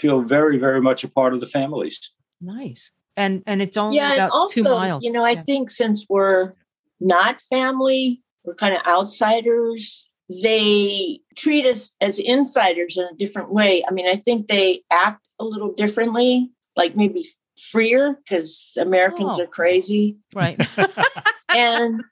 [0.00, 1.96] feel very very much a part of the families.
[2.40, 2.90] Nice.
[3.16, 5.04] And and it's only yeah, and about also, two miles.
[5.04, 5.42] you know, I Yeah.
[5.42, 6.52] think since we're
[6.98, 10.08] not family, we're kind of outsiders.
[10.42, 13.84] They treat us as insiders in a different way.
[13.86, 17.26] I mean, I think they act a little differently, like maybe
[17.70, 19.42] freer because Americans Oh.
[19.42, 20.16] are crazy.
[20.34, 20.56] right.
[21.54, 22.02] And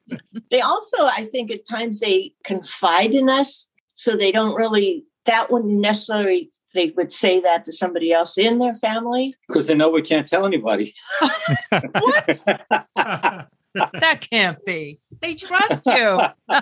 [0.51, 5.05] they also, I think, at times they confide in us, so they don't really.
[5.27, 6.51] That wouldn't necessarily.
[6.75, 9.35] They would say that to somebody else in their family.
[9.47, 10.95] Because they know we can't tell anybody.
[11.71, 12.43] What?
[13.75, 14.99] that can't be.
[15.21, 16.19] They trust you.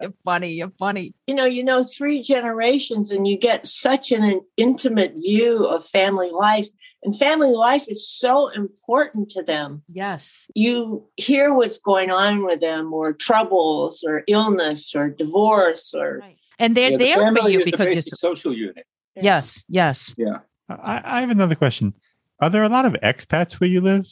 [0.00, 0.52] you're funny.
[0.52, 1.14] You're funny.
[1.26, 6.30] you know you know three generations and you get such an, intimate view of family
[6.30, 6.68] life
[7.04, 10.46] and family life is so important to them Yes.
[10.54, 16.36] you hear what's going on with them or troubles or illness or divorce or Right.
[16.58, 18.86] And they're Yeah, the there for you is the because you're basic so- social unit.
[19.16, 20.14] yes, yes.
[20.16, 20.38] Yeah.
[20.68, 21.92] I, I have another question.
[22.40, 24.06] Are there a lot of expats where you live?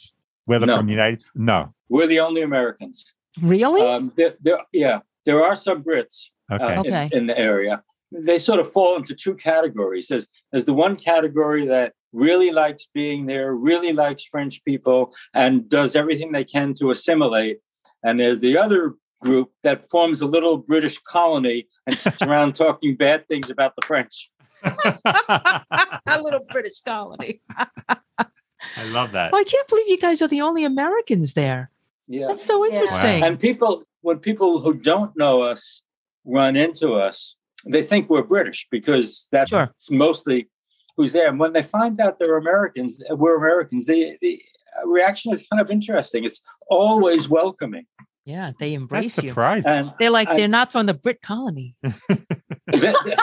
[0.45, 0.77] Whether No.
[0.77, 1.73] from the United No.
[1.89, 3.05] We're the only Americans.
[3.41, 3.81] Really?
[3.81, 6.73] Um, there, there, yeah, there are some Brits uh, Okay.
[6.73, 7.09] in, Okay.
[7.13, 10.07] in the area, they sort of fall into two categories.
[10.09, 15.67] There's, there's the one category that really likes being there, really likes French people, and
[15.69, 17.59] does everything they can to assimilate.
[18.03, 22.95] And there's the other group that forms a little British colony and sits around talking
[22.95, 24.29] bad things about the French.
[24.63, 27.41] a little British colony.
[27.87, 29.31] I love that.
[29.31, 31.71] Well, I can't believe you guys are the only Americans there.
[32.07, 32.27] Yeah.
[32.27, 32.73] That's so Yeah.
[32.73, 33.23] interesting.
[33.23, 35.81] And people, when people who don't know us
[36.25, 37.35] run into us,
[37.65, 39.73] they think we're British because that's Sure.
[39.89, 40.49] mostly
[40.97, 41.29] who's there.
[41.29, 44.41] And when they find out they're Americans, we're Americans, the, the
[44.85, 46.23] reaction is kind of interesting.
[46.23, 47.85] It's always welcoming.
[48.25, 49.29] Yeah, they That's embrace you.
[49.29, 49.71] surprising.
[49.71, 51.75] And They're like I- they're not from the Brit colony.
[51.81, 53.15] they- they-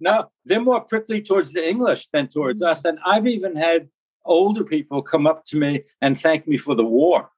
[0.00, 2.70] no, they're more prickly towards the English than towards mm-hmm.
[2.70, 2.84] us.
[2.84, 3.88] And I've even had
[4.24, 7.30] older people come up to me and thank me for the war.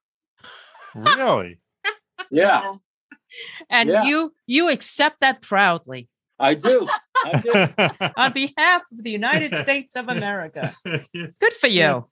[0.95, 1.59] really?
[2.31, 2.75] Yeah,
[3.69, 4.03] And Yeah.
[4.03, 6.09] you you accept that proudly
[6.39, 6.87] I do.
[7.25, 8.07] I do.
[8.17, 10.73] on behalf of the United States of America.
[10.85, 12.05] Good for you.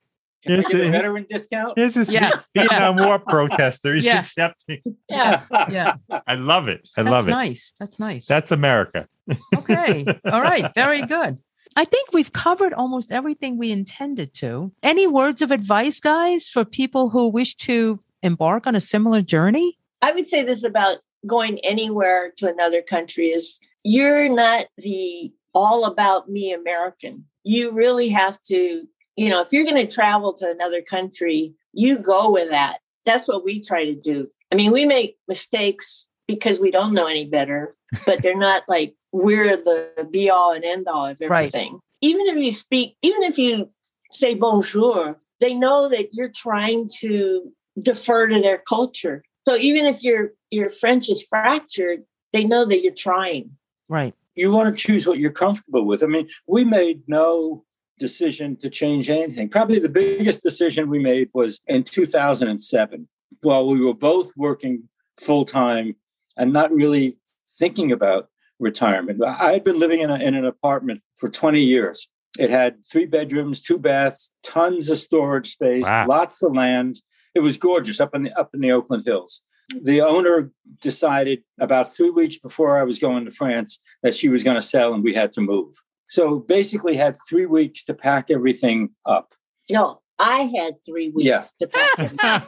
[0.44, 1.74] Can I Here's get a the- veteran discount?
[1.76, 3.94] This is Yeah, Vietnam War protester.
[3.94, 4.20] He's Yeah.
[4.20, 4.82] accepting.
[5.08, 5.42] Yeah.
[5.70, 5.94] Yeah,
[6.26, 6.82] I love it.
[6.96, 7.32] I that's love it.
[7.32, 7.72] nice.
[7.80, 8.26] That's nice.
[8.26, 9.08] That's America.
[9.56, 10.04] okay.
[10.26, 10.72] All right.
[10.74, 11.38] Very good.
[11.76, 14.72] I think we've covered almost everything we intended to.
[14.82, 19.78] Any words of advice, guys, for people who wish to embark on a similar journey?
[20.02, 25.84] I would say this about going anywhere to another country is you're not the all
[25.84, 27.24] about me American.
[27.44, 28.86] You really have to,
[29.16, 32.78] you know, if you're going to travel to another country, you go with that.
[33.06, 34.28] That's what we try to do.
[34.52, 37.74] I mean, we make mistakes because we don't know any better,
[38.06, 41.38] but they're not like we're the be all and end all of Right.
[41.46, 41.80] everything.
[42.00, 43.70] Even if you speak, even if you
[44.12, 49.22] say bonjour, they know that you're trying to defer to their culture.
[49.46, 53.50] So even if your your French is fractured, they know that you're trying.
[53.88, 54.14] Right.
[54.34, 56.02] you want to choose what you're comfortable with.
[56.02, 57.64] I mean, we made no
[57.98, 59.48] decision to change anything.
[59.48, 63.08] Probably the biggest decision we made was in 2007,
[63.42, 64.88] while we were both working
[65.20, 65.96] full time
[66.36, 67.18] and not really
[67.58, 68.28] thinking about
[68.60, 69.22] retirement.
[69.24, 72.08] I had been living in, a, in an apartment for 20 years.
[72.38, 76.06] It had three bedrooms, two baths, tons of storage space, Wow.
[76.08, 77.00] lots of land.
[77.34, 79.42] It was gorgeous up in the up in the Oakland Hills.
[79.82, 80.50] The owner
[80.80, 84.62] decided about three weeks before I was going to France that she was going to
[84.66, 85.74] sell and we had to move.
[86.08, 89.32] So basically, had three weeks to pack everything up.
[89.70, 91.42] No, I had three weeks Yeah.
[91.60, 92.44] to pack.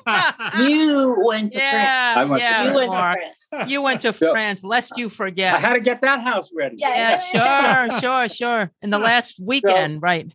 [0.59, 1.75] You went to France.
[1.75, 3.71] yeah, I went to yeah, You went to France.
[3.71, 6.77] You went to So- France, lest you forget, I had to get that house ready.
[6.79, 7.21] Yeah.
[7.35, 8.73] Yeah, sure, sure, sure.
[8.81, 10.33] In the last weekend, right?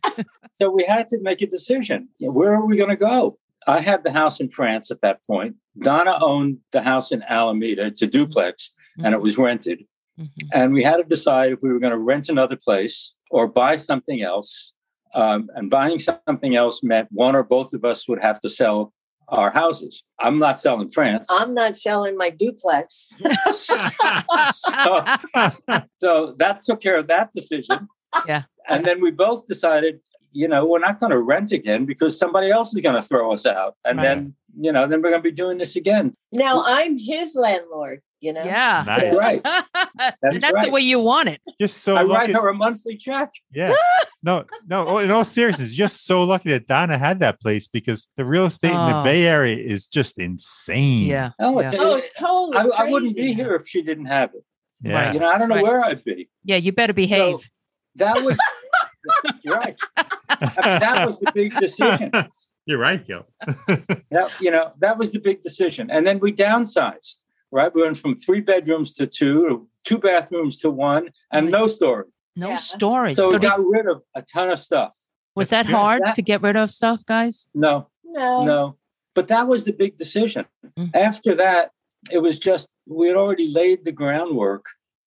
[0.54, 2.08] So we had to make a decision.
[2.20, 3.38] Where are we going to go?
[3.66, 5.56] I had the house in France at that point.
[5.80, 7.84] Donna owned the house in Alameda.
[7.84, 8.72] It's a duplex
[9.02, 9.84] and it was rented.
[10.18, 10.30] Mhm.
[10.52, 13.76] And we had to decide if we were going to rent another place or buy
[13.76, 14.72] something else.
[15.14, 18.92] Um, and buying something else meant one or both of us would have to sell
[19.28, 20.02] our houses.
[20.20, 21.26] I'm not selling France.
[21.30, 23.08] I'm not selling my duplex.
[23.52, 24.16] so,
[26.00, 27.88] so that took care of that decision.
[28.26, 28.42] Yeah.
[28.68, 30.00] And then we both decided,
[30.36, 33.32] you know, we're not going to rent again because somebody else is going to throw
[33.32, 33.74] us out.
[33.86, 34.04] And Right.
[34.04, 36.12] then, you know, then we're going to be doing this again.
[36.34, 38.44] Now I'm his landlord, you know?
[38.44, 38.84] Yeah.
[38.86, 39.14] Nice.
[39.14, 39.42] Right.
[39.98, 40.70] That's, the right.
[40.70, 41.40] way you want it.
[41.60, 42.32] Just so I lucky.
[42.32, 43.30] write her a monthly check.
[43.52, 43.74] Yeah.
[44.22, 44.86] No, no.
[44.86, 48.44] oh, In all seriousness, just so lucky that Donna had that place because the real
[48.46, 49.04] estate in the Oh.
[49.04, 51.06] Bay Area is just insane.
[51.06, 51.30] Yeah.
[51.38, 51.66] Oh, Yeah.
[51.68, 54.44] it's, Oh, it's totally I, I wouldn't be here if she didn't have it.
[54.82, 55.12] Yeah.
[55.14, 55.64] You know, I don't know Right.
[55.64, 56.28] where I'd be.
[56.44, 57.48] Yeah, you better behave.
[57.94, 58.38] That was
[59.24, 59.78] that's right.
[60.40, 62.10] I mean, that was the big decision.
[62.66, 63.24] You're right, Gil.
[64.10, 65.90] That, you know, that was the big decision.
[65.90, 67.18] And then we downsized,
[67.52, 67.72] right?
[67.74, 72.08] We went from three bedrooms to two, two bathrooms to one, and no storage.
[72.34, 72.56] no Yeah.
[72.58, 73.16] storage.
[73.16, 74.92] So So we did- got rid of a ton of stuff.
[75.34, 75.78] was That's that good.
[75.78, 77.46] hard That- to get rid of stuff, guys?
[77.54, 78.44] No, No.
[78.44, 78.76] no.
[79.14, 80.46] But that was the big decision.
[80.78, 80.90] Mm.
[80.94, 81.70] After that,
[82.10, 84.64] it was just, we had already laid the groundwork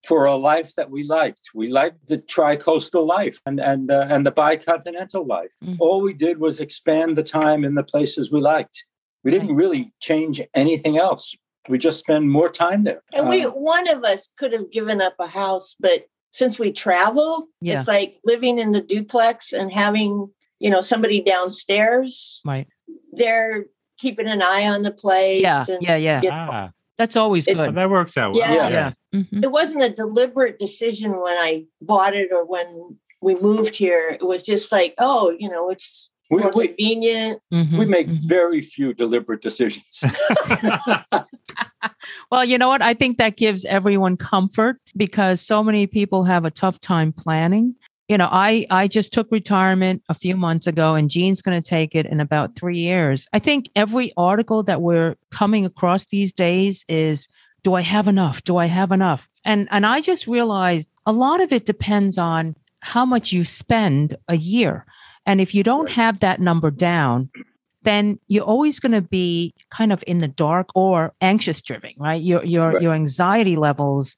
[0.07, 1.49] for a life that we liked.
[1.53, 5.53] We liked the tri-coastal life and and uh, and the bicontinental life.
[5.63, 5.77] Mhm.
[5.79, 8.85] All we did was expand the time in the places we liked.
[9.23, 11.35] We didn't really change anything else.
[11.67, 13.03] We just spend more time there.
[13.13, 16.71] And we Um, one of us could have given up a house, but since we
[16.71, 17.79] travel, Yeah.
[17.79, 22.41] it's like living in the duplex and having, you know, somebody downstairs.
[22.45, 22.67] Right.
[23.11, 23.65] They're
[23.97, 25.41] keeping an eye on the place.
[25.41, 25.65] Yeah.
[25.67, 25.95] and Yeah.
[25.97, 26.21] Yeah.
[26.21, 27.75] you know, Ah, That's always It- well, good.
[27.75, 28.39] that works out well.
[28.53, 28.69] Yeah.
[28.69, 28.91] Yeah.
[29.13, 29.43] Mhm.
[29.43, 34.09] It wasn't a deliberate decision when I bought it or when we moved here.
[34.19, 37.41] It was just like, oh, you know, it's we, more we, convenient.
[37.51, 37.77] Mhm.
[37.79, 38.27] we make Mhm.
[38.27, 40.03] very few deliberate decisions.
[42.31, 42.81] well, you know what?
[42.81, 47.75] I think that gives everyone comfort because so many people have a tough time planning.
[48.07, 51.67] You know, I I just took retirement a few months ago and Jean's going to
[51.67, 53.27] take it in about 3 years.
[53.33, 57.27] I think every article that we're coming across these days is
[57.63, 58.43] do I have enough?
[58.43, 59.29] Do I have enough?
[59.45, 64.15] And and I just realized a lot of it depends on how much you spend
[64.27, 64.85] a year.
[65.25, 67.29] And if you don't have that number down,
[67.83, 72.21] then you're always going to be kind of in the dark or anxious driven, right?
[72.21, 72.81] Your your right.
[72.81, 74.15] your anxiety levels.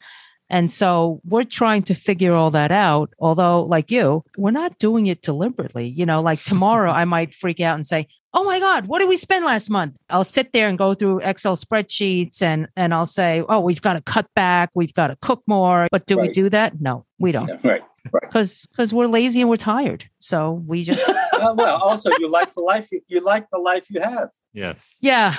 [0.52, 3.14] And so we're trying to figure all that out.
[3.19, 5.88] Although, like you, we're not doing it deliberately.
[5.88, 9.07] You know, like tomorrow I might freak out and say, Oh my God, what did
[9.07, 9.95] we spend last month?
[10.10, 13.94] I'll sit there and go through Excel spreadsheets and and I'll say, Oh, we've got
[13.94, 15.88] to cut back, we've got to cook more.
[15.90, 16.28] But do right.
[16.28, 16.82] we do that?
[16.82, 17.48] No, we don't.
[17.48, 22.10] Yeah, right because because we're lazy and we're tired so we just uh, well also
[22.18, 25.36] you like the life you, you like the life you have yes yeah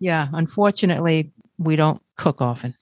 [0.00, 2.74] yeah unfortunately we don't cook often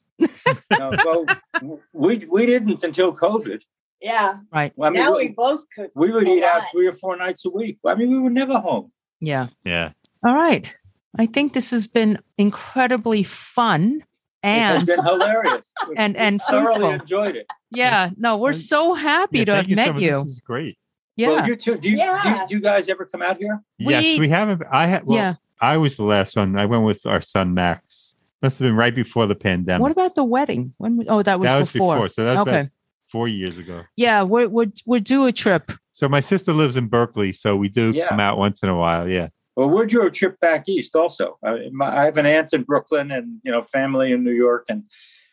[0.79, 3.63] no, well, we we didn't until covid.
[4.01, 4.39] Yeah.
[4.53, 4.73] Right.
[4.77, 7.17] Well, I mean, now we, we, both cook we would eat out three or four
[7.17, 7.79] nights a week.
[7.87, 8.93] I mean we were never home.
[9.21, 9.49] Yeah.
[9.65, 9.93] Yeah.
[10.25, 10.73] All right.
[11.19, 14.05] I think this has been incredibly fun
[14.43, 15.73] and been hilarious.
[15.97, 17.47] and and thoroughly enjoyed it.
[17.71, 18.11] Yeah.
[18.17, 20.11] No we're so happy yeah, to have you met you.
[20.11, 20.79] This is great.
[21.17, 21.29] Yeah.
[21.29, 21.77] Well, you too.
[21.77, 22.23] Do you, yeah.
[22.23, 23.61] do, you, do you guys ever come out here?
[23.79, 24.63] Yes we, we haven't.
[24.71, 25.35] I had well, yeah.
[25.61, 26.57] I was the last one.
[26.57, 30.15] I went with our son max must have been right before the pandemic what about
[30.15, 31.95] the wedding when oh that was, that was before.
[31.95, 32.69] before so that's okay
[33.07, 36.87] four years ago yeah we're, we're we're due a trip so my sister lives in
[36.87, 38.09] berkeley so we do yeah.
[38.09, 39.29] come out once in a while yeah
[39.59, 41.37] well, we're due a trip back east also.
[41.45, 44.67] I, my, I have an aunt in Brooklyn and, you know, family in New York.
[44.69, 44.85] And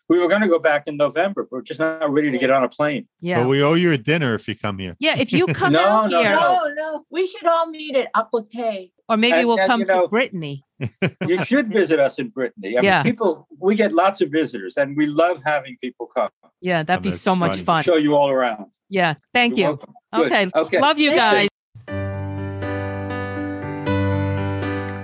[0.10, 2.49] we were going to go back in November, but we're just not ready to get
[2.49, 3.07] on a plane.
[3.22, 3.44] Yeah.
[3.44, 4.95] But we owe you a dinner if you come here.
[4.99, 5.15] Yeah.
[5.15, 6.36] If you come no, out no, here.
[6.36, 7.06] No, no.
[7.11, 8.91] We should all meet at Apote.
[9.07, 10.64] Or maybe and, we'll and, come you know, to Brittany.
[11.27, 12.77] you should visit us in Brittany.
[12.77, 13.03] I yeah.
[13.03, 16.30] Mean, people, we get lots of visitors and we love having people come.
[16.60, 16.82] Yeah.
[16.82, 17.84] That'd oh, be so much fun.
[17.84, 18.65] Show you all around.
[18.90, 19.15] Yeah.
[19.34, 20.22] Thank You're you.
[20.26, 20.49] Okay.
[20.56, 20.80] okay.
[20.80, 21.49] Love you guys.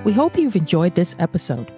[0.04, 1.72] We hope you've enjoyed this episode.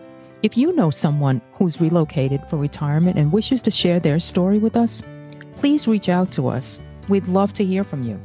[0.44, 4.78] If you know someone who's relocated for retirement and wishes to share their story with
[4.78, 5.04] us,
[5.58, 6.80] please reach out to us.
[7.10, 8.22] We'd love to hear from you.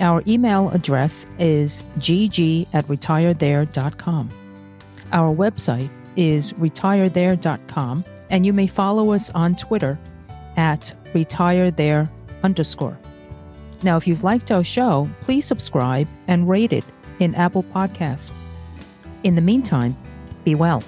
[0.00, 4.30] Our email address is gg at retirethere.com.
[5.12, 9.98] Our website is retirethere.com, and you may follow us on Twitter
[10.56, 12.10] at retirethere
[12.42, 12.98] underscore.
[13.82, 16.84] Now, if you've liked our show, please subscribe and rate it
[17.20, 18.32] in Apple Podcasts.
[19.24, 19.96] In the meantime,
[20.44, 20.82] be well.